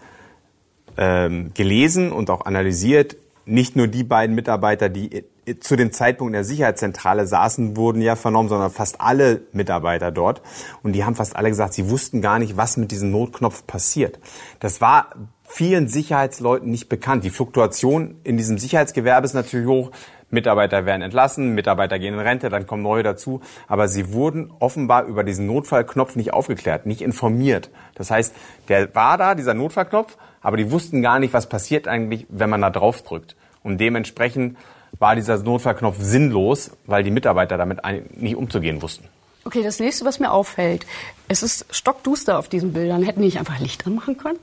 ähm, 0.97 1.53
gelesen 1.55 2.13
und 2.13 2.31
auch 2.31 2.45
analysiert. 2.47 3.17
Nicht 3.45 3.77
nur 3.77 3.89
die 3.89 4.05
beiden 4.05 4.35
Mitarbeiter, 4.35 4.89
die 4.89 5.25
zu 5.61 5.77
dem 5.77 5.93
Zeitpunkt 5.93 6.31
in 6.31 6.35
der 6.35 6.45
Sicherheitszentrale 6.45 7.27
saßen, 7.27 7.77
wurden 7.77 8.01
ja 8.03 8.17
vernommen, 8.17 8.49
sondern 8.49 8.71
fast 8.71 9.01
alle 9.01 9.43
Mitarbeiter 9.53 10.11
dort. 10.11 10.43
Und 10.83 10.93
die 10.93 11.05
haben 11.05 11.15
fast 11.15 11.37
alle 11.37 11.49
gesagt, 11.49 11.75
sie 11.75 11.91
wussten 11.91 12.21
gar 12.21 12.39
nicht, 12.39 12.57
was 12.57 12.77
mit 12.77 12.91
diesem 12.91 13.11
Notknopf 13.11 13.67
passiert. 13.67 14.19
Das 14.61 14.81
war 14.81 15.11
vielen 15.45 15.89
Sicherheitsleuten 15.89 16.71
nicht 16.71 16.89
bekannt. 16.89 17.25
Die 17.25 17.31
Fluktuation 17.31 18.17
in 18.23 18.37
diesem 18.37 18.59
Sicherheitsgewerbe 18.59 19.25
ist 19.25 19.35
natürlich 19.35 19.67
hoch. 19.67 19.91
Mitarbeiter 20.31 20.85
werden 20.85 21.01
entlassen, 21.01 21.55
Mitarbeiter 21.55 21.99
gehen 21.99 22.13
in 22.13 22.21
Rente, 22.21 22.51
dann 22.51 22.67
kommen 22.67 22.83
neue 22.83 23.03
dazu. 23.03 23.41
Aber 23.67 23.89
sie 23.89 24.13
wurden 24.13 24.53
offenbar 24.59 25.05
über 25.05 25.25
diesen 25.25 25.47
Notfallknopf 25.47 26.17
nicht 26.17 26.35
aufgeklärt, 26.35 26.85
nicht 26.85 27.01
informiert. 27.01 27.71
Das 27.95 28.11
heißt, 28.11 28.35
der 28.69 28.95
war 28.95 29.17
da, 29.17 29.35
dieser 29.35 29.55
Notfallknopf, 29.55 30.19
aber 30.43 30.59
die 30.59 30.71
wussten 30.71 31.01
gar 31.01 31.19
nicht, 31.19 31.33
was 31.33 31.49
passiert 31.49 31.89
eigentlich, 31.89 32.27
wenn 32.29 32.51
man 32.51 32.61
da 32.61 32.69
drauf 32.69 33.03
drückt. 33.03 33.37
Und 33.63 33.79
dementsprechend 33.79 34.59
war 34.99 35.15
dieser 35.15 35.39
Notfallknopf 35.39 35.97
sinnlos, 36.01 36.71
weil 36.87 37.05
die 37.05 37.11
Mitarbeiter 37.11 37.57
damit 37.57 37.81
nicht 38.17 38.37
umzugehen 38.37 38.83
wussten. 38.83 39.05
Okay, 39.45 39.63
das 39.63 39.79
nächste, 39.81 40.05
was 40.05 40.19
mir 40.19 40.31
auffällt, 40.31 40.87
es 41.29 41.43
ist 41.43 41.67
stockduster 41.71 42.39
auf 42.39 42.49
diesen 42.49 42.73
Bildern. 42.73 43.03
Hätten 43.03 43.21
die 43.21 43.27
nicht 43.27 43.39
einfach 43.39 43.59
Licht 43.61 43.87
anmachen 43.87 44.19
können? 44.19 44.39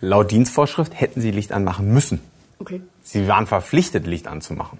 Laut 0.00 0.30
Dienstvorschrift 0.30 0.98
hätten 0.98 1.20
sie 1.20 1.30
Licht 1.30 1.52
anmachen 1.52 1.92
müssen. 1.92 2.20
Okay. 2.58 2.80
Sie 3.02 3.28
waren 3.28 3.46
verpflichtet, 3.46 4.06
Licht 4.06 4.26
anzumachen. 4.26 4.78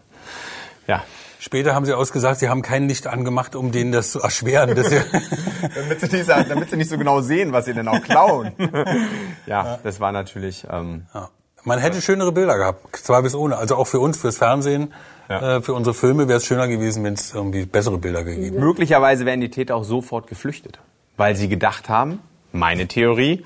Ja. 0.87 1.05
Später 1.39 1.75
haben 1.75 1.87
sie 1.87 1.95
ausgesagt, 1.95 2.41
sie 2.41 2.49
haben 2.49 2.61
kein 2.61 2.87
Licht 2.89 3.07
angemacht, 3.07 3.55
um 3.55 3.73
denen 3.73 3.93
das 3.93 4.11
zu 4.11 4.21
erschweren. 4.21 4.75
Dass 4.75 4.91
sie 4.91 5.01
damit, 5.75 6.01
sie 6.01 6.17
nicht, 6.17 6.29
damit 6.29 6.71
sie 6.71 6.77
nicht 6.77 6.91
so 6.91 6.99
genau 6.99 7.21
sehen, 7.23 7.53
was 7.53 7.65
sie 7.65 7.73
denn 7.73 7.89
auch 7.89 8.03
klauen. 8.03 8.53
ja, 9.47 9.79
das 9.83 10.01
war 10.01 10.13
natürlich... 10.13 10.67
Ähm, 10.71 11.07
ja. 11.15 11.31
Man 11.65 11.79
hätte 11.79 12.01
schönere 12.01 12.33
Bilder 12.33 12.57
gehabt, 12.57 12.97
zweifelsohne. 12.97 13.57
Also 13.57 13.77
auch 13.77 13.87
für 13.87 14.01
uns, 14.01 14.19
fürs 14.19 14.39
Fernsehen, 14.39 14.93
ja. 15.29 15.57
äh, 15.57 15.63
für 15.63 15.75
unsere 15.75 15.95
Filme 15.95 16.29
wäre 16.29 16.39
es 16.39 16.47
schöner 16.47 16.69
gewesen, 16.69 17.05
wenn 17.05 17.15
es 17.15 17.35
irgendwie 17.35 17.67
bessere 17.67 17.99
Bilder 17.99 18.25
gegeben 18.25 18.55
hätte. 18.55 18.59
Möglicherweise 18.59 19.27
wären 19.27 19.41
die 19.41 19.51
Täter 19.51 19.77
auch 19.77 19.85
sofort 19.85 20.27
geflüchtet, 20.27 20.79
weil 21.17 21.37
sie 21.37 21.49
gedacht 21.49 21.89
haben, 21.89 22.21
meine 22.53 22.89
Theorie, 22.89 23.45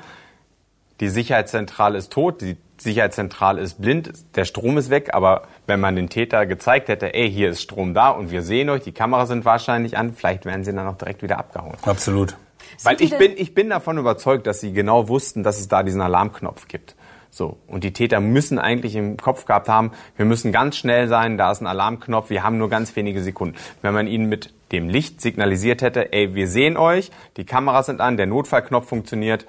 die 1.00 1.08
Sicherheitszentrale 1.08 1.98
ist 1.98 2.12
tot, 2.12 2.40
die 2.40 2.56
Sicherheitszentrale 2.78 3.60
ist 3.60 3.80
blind, 3.80 4.12
der 4.36 4.44
Strom 4.44 4.78
ist 4.78 4.90
weg, 4.90 5.10
aber 5.12 5.42
wenn 5.66 5.80
man 5.80 5.96
den 5.96 6.08
Täter 6.08 6.46
gezeigt 6.46 6.88
hätte, 6.88 7.14
ey, 7.14 7.30
hier 7.30 7.50
ist 7.50 7.62
Strom 7.62 7.94
da 7.94 8.10
und 8.10 8.30
wir 8.30 8.42
sehen 8.42 8.70
euch, 8.70 8.82
die 8.82 8.92
Kameras 8.92 9.28
sind 9.28 9.44
wahrscheinlich 9.44 9.96
an, 9.96 10.14
vielleicht 10.14 10.44
wären 10.44 10.64
sie 10.64 10.72
dann 10.72 10.86
auch 10.86 10.96
direkt 10.96 11.22
wieder 11.22 11.38
abgehauen. 11.38 11.74
Absolut. 11.82 12.36
Weil 12.82 13.00
ich 13.00 13.16
bin, 13.16 13.32
ich 13.36 13.54
bin 13.54 13.70
davon 13.70 13.98
überzeugt, 13.98 14.46
dass 14.46 14.60
sie 14.60 14.72
genau 14.72 15.08
wussten, 15.08 15.42
dass 15.42 15.58
es 15.58 15.68
da 15.68 15.82
diesen 15.82 16.00
Alarmknopf 16.00 16.66
gibt. 16.66 16.96
So. 17.34 17.56
Und 17.66 17.82
die 17.82 17.92
Täter 17.92 18.20
müssen 18.20 18.60
eigentlich 18.60 18.94
im 18.94 19.16
Kopf 19.16 19.44
gehabt 19.44 19.68
haben, 19.68 19.90
wir 20.16 20.24
müssen 20.24 20.52
ganz 20.52 20.76
schnell 20.76 21.08
sein, 21.08 21.36
da 21.36 21.50
ist 21.50 21.60
ein 21.60 21.66
Alarmknopf, 21.66 22.30
wir 22.30 22.44
haben 22.44 22.58
nur 22.58 22.68
ganz 22.68 22.94
wenige 22.94 23.24
Sekunden. 23.24 23.56
Wenn 23.82 23.92
man 23.92 24.06
ihnen 24.06 24.28
mit 24.28 24.54
dem 24.70 24.88
Licht 24.88 25.20
signalisiert 25.20 25.82
hätte, 25.82 26.12
ey, 26.12 26.36
wir 26.36 26.46
sehen 26.46 26.76
euch, 26.76 27.10
die 27.36 27.42
Kameras 27.44 27.86
sind 27.86 28.00
an, 28.00 28.16
der 28.16 28.26
Notfallknopf 28.26 28.88
funktioniert, 28.88 29.46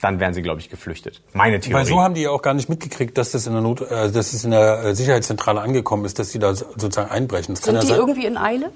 dann 0.00 0.20
wären 0.20 0.32
sie, 0.32 0.40
glaube 0.40 0.60
ich, 0.60 0.70
geflüchtet. 0.70 1.20
Meine 1.34 1.60
Theorie. 1.60 1.80
Weil 1.80 1.84
so 1.84 2.00
haben 2.00 2.14
die 2.14 2.22
ja 2.22 2.30
auch 2.30 2.40
gar 2.40 2.54
nicht 2.54 2.70
mitgekriegt, 2.70 3.18
dass 3.18 3.32
das 3.32 3.46
in 3.46 3.52
der, 3.52 3.60
Not, 3.60 3.82
äh, 3.82 4.10
dass 4.10 4.32
es 4.32 4.42
in 4.44 4.52
der 4.52 4.82
äh, 4.82 4.94
Sicherheitszentrale 4.94 5.60
angekommen 5.60 6.06
ist, 6.06 6.18
dass 6.18 6.30
die 6.30 6.38
da 6.38 6.54
sozusagen 6.54 7.10
einbrechen. 7.10 7.56
Das 7.56 7.64
Sind 7.64 7.74
kann 7.74 7.84
die 7.84 7.92
ja 7.92 7.98
irgendwie 7.98 8.24
in 8.24 8.38
Eile? 8.38 8.72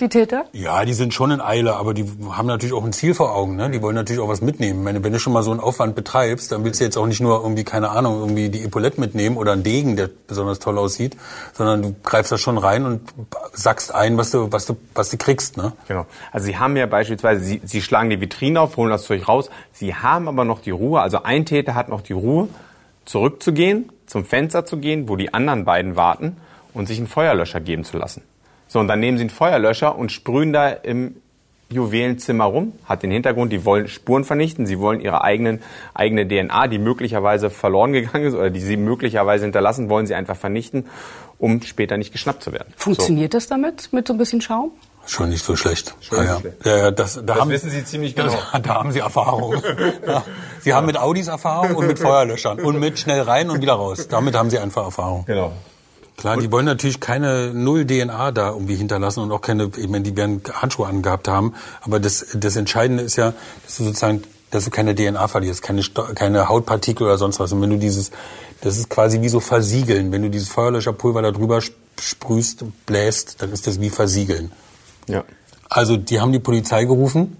Die 0.00 0.08
Täter? 0.08 0.44
Ja, 0.52 0.84
die 0.84 0.92
sind 0.92 1.12
schon 1.12 1.32
in 1.32 1.40
Eile, 1.40 1.74
aber 1.74 1.92
die 1.92 2.04
haben 2.30 2.46
natürlich 2.46 2.72
auch 2.72 2.84
ein 2.84 2.92
Ziel 2.92 3.14
vor 3.14 3.34
Augen. 3.34 3.56
Ne? 3.56 3.68
Die 3.70 3.82
wollen 3.82 3.96
natürlich 3.96 4.22
auch 4.22 4.28
was 4.28 4.40
mitnehmen. 4.40 4.78
Ich 4.78 4.84
meine, 4.84 5.02
wenn 5.02 5.12
du 5.12 5.18
schon 5.18 5.32
mal 5.32 5.42
so 5.42 5.50
einen 5.50 5.58
Aufwand 5.58 5.96
betreibst, 5.96 6.52
dann 6.52 6.62
willst 6.64 6.80
du 6.80 6.84
jetzt 6.84 6.96
auch 6.96 7.06
nicht 7.06 7.20
nur 7.20 7.42
irgendwie, 7.42 7.64
keine 7.64 7.90
Ahnung, 7.90 8.20
irgendwie 8.20 8.48
die 8.48 8.62
Epaulette 8.62 9.00
mitnehmen 9.00 9.36
oder 9.36 9.52
einen 9.52 9.64
Degen, 9.64 9.96
der 9.96 10.08
besonders 10.26 10.60
toll 10.60 10.78
aussieht, 10.78 11.16
sondern 11.52 11.82
du 11.82 11.96
greifst 12.04 12.30
da 12.30 12.38
schon 12.38 12.58
rein 12.58 12.84
und 12.84 13.00
sackst 13.52 13.92
ein, 13.92 14.16
was 14.16 14.30
du, 14.30 14.52
was 14.52 14.66
du, 14.66 14.76
was 14.94 15.10
du 15.10 15.16
kriegst. 15.16 15.56
Ne? 15.56 15.72
Genau. 15.88 16.06
Also 16.30 16.46
sie 16.46 16.58
haben 16.58 16.76
ja 16.76 16.86
beispielsweise, 16.86 17.44
sie, 17.44 17.60
sie 17.64 17.82
schlagen 17.82 18.10
die 18.10 18.20
Vitrine 18.20 18.60
auf, 18.60 18.76
holen 18.76 18.90
das 18.90 19.04
Zeug 19.04 19.26
raus. 19.26 19.50
Sie 19.72 19.94
haben 19.94 20.28
aber 20.28 20.44
noch 20.44 20.60
die 20.60 20.70
Ruhe, 20.70 21.00
also 21.00 21.24
ein 21.24 21.44
Täter 21.44 21.74
hat 21.74 21.88
noch 21.88 22.02
die 22.02 22.12
Ruhe, 22.12 22.48
zurückzugehen, 23.04 23.90
zum 24.06 24.24
Fenster 24.24 24.64
zu 24.64 24.76
gehen, 24.76 25.08
wo 25.08 25.16
die 25.16 25.34
anderen 25.34 25.64
beiden 25.64 25.96
warten 25.96 26.36
und 26.74 26.86
sich 26.86 26.98
einen 26.98 27.06
Feuerlöscher 27.06 27.60
geben 27.60 27.84
zu 27.84 27.96
lassen. 27.96 28.22
So, 28.68 28.78
und 28.78 28.88
dann 28.88 29.00
nehmen 29.00 29.18
sie 29.18 29.22
einen 29.22 29.30
Feuerlöscher 29.30 29.96
und 29.96 30.12
sprühen 30.12 30.52
da 30.52 30.68
im 30.68 31.16
Juwelenzimmer 31.70 32.44
rum. 32.44 32.72
Hat 32.84 33.02
den 33.02 33.10
Hintergrund, 33.10 33.52
die 33.52 33.64
wollen 33.64 33.88
Spuren 33.88 34.24
vernichten, 34.24 34.66
sie 34.66 34.78
wollen 34.78 35.00
ihre 35.00 35.22
eigenen, 35.22 35.62
eigene 35.94 36.26
DNA, 36.26 36.68
die 36.68 36.78
möglicherweise 36.78 37.50
verloren 37.50 37.92
gegangen 37.94 38.26
ist 38.26 38.34
oder 38.34 38.50
die 38.50 38.60
sie 38.60 38.76
möglicherweise 38.76 39.44
hinterlassen, 39.44 39.90
wollen 39.90 40.06
sie 40.06 40.14
einfach 40.14 40.36
vernichten, 40.36 40.86
um 41.38 41.62
später 41.62 41.96
nicht 41.96 42.12
geschnappt 42.12 42.42
zu 42.42 42.52
werden. 42.52 42.72
Funktioniert 42.76 43.32
so. 43.32 43.38
das 43.38 43.46
damit, 43.48 43.92
mit 43.92 44.06
so 44.06 44.14
ein 44.14 44.18
bisschen 44.18 44.40
Schaum? 44.40 44.72
Schon 45.06 45.30
nicht 45.30 45.42
so 45.42 45.56
schlecht. 45.56 45.94
Schon 46.00 46.18
ja, 46.24 46.38
schlecht. 46.38 46.66
Ja, 46.66 46.76
ja, 46.76 46.90
das, 46.90 47.14
da 47.14 47.22
Das 47.22 47.40
haben, 47.40 47.50
wissen 47.50 47.70
Sie 47.70 47.82
ziemlich 47.82 48.14
genau. 48.14 48.30
Das, 48.52 48.62
da 48.62 48.74
haben 48.74 48.92
Sie 48.92 48.98
Erfahrung. 48.98 49.54
ja. 50.06 50.22
Sie 50.60 50.74
haben 50.74 50.86
mit 50.86 50.98
Audis 50.98 51.28
Erfahrung 51.28 51.76
und 51.76 51.86
mit 51.86 51.98
Feuerlöschern 52.00 52.60
und 52.60 52.78
mit 52.78 52.98
schnell 52.98 53.22
rein 53.22 53.48
und 53.48 53.62
wieder 53.62 53.72
raus. 53.74 54.08
Damit 54.08 54.36
haben 54.36 54.50
Sie 54.50 54.58
einfach 54.58 54.84
Erfahrung. 54.84 55.24
Genau. 55.24 55.52
Klar, 56.18 56.36
die 56.36 56.50
wollen 56.50 56.66
natürlich 56.66 56.98
keine 56.98 57.54
null 57.54 57.86
DNA 57.86 58.32
da 58.32 58.50
irgendwie 58.50 58.74
hinterlassen 58.74 59.20
und 59.22 59.30
auch 59.30 59.40
keine, 59.40 59.70
ich 59.76 59.88
meine, 59.88 60.02
die 60.02 60.16
werden 60.16 60.42
Handschuhe 60.52 60.86
angehabt 60.88 61.28
haben. 61.28 61.54
Aber 61.80 62.00
das, 62.00 62.26
das 62.34 62.56
Entscheidende 62.56 63.04
ist 63.04 63.14
ja, 63.16 63.32
dass 63.64 63.76
du 63.76 63.84
sozusagen, 63.84 64.22
dass 64.50 64.64
du 64.64 64.70
keine 64.70 64.96
DNA 64.96 65.28
verlierst, 65.28 65.62
keine, 65.62 65.80
keine 66.16 66.48
Hautpartikel 66.48 67.06
oder 67.06 67.18
sonst 67.18 67.38
was. 67.38 67.52
Und 67.52 67.62
wenn 67.62 67.70
du 67.70 67.78
dieses, 67.78 68.10
das 68.62 68.78
ist 68.78 68.90
quasi 68.90 69.20
wie 69.20 69.28
so 69.28 69.38
versiegeln. 69.38 70.10
Wenn 70.10 70.22
du 70.22 70.28
dieses 70.28 70.48
Feuerlöscherpulver 70.48 71.22
da 71.22 71.30
drüber 71.30 71.58
sp- 71.62 71.78
sprühst, 72.00 72.64
bläst, 72.84 73.40
dann 73.40 73.52
ist 73.52 73.68
das 73.68 73.80
wie 73.80 73.90
versiegeln. 73.90 74.50
Ja. 75.06 75.22
Also 75.68 75.96
die 75.96 76.20
haben 76.20 76.32
die 76.32 76.40
Polizei 76.40 76.84
gerufen 76.84 77.36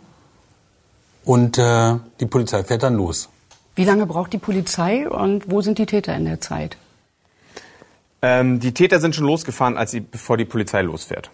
und 1.24 1.58
äh, 1.58 1.96
die 2.20 2.26
Polizei 2.26 2.62
fährt 2.62 2.82
dann 2.84 2.94
los. 2.94 3.28
Wie 3.74 3.84
lange 3.84 4.06
braucht 4.06 4.32
die 4.32 4.38
Polizei 4.38 5.08
und 5.08 5.50
wo 5.50 5.62
sind 5.62 5.78
die 5.78 5.86
Täter 5.86 6.14
in 6.14 6.24
der 6.24 6.40
Zeit? 6.40 6.76
Ähm, 8.22 8.60
die 8.60 8.74
Täter 8.74 9.00
sind 9.00 9.14
schon 9.14 9.26
losgefahren, 9.26 9.76
als 9.76 9.90
sie, 9.90 10.00
bevor 10.00 10.36
die 10.36 10.44
Polizei 10.44 10.82
losfährt. 10.82 11.30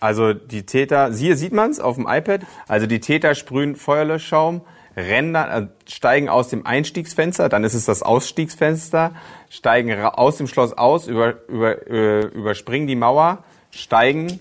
Also 0.00 0.32
die 0.32 0.64
Täter, 0.64 1.12
hier 1.12 1.36
sieht 1.36 1.52
man 1.52 1.70
es 1.70 1.80
auf 1.80 1.96
dem 1.96 2.06
iPad, 2.08 2.42
also 2.68 2.86
die 2.86 3.00
Täter 3.00 3.34
sprühen 3.34 3.74
Feuerlöschschaum, 3.74 4.60
rennen 4.96 5.34
äh, 5.34 5.66
steigen 5.88 6.28
aus 6.28 6.48
dem 6.48 6.66
Einstiegsfenster, 6.66 7.48
dann 7.48 7.64
ist 7.64 7.74
es 7.74 7.84
das 7.84 8.02
Ausstiegsfenster, 8.02 9.12
steigen 9.48 10.00
aus 10.00 10.36
dem 10.36 10.46
Schloss 10.46 10.72
aus, 10.72 11.06
über, 11.06 11.36
über, 11.48 11.88
äh, 11.88 12.20
überspringen 12.26 12.86
die 12.86 12.96
Mauer, 12.96 13.42
steigen 13.70 14.40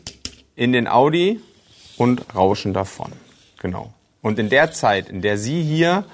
in 0.56 0.74
den 0.74 0.88
Audi 0.88 1.42
und 1.98 2.36
rauschen 2.36 2.74
davon. 2.74 3.12
Genau. 3.60 3.94
Und 4.22 4.40
in 4.40 4.50
der 4.50 4.72
Zeit, 4.72 5.10
in 5.10 5.22
der 5.22 5.38
sie 5.38 5.64
hier 5.64 6.06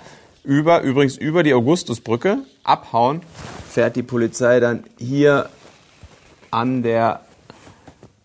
über, 0.43 0.81
übrigens 0.81 1.17
über 1.17 1.43
die 1.43 1.53
Augustusbrücke 1.53 2.39
abhauen, 2.63 3.21
fährt 3.69 3.95
die 3.95 4.03
Polizei 4.03 4.59
dann 4.59 4.83
hier 4.97 5.49
an 6.51 6.83
der 6.83 7.21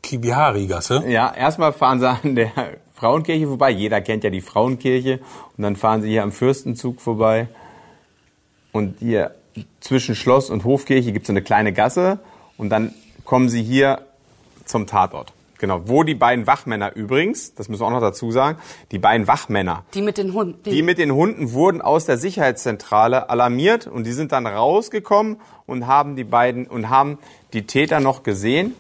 Kibihari-Gasse. 0.03 1.05
ja, 1.09 1.33
erstmal 1.35 1.73
fahren 1.73 2.01
sie 2.01 2.09
an 2.09 2.35
der 2.35 2.51
Frauenkirche 2.95 3.47
vorbei. 3.47 3.71
Jeder 3.71 4.01
kennt 4.01 4.25
ja 4.25 4.31
die 4.31 4.41
Frauenkirche. 4.41 5.21
Und 5.57 5.63
dann 5.63 5.77
fahren 5.77 6.03
sie 6.03 6.09
hier 6.09 6.23
am 6.23 6.33
Fürstenzug 6.33 7.01
vorbei. 7.01 7.49
Und 8.73 8.99
hier 9.01 9.35
zwischen 9.81 10.15
Schloss 10.15 10.51
und 10.51 10.65
Hofkirche 10.65 11.13
gibt 11.13 11.27
es 11.27 11.31
eine 11.31 11.43
kleine 11.43 11.73
Gasse. 11.73 12.19
Und 12.57 12.71
dann 12.71 12.95
kommen 13.25 13.49
sie 13.49 13.63
hier 13.63 14.03
zum 14.65 14.87
Tatort. 14.87 15.33
Genau, 15.59 15.83
wo 15.89 16.05
die 16.05 16.15
beiden 16.15 16.47
Wachmänner 16.47 16.95
übrigens, 16.95 17.53
das 17.55 17.69
müssen 17.69 17.83
wir 17.83 17.87
auch 17.87 17.91
noch 17.91 18.01
dazu 18.01 18.31
sagen, 18.31 18.59
die 18.93 18.99
beiden 19.01 19.27
Wachmänner, 19.27 19.85
Die 19.93 20.03
mit 20.03 20.17
den 20.17 20.33
Hunden. 20.33 20.63
die 20.63 20.83
mit 20.83 20.99
den 20.99 21.13
Hunden 21.13 21.53
wurden 21.53 21.83
aus 21.83 22.07
der 22.07 22.17
Sicherheitszentrale 22.17 23.29
alarmiert 23.29 23.87
und 23.89 24.05
die 24.05 24.13
sind 24.13 24.31
dann 24.31 24.47
rausgekommen 24.47 25.41
und 25.67 25.87
haben 25.89 26.15
die 26.15 26.25
beiden 26.25 26.67
und 26.69 26.89
haben 26.91 27.19
die 27.53 27.67
Täter 27.67 27.99
noch 27.99 28.23
gesehen, 28.23 28.75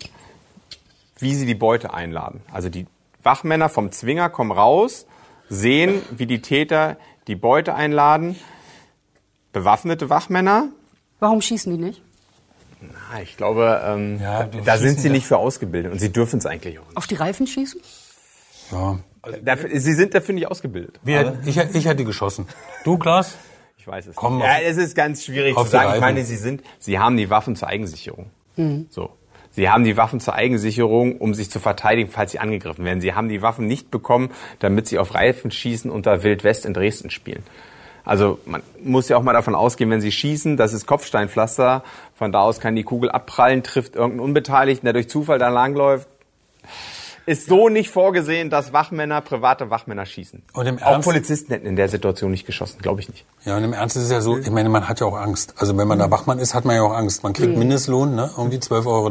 wie 1.19 1.35
sie 1.35 1.47
die 1.47 1.57
Beute 1.57 1.93
einladen. 1.93 2.43
Also 2.53 2.69
die 2.69 2.87
Wachmänner 3.25 3.69
vom 3.69 3.91
Zwinger 3.91 4.29
kommen 4.31 4.53
raus, 4.53 5.05
sehen, 5.49 6.01
wie 6.13 6.27
die 6.27 6.41
Täter 6.43 6.97
die 7.27 7.35
Beute 7.35 7.75
einladen. 7.75 8.37
Bewaffnete 9.53 10.09
Wachmänner. 10.11 10.69
Warum 11.19 11.41
schießen 11.41 11.77
die 11.77 11.83
nicht? 11.85 12.03
Ah, 13.13 13.21
Ich 13.23 13.37
glaube, 13.37 13.81
ähm, 13.85 14.21
Ja, 14.21 14.45
da 14.65 14.79
sind 14.79 15.01
sie 15.01 15.11
nicht 15.11 15.27
für 15.27 15.37
ausgebildet 15.39 15.93
und 15.93 15.99
sie 15.99 16.13
dürfen 16.13 16.39
es 16.39 16.47
eigentlich 16.47 16.79
auch 16.79 16.87
nicht. 16.87 16.97
Auf 16.97 17.07
die 17.07 17.17
Reifen 17.17 17.47
schießen? 17.47 17.81
Ja. 18.73 18.99
Dafür, 19.43 19.71
sie 19.81 19.93
sind 19.95 20.15
dafür 20.15 20.35
nicht 20.35 20.47
ausgebildet. 20.47 21.01
Wir, 21.03 21.39
ich, 21.45 21.57
ich 21.57 21.87
hätte 21.87 22.05
geschossen. 22.05 22.47
Du, 22.85 22.97
Klaas? 22.99 23.37
Ich 23.77 23.87
weiß 23.87 24.07
es. 24.07 24.17
Komm, 24.17 24.37
nicht. 24.39 24.45
auf- 24.47 24.51
ja, 24.51 24.61
es 24.69 24.77
ist 24.77 24.95
ganz 24.95 25.25
schwierig 25.25 25.57
zu 25.57 25.65
sagen. 25.65 25.95
Ich 25.95 26.01
meine, 26.01 26.25
sie 26.25 26.37
sind, 26.37 26.63
sie 26.79 26.99
haben 26.99 27.17
die 27.17 27.29
Waffen 27.31 27.57
zur 27.57 27.69
Eigensicherung. 27.69 28.31
So. 28.91 29.11
Sie 29.51 29.69
haben 29.71 29.83
die 29.85 29.97
Waffen 29.97 30.21
zur 30.21 30.35
Eigensicherung, 30.35 31.19
um 31.19 31.35
sich 31.35 31.51
zu 31.51 31.59
verteidigen, 31.59 32.11
falls 32.11 32.33
sie 32.33 32.39
angegriffen 32.39 32.85
werden. 32.85 33.01
Sie 33.01 33.15
haben 33.15 33.29
die 33.29 33.43
Waffen 33.43 33.67
nicht 33.67 33.91
bekommen, 33.91 34.31
damit 34.61 34.87
sie 34.87 34.99
auf 34.99 35.15
Reifen 35.15 35.51
schießen 35.51 35.91
und 35.91 36.07
da 36.07 36.23
Wild 36.23 36.45
West 36.45 36.65
in 36.67 36.75
Dresden 36.75 37.11
spielen. 37.11 37.43
Also 38.09 38.39
man 38.47 38.63
muss 38.83 39.11
ja 39.11 39.19
auch 39.19 39.23
mal 39.23 39.35
davon 39.35 39.55
ausgehen, 39.55 39.91
wenn 39.91 40.01
sie 40.01 40.11
schießen, 40.11 40.57
das 40.57 40.73
ist 40.73 40.87
Kopfsteinpflaster. 40.87 41.85
Von 42.15 42.33
da 42.33 42.41
aus 42.41 42.59
kann 42.59 42.75
die 42.75 42.83
Kugel 42.83 43.11
abprallen, 43.11 43.63
trifft 43.63 43.97
irgendeinen 43.97 44.21
Unbeteiligten, 44.21 44.87
der 44.87 44.95
durch 44.95 45.11
Zufall 45.11 45.39
da 45.39 45.51
langläuft. 45.51 46.09
Ist 47.27 47.47
so 47.47 47.69
nicht 47.69 47.91
vorgesehen, 47.91 48.49
dass 48.49 48.73
Wachmänner, 48.73 49.21
private 49.21 49.69
Wachmänner 49.69 50.07
schießen. 50.07 50.43
Und 50.55 50.67
im 50.67 50.79
Auch 50.79 50.93
Ernst? 50.93 51.07
Polizisten 51.07 51.53
hätten 51.53 51.67
in 51.67 51.77
der 51.77 51.91
Situation 51.91 52.31
nicht 52.31 52.47
geschossen, 52.47 52.79
glaube 52.81 53.03
ich 53.03 53.11
nicht. 53.11 53.27
Ja, 53.45 53.59
und 53.59 53.65
im 53.65 53.75
Ernst 53.75 53.99
ist 53.99 54.05
es 54.05 54.11
ja 54.11 54.23
so, 54.23 54.39
ich 54.39 54.51
meine, 54.51 54.71
man 54.71 54.89
hat 54.89 55.01
ja 55.01 55.07
auch 55.07 55.19
Angst. 55.19 55.53
Also 55.59 55.77
wenn 55.77 55.87
man 55.87 55.99
da 55.99 56.11
Wachmann 56.11 56.39
ist, 56.39 56.55
hat 56.55 56.65
man 56.65 56.77
ja 56.77 56.83
auch 56.83 56.95
Angst. 56.95 57.25
Man 57.25 57.35
kriegt 57.35 57.59
Mindestlohn, 57.59 58.15
ne, 58.15 58.31
irgendwie 58.39 58.57
12,30 58.57 58.87
Euro 58.87 59.11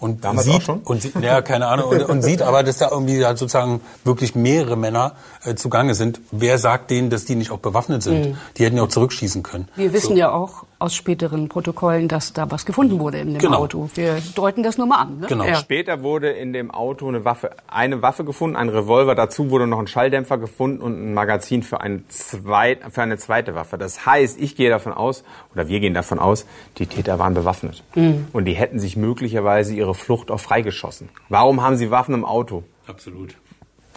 und 0.00 0.24
Damals 0.24 0.46
sieht, 0.46 0.56
auch 0.56 0.62
schon? 0.62 0.78
und 0.80 1.02
sieht, 1.02 1.14
ja, 1.20 1.42
keine 1.42 1.66
Ahnung, 1.66 1.90
und, 1.90 2.02
und 2.02 2.22
sieht 2.22 2.42
aber, 2.42 2.62
dass 2.62 2.78
da 2.78 2.90
irgendwie 2.90 3.24
halt 3.24 3.38
sozusagen 3.38 3.80
wirklich 4.02 4.34
mehrere 4.34 4.76
Männer 4.76 5.12
äh, 5.44 5.54
zugange 5.54 5.94
sind. 5.94 6.20
Wer 6.30 6.58
sagt 6.58 6.90
denen, 6.90 7.10
dass 7.10 7.26
die 7.26 7.34
nicht 7.34 7.50
auch 7.50 7.58
bewaffnet 7.58 8.02
sind? 8.02 8.36
Die 8.56 8.64
hätten 8.64 8.76
ja 8.76 8.82
auch 8.82 8.88
zurückschießen 8.88 9.42
können. 9.42 9.68
Wir 9.76 9.92
wissen 9.92 10.16
ja 10.16 10.32
auch 10.32 10.64
aus 10.80 10.94
späteren 10.96 11.48
Protokollen, 11.48 12.08
dass 12.08 12.32
da 12.32 12.50
was 12.50 12.64
gefunden 12.66 12.98
wurde 12.98 13.18
in 13.18 13.34
dem 13.34 13.38
Genau. 13.38 13.58
Auto. 13.58 13.88
Wir 13.94 14.20
deuten 14.34 14.62
das 14.62 14.78
nur 14.78 14.86
mal 14.86 14.96
an. 15.02 15.20
Ne? 15.20 15.26
Genau. 15.28 15.44
Ja. 15.44 15.56
Später 15.56 16.02
wurde 16.02 16.30
in 16.30 16.52
dem 16.52 16.70
Auto 16.70 17.06
eine 17.06 17.24
Waffe, 17.24 17.50
eine 17.68 18.02
Waffe 18.02 18.24
gefunden, 18.24 18.56
ein 18.56 18.68
Revolver. 18.70 19.14
Dazu 19.14 19.50
wurde 19.50 19.66
noch 19.66 19.78
ein 19.78 19.86
Schalldämpfer 19.86 20.38
gefunden 20.38 20.80
und 20.82 20.94
ein 20.94 21.14
Magazin 21.14 21.62
für 21.62 21.80
eine, 21.80 22.08
zweit, 22.08 22.80
für 22.90 23.02
eine 23.02 23.18
zweite 23.18 23.54
Waffe. 23.54 23.78
Das 23.78 24.06
heißt, 24.06 24.40
ich 24.40 24.56
gehe 24.56 24.70
davon 24.70 24.92
aus, 24.92 25.22
oder 25.54 25.68
wir 25.68 25.80
gehen 25.80 25.94
davon 25.94 26.18
aus, 26.18 26.46
die 26.78 26.86
Täter 26.86 27.18
waren 27.18 27.34
bewaffnet. 27.34 27.84
Und 28.32 28.44
die 28.46 28.54
hätten 28.54 28.78
sich 28.78 28.96
möglicherweise 28.96 29.74
ihre 29.74 29.94
Flucht 29.94 30.30
auch 30.30 30.40
freigeschossen. 30.40 31.10
Warum 31.28 31.62
haben 31.62 31.76
sie 31.76 31.90
Waffen 31.90 32.14
im 32.14 32.24
Auto? 32.24 32.64
Absolut. 32.86 33.36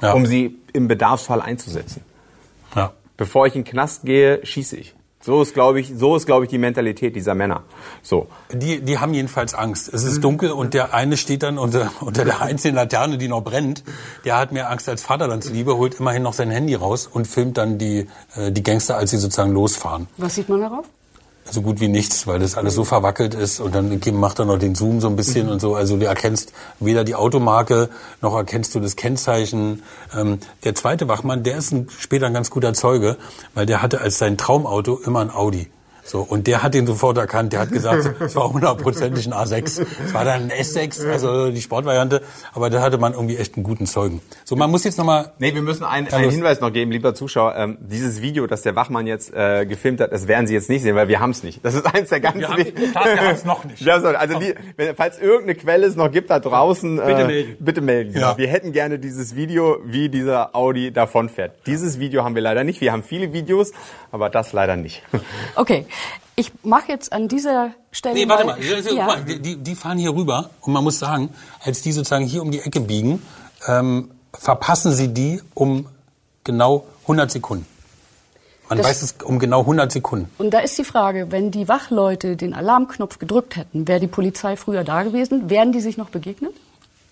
Ja. 0.01 0.11
Um 0.13 0.25
sie 0.25 0.57
im 0.73 0.87
Bedarfsfall 0.89 1.41
einzusetzen. 1.41 2.03
ja. 2.75 2.91
Bevor 3.15 3.45
ich 3.45 3.55
in 3.55 3.63
den 3.63 3.69
Knast 3.71 4.03
gehe, 4.05 4.43
schieße 4.45 4.75
ich. 4.75 4.93
So 5.25 5.41
ist, 5.41 5.53
glaube 5.53 5.79
ich, 5.79 5.93
so 5.95 6.17
ist, 6.17 6.25
glaube 6.25 6.43
ich, 6.43 6.49
die 6.49 6.57
Mentalität 6.57 7.15
dieser 7.15 7.33
Männer. 7.33 7.63
So. 8.01 8.27
Die, 8.51 8.81
die 8.81 8.99
haben 8.99 9.13
jedenfalls 9.13 9.53
Angst. 9.53 9.93
Es 9.93 10.03
ist 10.03 10.21
dunkel 10.21 10.51
und 10.51 10.73
der 10.73 10.93
eine 10.93 11.15
steht 11.15 11.43
dann 11.43 11.57
unter, 11.57 11.91
unter 12.01 12.25
der 12.25 12.41
einzelnen 12.41 12.75
Laterne, 12.75 13.17
die 13.17 13.29
noch 13.29 13.41
brennt. 13.41 13.83
Der 14.25 14.37
hat 14.37 14.51
mehr 14.51 14.69
Angst 14.69 14.89
als 14.89 15.01
Vaterlandsliebe, 15.01 15.77
holt 15.77 15.99
immerhin 15.99 16.23
noch 16.23 16.33
sein 16.33 16.49
Handy 16.49 16.75
raus 16.75 17.07
und 17.07 17.25
filmt 17.25 17.57
dann 17.57 17.77
die, 17.77 18.07
äh, 18.35 18.51
die 18.51 18.63
Gangster, 18.63 18.97
als 18.97 19.11
sie 19.11 19.17
sozusagen 19.17 19.53
losfahren. 19.53 20.07
Was 20.17 20.35
sieht 20.35 20.49
man 20.49 20.59
darauf? 20.59 20.85
So 21.49 21.61
gut 21.61 21.79
wie 21.79 21.87
nichts, 21.87 22.25
weil 22.25 22.39
das 22.39 22.55
alles 22.55 22.73
so 22.73 22.83
verwackelt 22.83 23.33
ist 23.33 23.59
und 23.59 23.75
dann 23.75 23.99
macht 24.13 24.39
er 24.39 24.45
noch 24.45 24.57
den 24.57 24.75
Zoom 24.75 25.01
so 25.01 25.07
ein 25.07 25.15
bisschen 25.15 25.49
und 25.49 25.59
so. 25.59 25.75
Also 25.75 25.97
du 25.97 26.05
erkennst 26.05 26.53
weder 26.79 27.03
die 27.03 27.15
Automarke 27.15 27.89
noch 28.21 28.35
erkennst 28.35 28.73
du 28.75 28.79
das 28.79 28.95
Kennzeichen. 28.95 29.83
Ähm, 30.15 30.39
der 30.63 30.73
zweite 30.73 31.07
Wachmann, 31.07 31.43
der 31.43 31.57
ist 31.57 31.71
ein, 31.71 31.89
später 31.99 32.27
ein 32.27 32.33
ganz 32.33 32.49
guter 32.49 32.73
Zeuge, 32.73 33.17
weil 33.53 33.65
der 33.65 33.81
hatte 33.81 34.01
als 34.01 34.17
sein 34.17 34.37
Traumauto 34.37 34.99
immer 35.05 35.19
ein 35.19 35.31
Audi. 35.31 35.69
So, 36.05 36.19
und 36.21 36.47
der 36.47 36.63
hat 36.63 36.73
den 36.73 36.85
sofort 36.85 37.17
erkannt. 37.17 37.53
Der 37.53 37.61
hat 37.61 37.71
gesagt, 37.71 38.21
es 38.21 38.35
war 38.35 38.51
hundertprozentig 38.51 39.25
ein 39.25 39.33
A6. 39.33 39.85
Es 40.05 40.13
war 40.13 40.25
dann 40.25 40.43
ein 40.43 40.51
S6, 40.51 41.09
also 41.09 41.49
die 41.49 41.61
Sportvariante. 41.61 42.21
Aber 42.53 42.69
da 42.69 42.81
hatte 42.81 42.97
man 42.97 43.13
irgendwie 43.13 43.37
echt 43.37 43.55
einen 43.55 43.63
guten 43.63 43.85
Zeugen. 43.85 44.21
So, 44.43 44.55
man 44.55 44.69
muss 44.69 44.83
jetzt 44.83 44.97
nochmal... 44.97 45.31
Nee, 45.39 45.53
wir 45.55 45.61
müssen 45.61 45.83
einen, 45.85 46.11
einen. 46.11 46.29
Hinweis 46.29 46.59
noch 46.59 46.73
geben, 46.73 46.91
lieber 46.91 47.15
Zuschauer. 47.15 47.55
Ähm, 47.55 47.77
dieses 47.79 48.21
Video, 48.21 48.47
das 48.47 48.63
der 48.63 48.75
Wachmann 48.75 49.07
jetzt 49.07 49.33
äh, 49.33 49.65
gefilmt 49.65 50.01
hat, 50.01 50.11
das 50.11 50.27
werden 50.27 50.45
Sie 50.45 50.53
jetzt 50.53 50.69
nicht 50.69 50.81
sehen, 50.83 50.95
weil 50.95 51.07
wir 51.07 51.19
haben 51.21 51.31
es 51.31 51.41
nicht. 51.43 51.63
Das 51.63 51.73
ist 51.73 51.85
eins 51.85 52.09
der 52.09 52.19
ganz 52.19 52.37
Wir 52.37 52.49
haben- 52.49 52.95
haben's 52.95 53.45
noch 53.45 53.63
nicht. 53.63 53.87
Also 53.87 54.39
die, 54.39 54.55
wenn, 54.75 54.95
falls 54.95 55.19
irgendeine 55.19 55.55
Quelle 55.55 55.87
es 55.87 55.95
noch 55.95 56.11
gibt 56.11 56.29
da 56.29 56.39
draußen, 56.39 56.97
Bitte 56.97 57.11
äh, 57.21 57.27
melden. 57.27 57.55
Bitte 57.59 57.81
melden. 57.81 58.19
Ja. 58.19 58.37
Wir 58.37 58.47
hätten 58.49 58.73
gerne 58.73 58.99
dieses 58.99 59.35
Video, 59.35 59.77
wie 59.85 60.09
dieser 60.09 60.55
Audi 60.55 60.91
davonfährt. 60.91 61.53
Dieses 61.65 61.99
Video 61.99 62.23
haben 62.23 62.35
wir 62.35 62.41
leider 62.41 62.63
nicht. 62.63 62.81
Wir 62.81 62.91
haben 62.91 63.03
viele 63.03 63.31
Videos, 63.33 63.71
aber 64.11 64.29
das 64.29 64.51
leider 64.53 64.75
nicht. 64.75 65.01
Okay, 65.55 65.85
ich 66.35 66.51
mache 66.63 66.89
jetzt 66.89 67.13
an 67.13 67.27
dieser 67.27 67.71
Stelle 67.91 68.15
Nee, 68.15 68.27
warte 68.27 68.45
mal. 68.45 68.57
Ja. 68.61 69.15
Die, 69.17 69.57
die, 69.57 69.75
fahren 69.75 69.97
hier 69.97 70.13
rüber 70.13 70.49
und 70.61 70.73
man 70.73 70.83
muss 70.83 70.99
sagen, 70.99 71.29
als 71.63 71.81
die 71.81 71.91
sozusagen 71.91 72.25
hier 72.25 72.41
um 72.41 72.51
die 72.51 72.59
Ecke 72.59 72.79
biegen, 72.79 73.21
ähm, 73.67 74.11
verpassen 74.33 74.93
sie 74.93 75.09
die 75.09 75.41
um 75.53 75.87
genau 76.43 76.85
100 77.03 77.31
Sekunden. 77.31 77.65
Man 78.69 78.77
Das- 78.77 78.87
weiß 78.87 79.01
es 79.03 79.15
um 79.23 79.39
genau 79.39 79.61
100 79.61 79.91
Sekunden. 79.91 80.29
Und 80.37 80.51
da 80.51 80.59
ist 80.59 80.77
die 80.77 80.83
Frage, 80.83 81.27
wenn 81.31 81.51
die 81.51 81.67
Wachleute 81.67 82.35
den 82.35 82.53
Alarmknopf 82.53 83.19
gedrückt 83.19 83.55
hätten, 83.55 83.87
wäre 83.87 83.99
die 83.99 84.07
Polizei 84.07 84.55
früher 84.55 84.83
da 84.83 85.03
gewesen? 85.03 85.49
Wären 85.49 85.71
die 85.71 85.81
sich 85.81 85.97
noch 85.97 86.09
begegnet? 86.09 86.53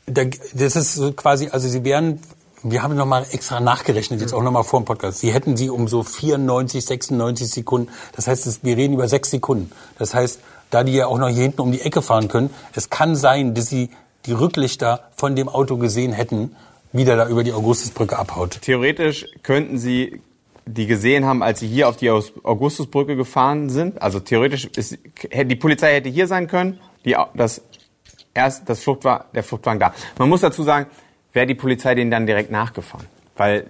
Da, 0.08 0.24
das 0.54 0.76
ist 0.76 1.16
quasi, 1.18 1.50
also 1.50 1.68
sie 1.68 1.84
wären, 1.84 2.20
wir 2.64 2.84
haben 2.84 2.96
nochmal 2.96 3.26
extra 3.32 3.60
nachgerechnet, 3.60 4.22
jetzt 4.22 4.34
auch 4.34 4.44
nochmal 4.44 4.64
vor 4.64 4.82
dem 4.82 4.86
Podcast. 4.86 5.20
Sie 5.20 5.34
hätten 5.34 5.58
sie 5.58 5.70
um 5.70 5.88
so 5.88 6.04
94, 6.04 6.86
96 6.86 7.50
Sekunden. 7.50 7.92
Das 8.16 8.28
heißt, 8.28 8.64
wir 8.64 8.78
reden 8.78 8.94
über 8.94 9.08
sechs 9.08 9.32
Sekunden. 9.32 9.72
Das 9.98 10.14
heißt, 10.14 10.40
da 10.70 10.84
die 10.84 10.94
ja 10.94 11.08
auch 11.08 11.18
noch 11.18 11.30
hier 11.30 11.44
hinten 11.44 11.62
um 11.62 11.72
die 11.72 11.82
Ecke 11.82 12.02
fahren 12.02 12.28
können, 12.28 12.50
es 12.74 12.90
kann 12.90 13.16
sein, 13.16 13.54
dass 13.56 13.68
sie 13.68 13.90
die 14.26 14.34
Rücklichter 14.34 15.10
von 15.16 15.36
dem 15.36 15.50
Auto 15.50 15.78
gesehen 15.78 16.14
hätten, 16.14 16.56
wie 16.94 17.06
der 17.06 17.16
da 17.16 17.28
über 17.28 17.44
die 17.44 17.54
Augustusbrücke 17.54 18.18
abhaut. 18.18 18.62
Theoretisch 18.62 19.26
könnten 19.44 19.78
Sie 19.78 20.22
die 20.66 20.86
gesehen 20.86 21.26
haben, 21.26 21.42
als 21.42 21.60
sie 21.60 21.68
hier 21.68 21.90
auf 21.90 21.98
die 21.98 22.10
Augustusbrücke 22.10 23.16
gefahren 23.16 23.70
sind. 23.70 24.02
Also 24.02 24.20
theoretisch 24.20 24.66
ist 24.66 24.98
die 25.34 25.56
Polizei 25.56 25.94
hätte 25.94 26.10
hier 26.10 26.28
sein 26.28 26.48
können, 26.48 26.80
die, 27.04 27.16
das 27.34 27.62
erst 28.34 28.70
das 28.70 28.80
Fluchtwagen, 28.82 29.26
der 29.34 29.44
Fluchtwagen 29.44 29.80
da. 29.80 29.94
Man 30.18 30.30
muss 30.30 30.42
dazu 30.42 30.64
sagen, 30.64 30.86
wäre 31.34 31.48
die 31.48 31.56
Polizei 31.56 31.96
denen 31.96 32.12
dann 32.12 32.26
direkt 32.26 32.52
nachgefahren, 32.52 33.08
weil 33.38 33.70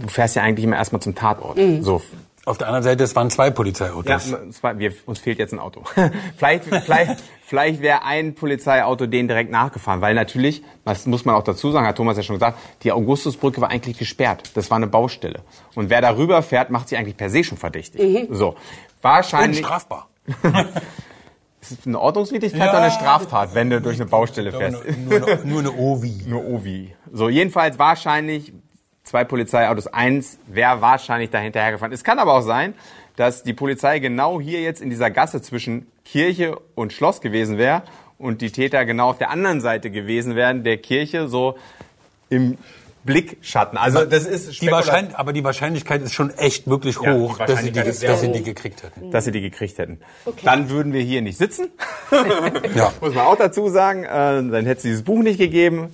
du 0.00 0.08
fährst 0.08 0.36
ja 0.36 0.42
eigentlich 0.42 0.64
immer 0.64 0.76
erstmal 0.76 1.02
zum 1.02 1.14
Tatort. 1.14 1.58
So. 1.80 2.02
Auf 2.44 2.56
der 2.56 2.68
anderen 2.68 2.82
Seite, 2.84 3.04
es 3.04 3.14
waren 3.14 3.28
zwei 3.28 3.50
Polizeiautos. 3.50 4.30
Ja, 4.30 4.38
war- 4.62 4.78
wir, 4.78 4.94
uns 5.04 5.18
fehlt 5.18 5.38
jetzt 5.38 5.52
ein 5.52 5.58
Auto. 5.58 5.82
vielleicht 6.38 6.64
vielleicht, 6.64 7.22
vielleicht 7.42 7.82
wäre 7.82 8.04
ein 8.04 8.34
Polizeiauto 8.34 9.04
denen 9.06 9.28
direkt 9.28 9.50
nachgefahren, 9.50 10.00
weil 10.00 10.14
natürlich, 10.14 10.62
das 10.86 11.04
muss 11.04 11.26
man 11.26 11.34
auch 11.34 11.44
dazu 11.44 11.70
sagen, 11.72 11.86
hat 11.86 11.96
Thomas 11.96 12.16
ja 12.16 12.22
schon 12.22 12.36
gesagt, 12.36 12.58
die 12.84 12.92
Augustusbrücke 12.92 13.60
war 13.60 13.68
eigentlich 13.70 13.98
gesperrt. 13.98 14.52
Das 14.54 14.70
war 14.70 14.76
eine 14.78 14.86
Baustelle. 14.86 15.40
Und 15.74 15.90
wer 15.90 16.00
darüber 16.00 16.40
fährt, 16.40 16.70
macht 16.70 16.88
sie 16.88 16.96
eigentlich 16.96 17.18
per 17.18 17.28
se 17.28 17.44
schon 17.44 17.58
verdächtig. 17.58 18.28
So. 18.30 18.48
Und 18.50 18.56
Wahrscheinlich 19.02 19.58
strafbar. 19.58 20.08
ist 21.60 21.72
es 21.72 21.86
eine 21.86 21.98
Ordnungswidrigkeit 21.98 22.68
oder 22.68 22.82
eine 22.82 22.90
Straftat, 22.90 23.54
wenn 23.54 23.70
du 23.70 23.80
durch 23.80 23.96
eine 23.96 24.08
Baustelle 24.08 24.52
fährst. 24.52 24.82
Nur, 24.98 25.18
nur, 25.20 25.36
nur 25.44 25.58
eine 25.60 25.72
Ovi. 25.72 26.22
Nur 26.26 26.44
Ovi. 26.44 26.94
So, 27.12 27.28
jedenfalls 27.28 27.78
wahrscheinlich 27.78 28.52
zwei 29.04 29.24
Polizeiautos. 29.24 29.86
Eins 29.88 30.38
wäre 30.46 30.80
wahrscheinlich 30.80 31.30
da 31.30 31.38
hinterhergefahren. 31.38 31.92
Es 31.92 32.04
kann 32.04 32.18
aber 32.18 32.34
auch 32.34 32.42
sein, 32.42 32.74
dass 33.16 33.42
die 33.42 33.54
Polizei 33.54 33.98
genau 33.98 34.40
hier 34.40 34.60
jetzt 34.60 34.80
in 34.80 34.90
dieser 34.90 35.10
Gasse 35.10 35.42
zwischen 35.42 35.88
Kirche 36.04 36.56
und 36.74 36.92
Schloss 36.92 37.20
gewesen 37.20 37.58
wäre 37.58 37.82
und 38.18 38.40
die 38.42 38.52
Täter 38.52 38.84
genau 38.84 39.10
auf 39.10 39.18
der 39.18 39.30
anderen 39.30 39.60
Seite 39.60 39.90
gewesen 39.90 40.36
wären, 40.36 40.62
der 40.62 40.78
Kirche 40.78 41.28
so 41.28 41.58
im 42.28 42.58
Blickschatten. 43.04 43.78
Also 43.78 44.04
das 44.04 44.26
ist 44.26 44.60
Die 44.60 44.70
Wahrscheinlich, 44.70 45.16
aber 45.16 45.32
die 45.32 45.44
Wahrscheinlichkeit 45.44 46.02
ist 46.02 46.14
schon 46.14 46.30
echt 46.36 46.68
wirklich 46.68 46.96
Ja, 47.00 47.14
hoch, 47.14 47.38
dass 47.38 47.60
sie, 47.62 47.70
die, 47.72 47.80
dass 47.82 48.00
sie 48.00 48.08
hoch. 48.08 48.32
die 48.32 48.42
gekriegt 48.42 48.82
hätten. 48.82 49.10
dass 49.10 49.24
sie 49.24 49.32
die 49.32 49.40
gekriegt 49.40 49.78
hätten. 49.78 50.00
Dann 50.44 50.68
würden 50.70 50.92
wir 50.92 51.00
hier 51.02 51.22
nicht 51.22 51.38
sitzen. 51.38 51.68
Ja. 52.74 52.92
Muss 53.00 53.14
man 53.14 53.24
auch 53.26 53.36
dazu 53.36 53.68
sagen. 53.68 54.04
Äh, 54.04 54.08
dann 54.08 54.66
hätte 54.66 54.78
es 54.78 54.82
dieses 54.82 55.02
Buch 55.02 55.22
nicht 55.22 55.38
gegeben. 55.38 55.88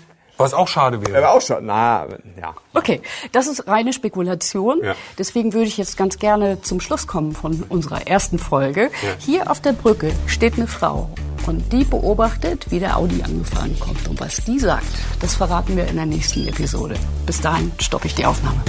Was 0.44 0.52
auch 0.52 0.68
schade 0.68 1.00
wäre. 1.06 1.16
Aber 1.16 1.32
auch 1.32 1.40
schon. 1.40 1.64
Na, 1.64 2.06
ja. 2.38 2.54
Okay, 2.74 3.00
das 3.32 3.46
ist 3.46 3.66
reine 3.66 3.94
Spekulation. 3.94 4.84
Ja. 4.84 4.94
Deswegen 5.16 5.54
würde 5.54 5.68
ich 5.68 5.78
jetzt 5.78 5.96
ganz 5.96 6.18
gerne 6.18 6.60
zum 6.60 6.80
Schluss 6.80 7.06
kommen 7.06 7.32
von 7.32 7.64
unserer 7.70 8.06
ersten 8.06 8.38
Folge. 8.38 8.90
Hier 9.18 9.50
auf 9.50 9.60
der 9.60 9.72
Brücke 9.72 10.12
steht 10.26 10.54
eine 10.54 10.66
Frau 10.66 11.08
und 11.46 11.72
die 11.72 11.84
beobachtet, 11.84 12.70
wie 12.70 12.78
der 12.78 12.98
Audi 12.98 13.22
angefahren 13.22 13.74
kommt. 13.80 14.06
Und 14.06 14.20
was 14.20 14.36
die 14.44 14.58
sagt, 14.58 14.84
das 15.20 15.34
verraten 15.34 15.78
wir 15.78 15.86
in 15.86 15.96
der 15.96 16.04
nächsten 16.04 16.46
Episode. 16.46 16.96
Bis 17.24 17.40
dahin 17.40 17.72
stoppe 17.78 18.06
ich 18.06 18.14
die 18.14 18.26
Aufnahme. 18.26 18.60